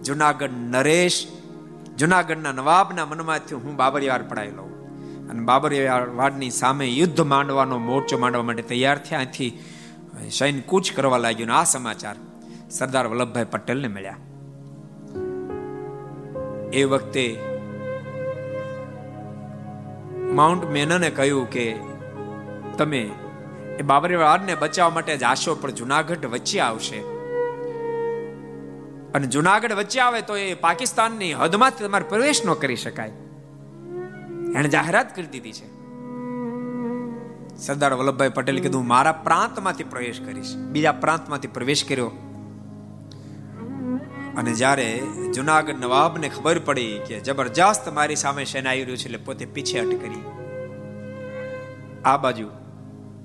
જુનાગઢ 0.03 0.56
નરેશ, 0.69 1.19
જુનાગઢના 1.98 2.52
નવાબના 2.52 3.06
મનમાંથી 3.06 3.56
હું 3.56 3.76
બાબરિયાર 3.76 4.23
પડાવી 4.23 4.52
લઉં 4.52 4.72
અને 5.30 5.41
બાબરિયાવાડની 5.44 6.49
સામે 6.49 6.85
યુદ્ધ 6.85 7.22
માંડવાનો 7.22 7.77
મોરચો 7.80 8.18
માંડવા 8.18 8.44
માટે 8.44 8.61
તૈયાર 8.61 8.98
થયા. 8.98 9.19
અહીંથી 9.19 9.52
સૈન 10.30 10.61
કૂચ 10.61 10.91
કરવા 10.95 11.18
લાગ્યું 11.18 11.52
આ 11.52 11.64
સમાચાર 11.64 12.15
સરદાર 12.72 13.07
વલ્લભભાઈ 13.07 13.52
પટેલને 13.52 13.88
મળ્યા. 13.88 14.18
એ 16.73 16.84
વખતે 16.84 17.26
માઉન્ટ 20.34 20.65
મેનને 20.72 21.10
કહ્યું 21.10 21.49
કે 21.49 21.65
તમે 22.77 23.02
એ 23.80 23.82
બાબરી 23.82 24.16
વાડને 24.16 24.56
બચાવવા 24.56 24.90
માટે 24.90 25.18
જાશો 25.18 25.56
પણ 25.56 25.72
જુનાગઢ 25.72 26.26
વચ્ચે 26.26 26.60
આવશે. 26.60 26.98
અને 29.14 29.28
જુનાગઢ 29.28 29.74
વચ્ચે 29.74 29.99
આવે 29.99 30.22
તો 30.22 30.38
એ 30.38 30.54
પાકિસ્તાનની 30.54 31.34
હદમાંથી 31.34 31.84
તમારે 31.84 32.06
પ્રવેશ 32.10 32.45
ન 32.45 32.54
કરી 32.54 32.76
શકાય. 32.76 33.10
એને 34.56 34.68
જાહેરાત 34.68 35.16
કરી 35.16 35.26
દીધી 35.26 35.52
છે. 35.52 35.78
સરદાર 37.58 37.94
વલ્લભભાઈ 37.94 38.30
પટેલ 38.30 38.62
કીધું, 38.62 38.88
મારા 38.88 39.12
પ્રાંતમાંથી 39.12 39.84
પ્રવેશ 39.84 40.22
કરીશ. 40.22 40.56
બીજા 40.56 40.91
પ્રાંતમાંથી 40.91 41.48
પ્રવેશ 41.48 41.86
કર્યો. 41.86 42.12
અને 44.38 44.54
જ્યારે 44.54 45.04
જુનાગઢ 45.36 45.76
નવાબને 45.80 46.30
ખબર 46.30 46.60
પડી 46.60 46.99
કે 47.08 47.20
જબરજસ્ત 47.20 47.94
મારી 47.94 48.16
સામે 48.16 48.44
સેના 48.44 48.70
આવી 48.70 48.82
રહ્યું 48.82 48.98
છે, 48.98 49.06
એટલે 49.06 49.18
પોતે 49.18 49.45
પીછેહટ 49.45 49.88
કરી. 49.88 50.24
આ 52.06 52.18
બાજુ 52.18 52.48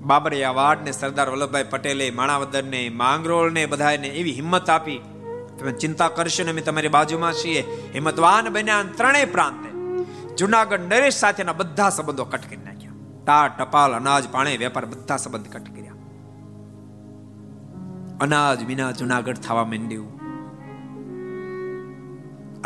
બાબરિયા 0.03 0.51
વાડ 0.51 0.83
ને 0.83 0.91
સરદાર 0.91 1.29
વલ્લભભાઈ 1.29 1.65
પટેલે 1.69 2.11
માણાવદરને 2.11 2.89
માંગરોળને 2.89 3.65
બધાને 3.65 4.07
એવી 4.07 4.31
હિંમત 4.31 4.69
આપી. 4.69 5.01
તમે 5.59 5.71
ચિંતા 5.71 6.07
કરશો 6.07 6.43
ને 6.43 6.51
અમે 6.51 6.61
તમારી 6.61 6.87
બાજુમાં 6.87 7.33
છીએ. 7.33 7.61
હિંમતવાન 7.93 8.49
બન્યા 8.49 8.83
ત્રણેય 8.97 9.25
પ્રાંતે 9.25 9.73
જુનાગઢ 10.35 10.79
નરેશ 10.79 11.13
સાથેના 11.13 11.53
બધા 11.53 11.89
સંબંધો 11.89 12.25
કટ 12.25 12.41
કરી 12.45 12.57
નાખ્યા. 12.57 12.91
તા 13.25 13.47
ટપાલ, 13.47 13.91
અનાજ, 13.91 14.29
પાણી, 14.29 14.57
વેપાર 14.57 14.85
બધા 14.85 15.17
સંબંધ 15.17 15.47
કટ 15.47 15.75
કર્યા. 15.75 15.93
અનાજ 18.21 18.65
વિના 18.65 18.91
જુનાગઢ 18.91 19.35
થવા 19.35 19.63
માંડ્યું. 19.63 20.19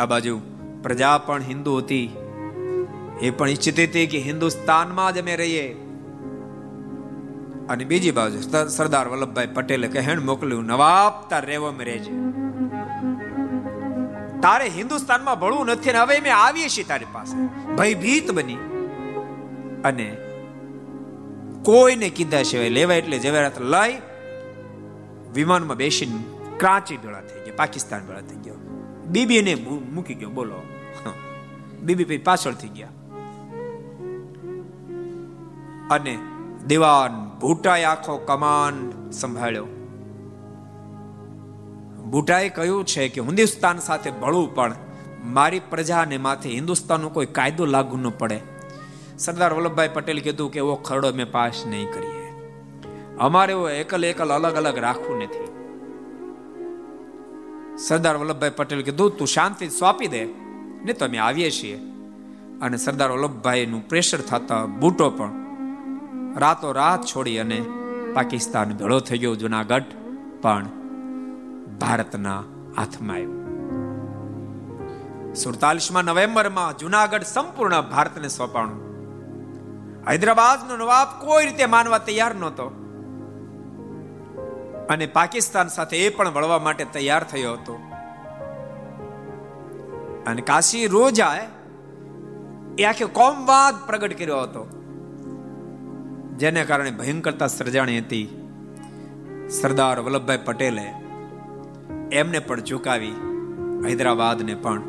આ 0.02 0.06
બાજુ 0.06 0.42
પ્રજા 0.84 1.18
પણ 1.18 1.42
હિન્દુ 1.42 1.78
હતી. 1.78 2.16
એ 3.22 3.30
પણ 3.30 3.50
ઈચ્છતી 3.50 3.84
હતી 3.84 4.08
કે 4.08 4.20
હિન્દુસ્તાનમાં 4.20 5.14
જ 5.14 5.22
અમે 5.22 5.36
રહીએ. 5.36 5.87
અને 7.70 7.84
બીજી 7.86 8.12
બાજુ 8.12 8.68
સરદાર 8.68 9.08
વલ્લભભાઈ 9.08 9.48
પટેલે 9.48 9.88
કહેણ 9.88 10.22
મોકલ્યું, 10.22 10.66
નવાબ, 10.66 11.30
તાર 11.30 11.46
રેવમ 11.46 11.80
રેજે. 11.80 12.12
તારે 14.42 14.68
હિન્દુસ્તાનમાં 14.68 15.40
ભળવું 15.40 15.66
નથી 15.66 15.92
ને 15.92 15.98
હવે 15.98 16.20
મેં 16.20 16.36
આવીએ 16.36 16.70
છીએ 16.70 16.84
તારી 16.84 17.06
પાસે. 17.12 17.36
ભયભીત 17.76 18.32
બની. 18.32 18.58
અને 19.84 20.18
કોઈને 21.66 22.10
કીધા 22.10 22.44
સિવાય 22.44 22.70
લેવાય 22.70 22.98
એટલે 22.98 23.20
જવેરાત 23.20 23.62
લઈ 23.62 23.98
વિમાનમાં 25.34 25.78
બેસીને 25.78 26.20
ક્રાંચી 26.58 26.98
ભેળા 26.98 27.22
થઈ 27.22 27.46
ગયા, 27.46 27.54
પાકિસ્તાન 27.58 28.06
ભેળા 28.06 28.22
થઈ 28.22 28.36
ગયો. 28.36 28.56
બીબી 29.08 29.38
એને 29.38 29.56
મૂકી 29.94 30.14
ગયો, 30.14 30.30
બોલો. 30.30 30.62
બીબી 31.82 32.04
પછી 32.04 32.18
પાછળ 32.18 32.54
થઈ 32.54 32.68
ગયા. 32.68 32.88
અને 35.92 36.18
દિવાન 36.68 37.27
ભૂટાએ 37.42 37.84
આખો 37.84 38.18
કમાન્ડ 38.18 39.12
સંભાળ્યો. 39.12 39.66
ભૂટાએ 42.12 42.50
કહ્યું 42.50 42.86
છે 42.86 43.08
કે 43.08 43.22
હિન્દુસ્તાન 43.22 43.80
સાથે 43.80 44.12
ભળવું 44.12 44.56
પણ 44.56 44.76
મારી 45.24 45.60
પ્રજાને 45.60 46.18
માથે 46.18 46.50
હિન્દુસ્તાનનો 46.50 47.10
કોઈ 47.10 47.26
કાયદો 47.26 47.66
લાગુ 47.66 47.98
ન 47.98 48.10
પડે. 48.10 48.40
સરદાર 49.20 49.54
વલ્લભભાઈ 49.54 49.90
પટેલ 49.94 50.20
કીધું 50.20 50.52
કે 50.52 50.58
એવો 50.58 50.76
ખરડો 50.76 51.14
મેં 51.14 51.32
પાસ 51.32 51.64
નહીં 51.68 51.92
કરીએ. 51.92 52.32
અમારે 53.20 53.54
એવો 53.54 53.70
એકલ 53.70 54.06
એકલ 54.06 54.34
અલગ 54.34 54.56
અલગ 54.56 54.78
રાખવું 54.78 55.18
નથી. 55.18 55.48
સરદાર 57.78 58.18
વલ્લભભાઈ 58.18 58.50
પટેલ 58.50 58.82
કીધું, 58.82 59.18
તું 59.18 59.28
શાંતિ 59.28 59.70
સોંપી 59.70 60.08
દે 60.08 60.26
ને 60.86 60.94
તો 60.94 61.06
અમે 61.06 61.18
આવીએ 61.18 61.52
છીએ. 61.52 61.76
અને 62.62 62.78
સરદાર 62.78 63.12
વલ્લભભાઈનું 63.12 63.88
પ્રેશર 63.88 64.22
થતા 64.22 64.66
બૂટો 64.66 65.10
પણ 65.10 65.47
રાતો 66.38 66.72
રાત 66.72 67.06
છોડી 67.06 67.38
અને 67.38 67.66
પાકિસ્તાન 68.14 68.74
ભેળો 68.74 69.00
થઈ 69.00 69.18
ગયો 69.18 69.36
જુનાગઢ. 69.36 69.84
પણ 70.42 70.66
ભારતના 71.80 72.44
હાથમાં 72.78 73.16
આવ્યું. 73.16 73.38
સુડતાલીસમાં 75.34 76.04
નવેમ્બરમાં 76.04 76.78
જુનાગઢ 76.78 77.22
સંપૂર્ણ 77.22 77.82
ભારતને 77.82 78.28
સોંપાણું. 78.28 78.88
હૈદરાબાદનો 80.10 80.78
નવાબ 80.78 81.08
કોઈ 81.26 81.46
રીતે 81.46 81.66
માનવા 81.66 81.98
તૈયાર 81.98 82.36
નહોતો. 82.36 82.68
અને 84.90 85.06
પાકિસ્તાન 85.06 85.68
સાથે 85.68 85.98
એ 85.98 86.10
પણ 86.10 86.34
વળવા 86.34 86.60
માટે 86.60 86.86
તૈયાર 86.86 87.24
થયો 87.24 87.54
હતો. 87.54 87.80
અને 90.28 90.42
કાશી 90.42 90.88
રોજાએ 90.88 91.48
એ 92.78 92.86
આખે 92.86 93.06
કોમવાદ 93.06 93.88
પ્રગટ 93.88 94.18
કર્યો 94.18 94.42
હતો. 94.42 94.77
જેને 96.38 96.64
કારણે 96.64 96.92
ભયંકરતા 96.92 97.48
સર્જાણી 97.48 98.00
હતી. 98.00 98.44
સરદાર 99.50 100.00
વલ્લભભાઈ 100.00 100.40
પટેલે 100.46 100.94
એમને 102.12 102.40
પણ 102.40 102.60
ચૂકાવી 102.60 103.14
હૈદરાબાદને 103.86 104.56
પણ 104.56 104.82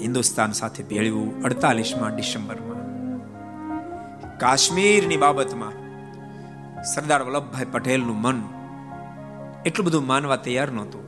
હિન્દુસ્તાન 0.00 0.52
સાથે 0.52 0.82
ભેળવ્યું 0.82 1.42
અડતાલીસમાં 1.42 2.16
ડિસેમ્બરમાં. 2.16 2.80
કાશ્મીરની 4.38 5.16
બાબતમાં 5.16 5.72
સરદાર 6.82 7.22
વલ્લભભાઈ 7.22 7.66
પટેલનું 7.72 8.20
મન 8.20 8.42
એટલું 9.66 9.86
બધું 9.86 10.06
માનવા 10.06 10.36
તૈયાર 10.36 10.70
નહોતું. 10.70 11.04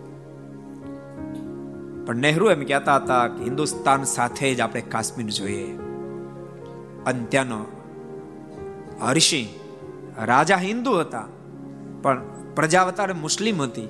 પણ 2.06 2.16
નહેરુ 2.16 2.50
એમ 2.50 2.64
કહેતા 2.64 2.96
હતા 2.96 3.28
કે 3.28 3.44
હિન્દુસ્તાન 3.44 4.04
સાથે 4.04 4.54
જ 4.54 4.60
આપણે 4.60 4.80
કાશ્મીર 4.80 5.26
જોઈએ. 5.26 5.66
અને 7.06 7.24
ત્યાંનો 7.24 7.64
હર્ષિ 9.00 9.61
રાજા 10.18 10.56
હિન્દુ 10.56 10.92
હતા, 10.92 11.24
પણ 12.02 12.20
પ્રજા 12.54 12.82
વધારે 12.82 13.12
મુસ્લિમ 13.12 13.62
હતી. 13.62 13.88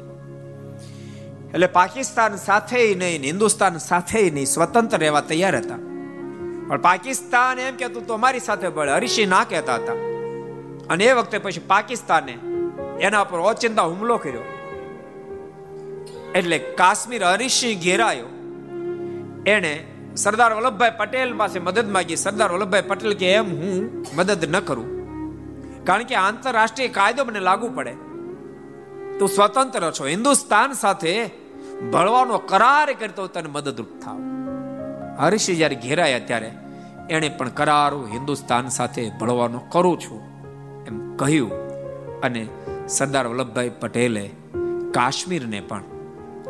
એટલે 1.54 1.66
પાકિસ્તાન 1.66 2.36
સાથે 2.36 2.94
નહીં, 2.94 3.22
હિન્દુસ્તાન 3.22 3.78
સાથે 3.78 4.30
નહીં, 4.30 4.46
સ્વતંત્ર 4.46 4.98
રહેવા 4.98 5.20
તૈયાર 5.20 5.56
હતા. 5.56 5.76
પણ 6.68 6.80
પાકિસ્તાન 6.80 7.58
એમ 7.58 7.76
કેતું 7.76 8.06
તો 8.06 8.14
અમારી 8.14 8.40
સાથે 8.40 8.68
ભળે 8.68 8.92
હરીશી 8.92 9.26
ના 9.26 9.44
કહેતા 9.44 9.74
હતા. 9.74 9.92
અને 10.90 11.04
એ 11.04 11.12
વખતે 11.12 11.38
પછી 11.38 11.60
પાકિસ્તાને 11.60 12.38
એના 13.00 13.24
પર 13.24 13.38
ઓચિંતા 13.38 13.82
હુમલો 13.82 14.16
કર્યો. 14.16 14.40
એટલે 16.34 16.58
કાશ્મીર 16.58 17.24
હરીશસિંહ 17.24 17.80
ઘેરાયો. 17.80 18.26
એને 19.46 19.86
સરદાર 20.16 20.52
વલ્લભભાઈ 20.52 20.90
પટેલ 20.98 21.36
પાસે 21.36 21.58
મદદ 21.58 21.90
માંગી. 21.90 22.16
સરદાર 22.16 22.52
વલ્લભભાઈ 22.52 22.82
પટેલ 22.82 23.14
કે, 23.14 23.32
એમ 23.32 23.44
હું 23.44 24.06
મદદ 24.14 24.56
ન 24.56 24.60
કરું. 24.60 25.01
કારણ 25.84 26.02
કે 26.02 26.14
આંતરરાષ્ટ્રીય 26.14 26.88
કાયદો 26.88 27.24
મને 27.24 27.40
લાગુ 27.40 27.68
પડે. 27.68 27.92
તું 29.18 29.28
સ્વતંત્ર 29.28 29.90
છો. 29.90 30.06
હિન્દુસ્તાન 30.06 30.72
સાથે 30.72 31.30
ભળવાનો 31.92 32.38
કરાર 32.38 32.92
કરતો 32.92 33.26
તને 33.26 33.48
મદદરૂપ 33.48 33.88
થાવ. 34.04 34.18
હરીશી 35.20 35.56
જ્યારે 35.56 35.74
ઘેરાયા 35.74 36.18
ત્યારે 36.18 36.52
એણે 37.10 37.28
પણ 37.28 37.48
કરાર 37.48 37.92
હિન્દુસ્તાન 37.94 38.68
સાથે 38.68 39.10
ભળવાનો 39.10 39.58
કરું 39.58 40.00
છું 40.00 40.20
એમ 40.86 41.16
કહ્યું 41.16 41.52
અને 42.20 42.48
સરદાર 42.88 43.26
વલ્લભભાઈ 43.26 43.68
પટેલે 43.68 44.30
કાશ્મીરને 44.94 45.60
પણ 45.60 45.82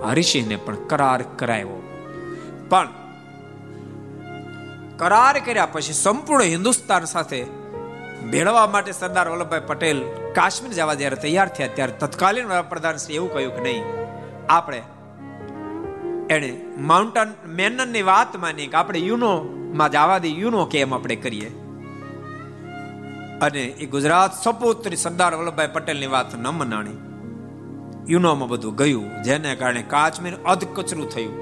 હરિસિંહને 0.05 0.57
પણ 0.57 0.75
કરાર 0.75 1.23
કરાયો 1.23 1.83
પણ 2.69 2.89
કરાર 4.97 5.39
કર્યા 5.39 5.67
પછી 5.67 5.93
સંપૂર્ણ 5.93 6.45
હિન્દુસ્તાન 6.45 7.05
સાથે 7.05 7.62
ભેળવા 8.31 8.67
માટે 8.67 8.93
સરદાર 8.93 9.29
વલ્લભભાઈ 9.29 9.61
પટેલ 9.67 10.03
કાશ્મીર 10.35 10.73
જવા 10.73 10.95
જ્યારે 10.95 11.17
તૈયાર 11.17 11.49
થયા, 11.49 11.67
ત્યારે 11.67 11.93
તત્કાલીન 11.93 12.47
વડાપ્રધાન 12.47 12.97
શ્રી 12.97 13.15
એવું 13.15 13.33
કહ્યું 13.33 13.57
કે 13.57 13.63
નહીં, 13.63 13.85
આપણે 14.49 14.83
એને 16.31 16.61
માઉન્ટન 16.79 17.35
મેનનની 17.47 18.03
વાત 18.03 18.37
માની 18.37 18.67
કે 18.67 18.77
આપણે 18.77 18.99
યુનો 18.99 19.33
માં 19.75 19.91
જવા 19.91 20.19
દે, 20.19 20.29
યુનો 20.29 20.65
કેમ 20.65 20.95
આપણે 20.95 21.17
કરીએ? 21.17 21.51
અને 23.41 23.65
એ 23.65 23.87
ગુજરાત 23.87 24.33
સપુત્રી 24.45 24.97
સરદાર 24.97 25.35
વલ્લભભાઈ 25.35 25.67
પટેલની 25.67 26.07
વાત 26.07 26.35
ન 26.35 26.49
મનાણી. 26.49 26.99
યુનોમાં 28.09 28.49
બધું 28.49 28.75
ગયું, 28.75 29.23
જેને 29.23 29.55
કારણે 29.55 29.83
કાશ્મીર 29.83 30.35
અધકચરું 30.35 31.11
થયું. 31.11 31.37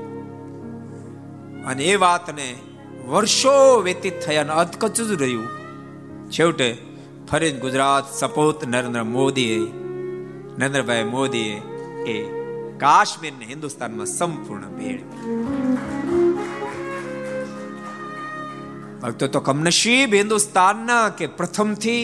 અને 1.67 1.85
એ 1.85 1.97
વાતને 1.97 2.55
વર્ષો 3.07 3.81
વ્યતીત 3.81 4.21
થયા 4.27 4.41
અને 4.41 4.53
અધકચરું 4.53 5.19
રહ્યું. 5.19 5.60
છેવટે 6.31 6.69
ફરી 7.31 7.53
ગુજરાત 7.53 8.07
સપોત 8.15 8.65
નરેન્દ્ર 8.69 9.03
મોદીએ, 9.03 9.59
નરેન્દ્રભાઈ 10.59 11.05
મોદીએ 11.05 11.57
એ 12.07 12.17
કાશ્મીરને 12.79 13.45
હિન્દુસ્તાનમાં 13.45 14.07
સંપૂર્ણ 14.07 14.73
ભેળ 14.79 15.01
ભક્તો, 19.03 19.27
તો 19.27 19.41
કમનસીબ 19.41 20.15
હિન્દુસ્તાનના 20.15 21.09
કે 21.19 21.27
પ્રથમથી 21.39 22.03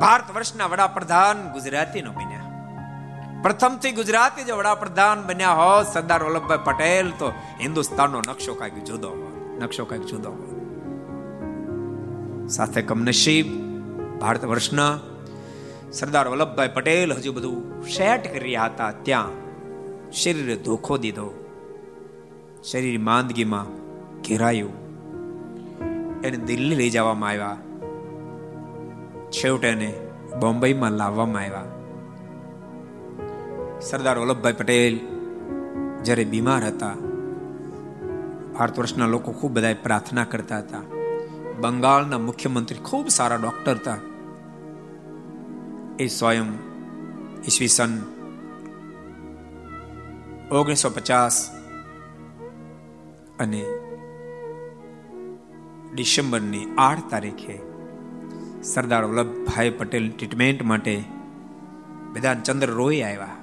ભારત 0.00 0.34
વર્ષના 0.34 0.66
વડાપ્રધાન 0.66 1.38
ગુજરાતી 1.52 2.02
નો 2.02 2.12
બન્યા. 2.12 2.50
પ્રથમથી 3.42 3.92
ગુજરાતી 3.92 4.44
જો 4.44 4.56
વડાપ્રધાન 4.56 5.22
બન્યા 5.22 5.56
હોત, 5.60 5.86
સરદાર 5.94 6.22
વલ્લભભાઈ 6.24 6.64
પટેલ, 6.64 7.10
તો 7.18 7.32
હિન્દુસ્તાનનો 7.60 8.18
નકશો 8.28 8.54
કાંઈક 8.54 8.84
જુદો 8.84 9.08
હોત, 9.08 9.62
નકશો 9.62 9.84
કાંઈક 9.84 10.06
જુદો 10.06 10.30
હોત. 10.30 10.63
સાથે 12.48 12.82
કમનસીબ, 12.82 13.46
ભારત 14.20 14.44
વર્ષના 14.44 14.98
સરદાર 15.92 16.28
વલ્લભભાઈ 16.28 16.68
પટેલ 16.68 17.12
હજુ 17.12 17.32
બધું 17.32 17.82
સેટ 17.82 18.30
કરી 18.30 18.38
રહ્યા 18.38 18.64
હતા 18.64 18.90
ત્યાં 18.90 19.30
શરીરે 20.12 20.56
ધોખો 20.56 20.98
દીધો. 20.98 21.44
શરીર 22.64 23.00
માંદગીમાં 23.00 23.66
ઘેરાયું. 24.22 24.74
એને 26.22 26.36
દિલ્હી 26.36 26.74
લઈ 26.74 26.90
જવામાં 26.90 27.30
આવ્યા. 27.30 27.56
છેવટે 29.30 29.68
એને 29.68 29.94
બોમ્બેમાં 30.40 30.92
લાવવામાં 30.92 31.42
આવ્યા. 31.42 31.64
સરદાર 33.80 34.18
વલ્લભભાઈ 34.18 34.52
પટેલ 34.52 35.00
જ્યારે 36.02 36.24
બીમાર 36.24 36.64
હતા, 36.64 36.94
ભારત 38.58 38.78
વર્ષના 38.78 39.06
લોકો 39.06 39.32
ખૂબ 39.32 39.52
બધા 39.52 39.74
પ્રાર્થના 39.82 40.24
કરતા 40.24 40.58
હતા. 40.58 40.93
બંગાળના 41.60 42.18
મુખ્યમંત્રી 42.18 42.78
ખૂબ 42.78 43.08
સારા 43.08 43.36
ડોક્ટર 43.36 43.72
હતા. 43.72 43.96
એ 45.98 46.06
સ્વયં 46.06 46.46
ઈસવીસન 47.46 47.98
ઓગણીસો 50.52 50.90
પચાસ 50.90 51.50
અને 53.38 53.64
ડિસેમ્બરની 55.94 56.74
આઠ 56.78 56.98
તારીખે 57.10 57.60
સરદાર 58.62 59.04
વલ્લભભાઈ 59.04 59.70
પટેલ 59.70 60.10
ટ્રીટમેન્ટ 60.10 60.62
માટે 60.62 61.04
વિધાનચંદ્ર 62.12 62.70
રોય 62.70 63.02
આવ્યા. 63.02 63.36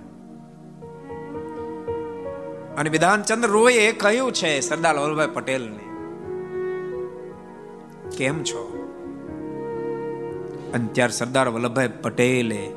અને 2.78 2.90
વિધાનચંદ્ર 2.90 3.48
રોયે 3.48 3.92
કહ્યું 3.92 4.32
છે, 4.32 4.60
સરદાર 4.60 4.98
વલ્લભભાઈ 4.98 5.28
પટેલને 5.34 5.91
કેમ 8.22 8.44
છો? 8.44 8.90
અને 10.74 11.08
સરદાર 11.08 11.48
વલ્લભભાઈ 11.50 11.90
પટેલે 12.02 12.72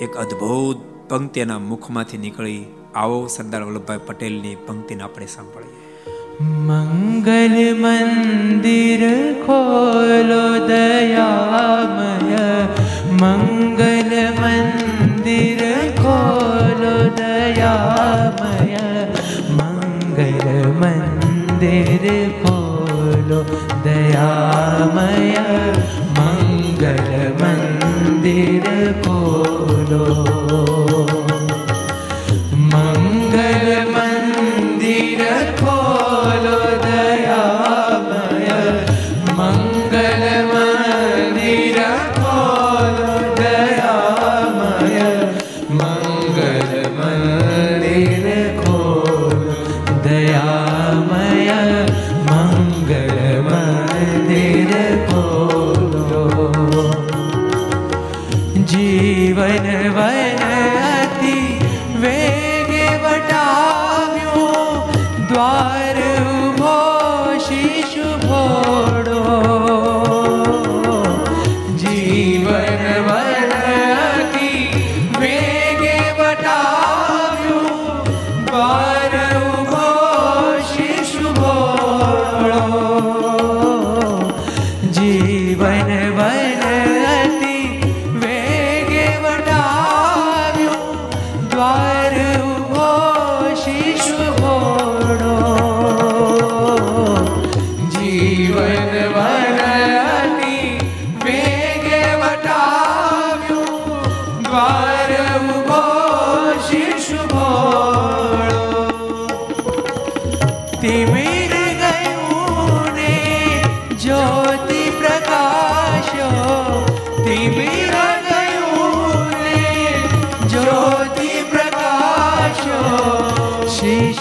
એક 0.00 0.16
અદ્ભુત 0.16 0.76
પંક્તિના 1.10 1.58
મુખમાંથી 1.58 2.18
નીકળી 2.18 2.64
આવો 2.94 3.26
સરદાર 3.26 3.62
વલ્લભભાઈ 3.62 3.98
પટેલની 4.06 4.56
પંક્તિને 4.66 5.02
આપણે 5.02 5.26
સાંભળીએ. 5.26 6.44
મંગલ 6.44 7.78
મંદિર 7.80 9.32
ખોલો 9.46 10.66
દયામય. 10.66 12.38
મંગલ 13.12 14.32
મંદિર 14.42 15.92
ખોલો 16.02 17.08
દયામય. 17.08 18.78
મંગલ 19.50 20.68
મંદિર 20.68 22.28
ખોલો 22.28 22.63
દયામય 23.84 25.46
મંગલ 26.16 27.00
મંદિર 27.40 28.66
ખોલો 29.04 30.33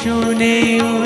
শুনেও 0.03 1.02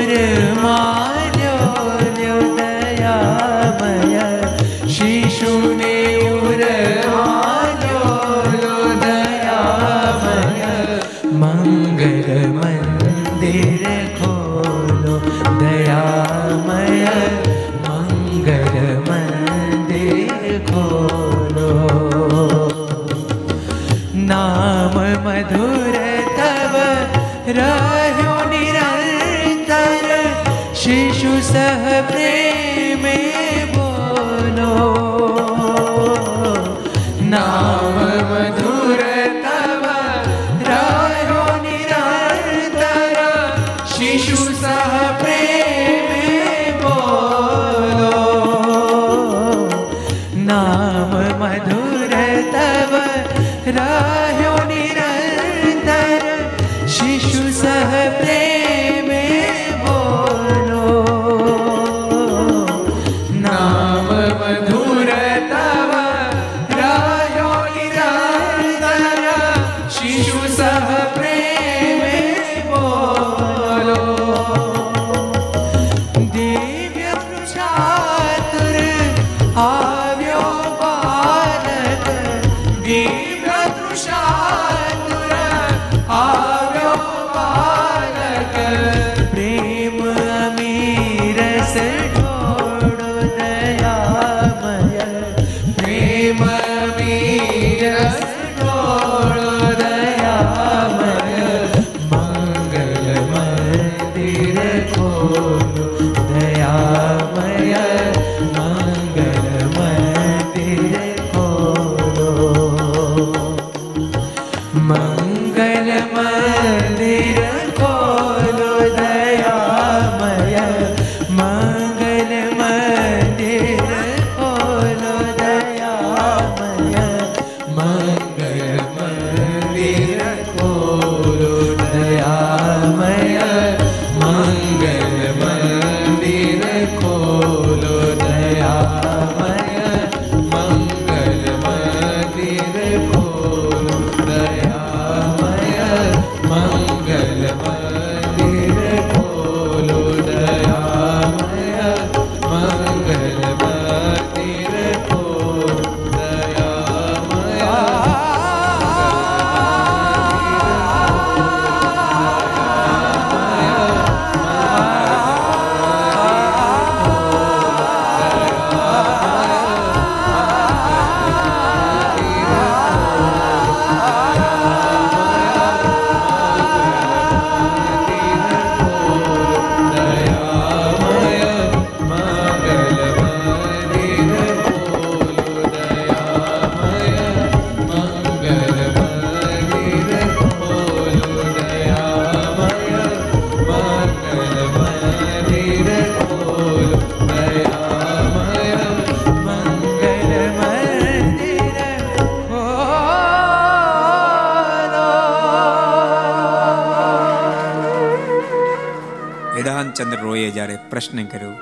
પ્રશ્ન 211.18 211.38
કર્યો. 211.38 211.54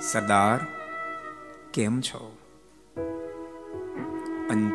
સરદાર, 0.00 0.66
કેમ 1.74 2.00
છો? 2.00 2.36
અને 4.50 4.70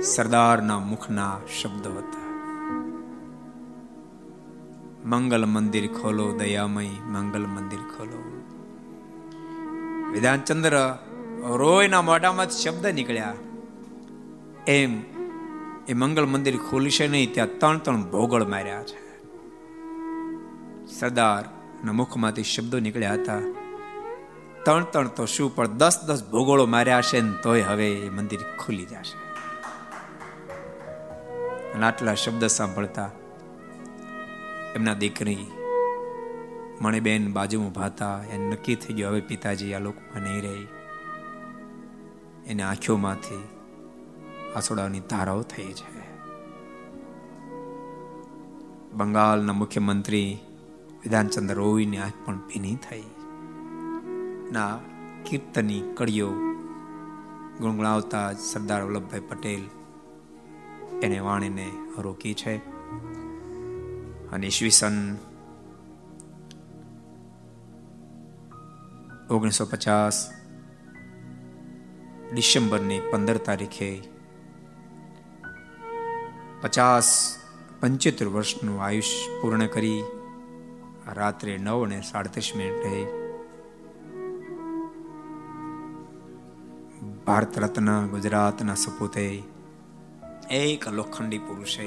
સરદારના 0.00 0.78
મુખના 0.78 1.38
શબ્દો 1.62 1.90
હતા. 1.90 2.26
મંગલ 5.04 5.44
મંદિર 5.44 5.92
ખોલો, 5.92 6.32
દયામય 6.32 6.88
મંગલ 6.88 7.46
મંદિર 7.46 7.78
ખોલો. 7.78 8.42
વિધાનચંદ્ર 10.12 10.98
રોયના 11.56 12.02
મોઢામાં 12.02 12.48
શબ્દ 12.48 12.86
નીકળ્યા. 12.86 13.34
એમ 14.66 15.02
એ 15.88 15.92
મંગલ 15.92 16.26
મંદિર 16.26 16.56
ખોલશે 16.56 17.08
નહીં, 17.08 17.34
ત્યાં 17.34 17.58
ત્રણ 17.58 17.78
ત્રણ 17.78 18.02
ભોગળ 18.02 18.44
માર્યા 18.44 18.82
છે. 18.82 19.06
સરદારના 20.86 21.55
મુખમાંથી 21.92 22.42
શબ્દો 22.42 22.80
નીકળ્યા 22.80 23.12
હતા. 23.12 23.40
ત્રણ 24.64 24.84
ત્રણ 24.84 25.08
તો 25.08 25.26
શું, 25.26 25.56
પણ 25.56 25.66
દસ 25.66 26.04
દસ 26.06 26.24
ભૂગોળો 26.30 26.66
માર્યા 26.66 27.00
છે 27.00 27.20
ને 27.20 27.32
તોય 27.42 27.62
હવે 27.62 27.92
એ 27.92 28.08
મંદિર 28.08 28.38
ખુલી 28.58 28.84
જશે. 28.84 29.26
આટલા 31.82 32.14
શબ્દ 32.14 32.46
સાંભળતા 32.46 33.10
એમના 34.74 34.94
દીકરી, 34.94 35.46
મણિબેન 36.80 37.32
બાજુમાં 37.32 37.72
ભાતા 37.72 38.24
એને 38.32 38.50
નક્કી 38.50 38.74
થઈ 38.74 38.94
ગયું, 38.94 39.10
હવે 39.10 39.20
પિતાજી, 39.20 39.74
આ 39.74 39.78
લોકોમાં 39.78 40.22
નહીં 40.22 40.42
રહી. 40.42 40.66
એની 42.46 42.62
આંખોમાંથી 42.62 43.48
આસોડાની 44.56 45.00
ધારાઓ 45.00 45.42
થઈ 45.42 45.72
છે. 45.72 45.96
બંગાળના 48.92 49.52
મુખ્યમંત્રી 49.52 50.38
વિધાનચંદ્ર 51.06 51.54
રોવીની 51.54 51.98
આંખ 51.98 52.12
પણ 52.24 52.38
ભીની 52.38 52.76
થઈ. 52.76 53.04
ના, 54.52 54.78
કીર્તની 55.24 55.82
કડીઓ 55.94 56.30
ગુણગુણાવતા 57.60 58.32
સરદાર 58.32 58.82
વલ્લભભાઈ 58.82 59.20
પટેલ 59.20 59.62
એને 61.02 61.18
વાણીને 61.18 61.72
રોકી 61.98 62.34
છે. 62.34 62.56
અને 64.30 64.46
ઈસવીસન 64.46 65.16
ઓગણીસો 69.30 69.66
પચાસ 69.66 70.30
ડિસેમ્બરની 72.32 73.00
પંદર 73.10 73.36
તારીખે 73.36 74.02
પચાસ 76.62 77.36
પંચોતેર 77.80 78.28
વર્ષનું 78.28 78.82
આયુષ 78.82 79.10
પૂર્ણ 79.42 79.66
કરી 79.66 80.02
રાત્રે 81.14 81.58
નવ 81.58 81.86
ને 81.86 82.00
સાડત્રીસ 82.00 82.52
મિનિટે 82.56 83.06
ભારત 87.26 87.58
રત્ન 87.58 88.06
ગુજરાતના 88.06 88.74
સપૂતે 88.74 89.42
એક 90.50 90.88
લોખંડી 90.88 91.38
પુરુષે 91.38 91.86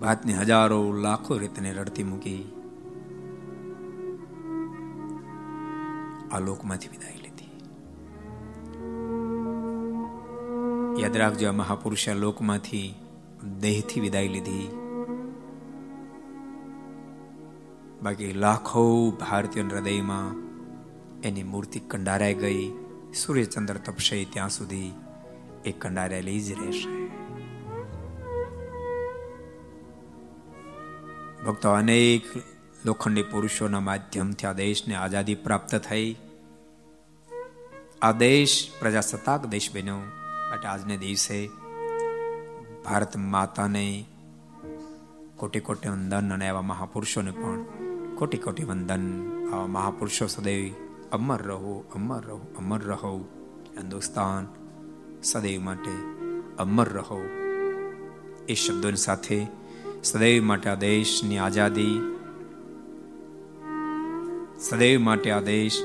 ભાતની 0.00 0.32
હજારો 0.32 0.92
લાખો 0.92 1.38
રીતને 1.38 1.72
રડતી 1.72 2.02
મૂકી 2.02 2.52
આ 6.32 6.38
લોકમાંથી 6.38 6.88
વિદાય 6.88 7.16
લીધી. 7.22 7.52
યાદ 11.02 11.16
રાખજો 11.16 11.48
આ 11.48 11.52
મહાપુરુષે 11.52 12.14
લોકમાંથી 12.14 12.94
દેહથી 13.60 14.00
વિદાય 14.00 14.28
લીધી. 14.28 14.85
બાકી 18.02 18.32
લાખો 18.32 19.10
ભારતીય 19.10 19.62
હૃદયમાં 19.62 20.46
એની 21.20 21.42
મૂર્તિ 21.42 21.80
કંડારાઈ 21.80 22.34
ગઈ. 22.34 22.72
સૂર્યચંદ્ર 23.14 23.74
તપશે 23.74 24.24
ત્યાં 24.24 24.48
સુધી 24.48 24.92
એ 25.64 25.72
કંડારેલી 25.72 26.40
જ 26.40 26.52
રહેશે. 26.52 27.06
ભક્તો, 31.44 31.70
અનેક 31.70 32.22
લોખંડી 32.84 33.22
પુરુષોના 33.22 33.80
માધ્યમથી 33.80 34.46
આ 34.46 34.52
દેશને 34.52 34.94
આઝાદી 34.94 35.34
પ્રાપ્ત 35.34 35.74
થઈ. 35.74 36.16
આ 38.02 38.12
દેશ 38.12 38.68
પ્રજાસત્તાક 38.80 39.46
દેશ 39.46 39.74
બન્યો. 39.74 39.96
માટે 40.50 40.68
આજને 40.68 40.96
દિવસે 40.96 41.50
ભારત 42.84 43.16
માતાને 43.16 44.04
કોટી 45.36 45.60
કોટી 45.60 45.88
વંદન 45.88 46.32
અને 46.32 46.48
એવા 46.48 46.62
મહાપુરુષોને 46.62 47.30
પણ 47.30 47.85
કોટી 48.16 48.38
કોટી 48.38 48.64
વંદન. 48.64 49.04
આવા 49.52 49.66
મહાપુરુષો 49.66 50.26
સદૈવ 50.26 50.72
અમર 51.12 51.42
રહો 51.42 51.84
અમર 51.94 52.22
રહો 52.24 52.40
અમર 52.58 52.82
રહો. 52.82 53.18
હિન્દુસ્તાન 53.78 54.46
સદૈવ 55.22 55.62
માટે 55.62 55.90
અમર 56.58 56.88
રહો. 56.88 57.20
એ 58.48 58.54
શબ્દોની 58.54 58.96
સાથે 58.96 59.46
સદૈવ 60.04 60.44
માટે 60.44 60.70
આ 60.70 60.74
દેશની 60.74 61.38
આઝાદી, 61.38 62.16
સદૈવ 64.60 65.00
માટે 65.00 65.30
આ 65.30 65.40
દેશ 65.40 65.82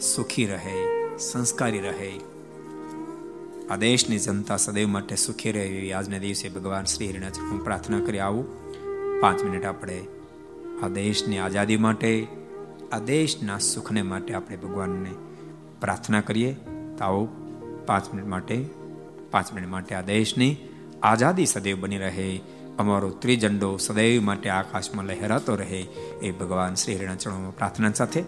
સુખી 0.00 0.46
રહે, 0.46 0.78
સંસ્કારી 1.18 1.80
રહે. 1.80 2.20
આ 3.70 3.76
દેશની 3.76 4.18
જનતા 4.18 4.56
સદૈવ 4.56 4.88
માટે 4.88 5.16
સુખી 5.16 5.52
રહે 5.52 5.66
એવી 5.66 5.92
આજના 5.92 6.18
દિવસે 6.18 6.48
ભગવાન 6.48 6.84
શ્રી 6.84 7.10
હરિના 7.10 7.28
હું 7.50 7.64
પ્રાર્થના 7.64 8.00
કરી 8.00 8.18
આવું. 8.18 8.46
પાંચ 9.20 9.44
મિનિટ 9.44 9.64
આપણે 9.64 10.06
આ 10.82 10.88
દેશની 10.88 11.38
આઝાદી 11.38 11.76
માટે, 11.76 12.26
આ 12.92 12.98
દેશના 12.98 13.58
સુખને 13.58 14.02
માટે 14.02 14.34
આપણે 14.34 14.56
ભગવાનને 14.56 15.10
પ્રાર્થના 15.80 16.20
કરીએ. 16.20 16.52
તો 16.98 17.28
પાંચ 17.86 18.14
મિનિટ 18.14 18.28
માટે, 18.28 18.64
પાંચ 19.30 19.52
મિનિટ 19.52 19.70
માટે 19.70 19.94
આ 19.94 20.00
દેશની 20.00 20.56
આઝાદી 21.02 21.46
સદૈવ 21.46 21.80
બની 21.80 21.98
રહે. 21.98 22.40
અમારો 22.78 23.10
ત્રિજંડો 23.10 23.76
સદૈવ 23.76 24.22
માટે 24.22 24.50
આકાશમાં 24.50 25.04
લહેરાતો 25.04 25.56
રહે. 25.56 25.86
એ 26.22 26.30
ભગવાન 26.30 26.74
શ્રી 26.74 26.96
હરિના 26.96 27.14
પ્રાર્થના 27.50 27.92
સાથે 27.92 28.22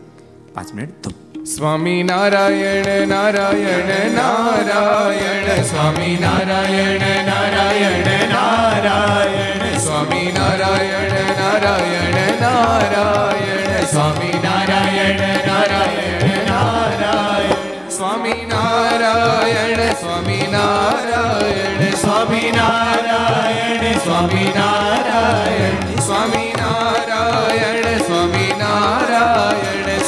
પાંચ 0.56 0.74
મિનિટ 0.74 1.02
ધૂપ 1.04 1.44
સ્વામી 1.44 2.02
નારાયણ 2.02 3.08
નારાયણ 3.08 4.10
નારાયણ. 4.10 5.62
સ્વામી 5.62 6.18
નારાયણ 6.20 7.00
નારાયણ 7.26 8.28
નારાયણ. 8.28 9.78
સ્વામી 9.78 10.32
નારાયણ 10.38 11.12
નારાયણ 11.12 12.40
નારાયણ. 12.40 13.84
સ્વામી 13.84 14.40
નારાયણ 14.44 15.20
નારાયણ 15.46 16.50
નારાયણ. 16.50 17.88
સ્વામી 17.88 18.46
નારાયણ 18.46 19.92
સ્વામી 19.92 20.46
નારાયણ. 20.52 21.90
સ્વામી 21.90 22.52
નારાયણ 22.56 23.98
સ્વામી 23.98 24.52
નારાયણ. 24.56 26.00
Swami 26.00 26.54
Narayan 26.58 27.85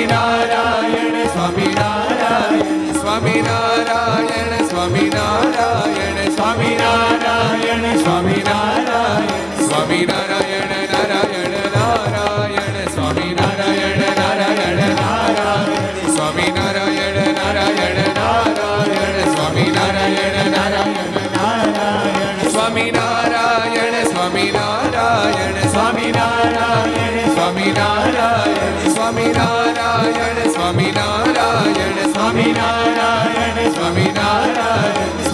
Swaminarayan 0.00 0.79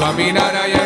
Swami 0.07 0.31
Narayana. 0.31 0.86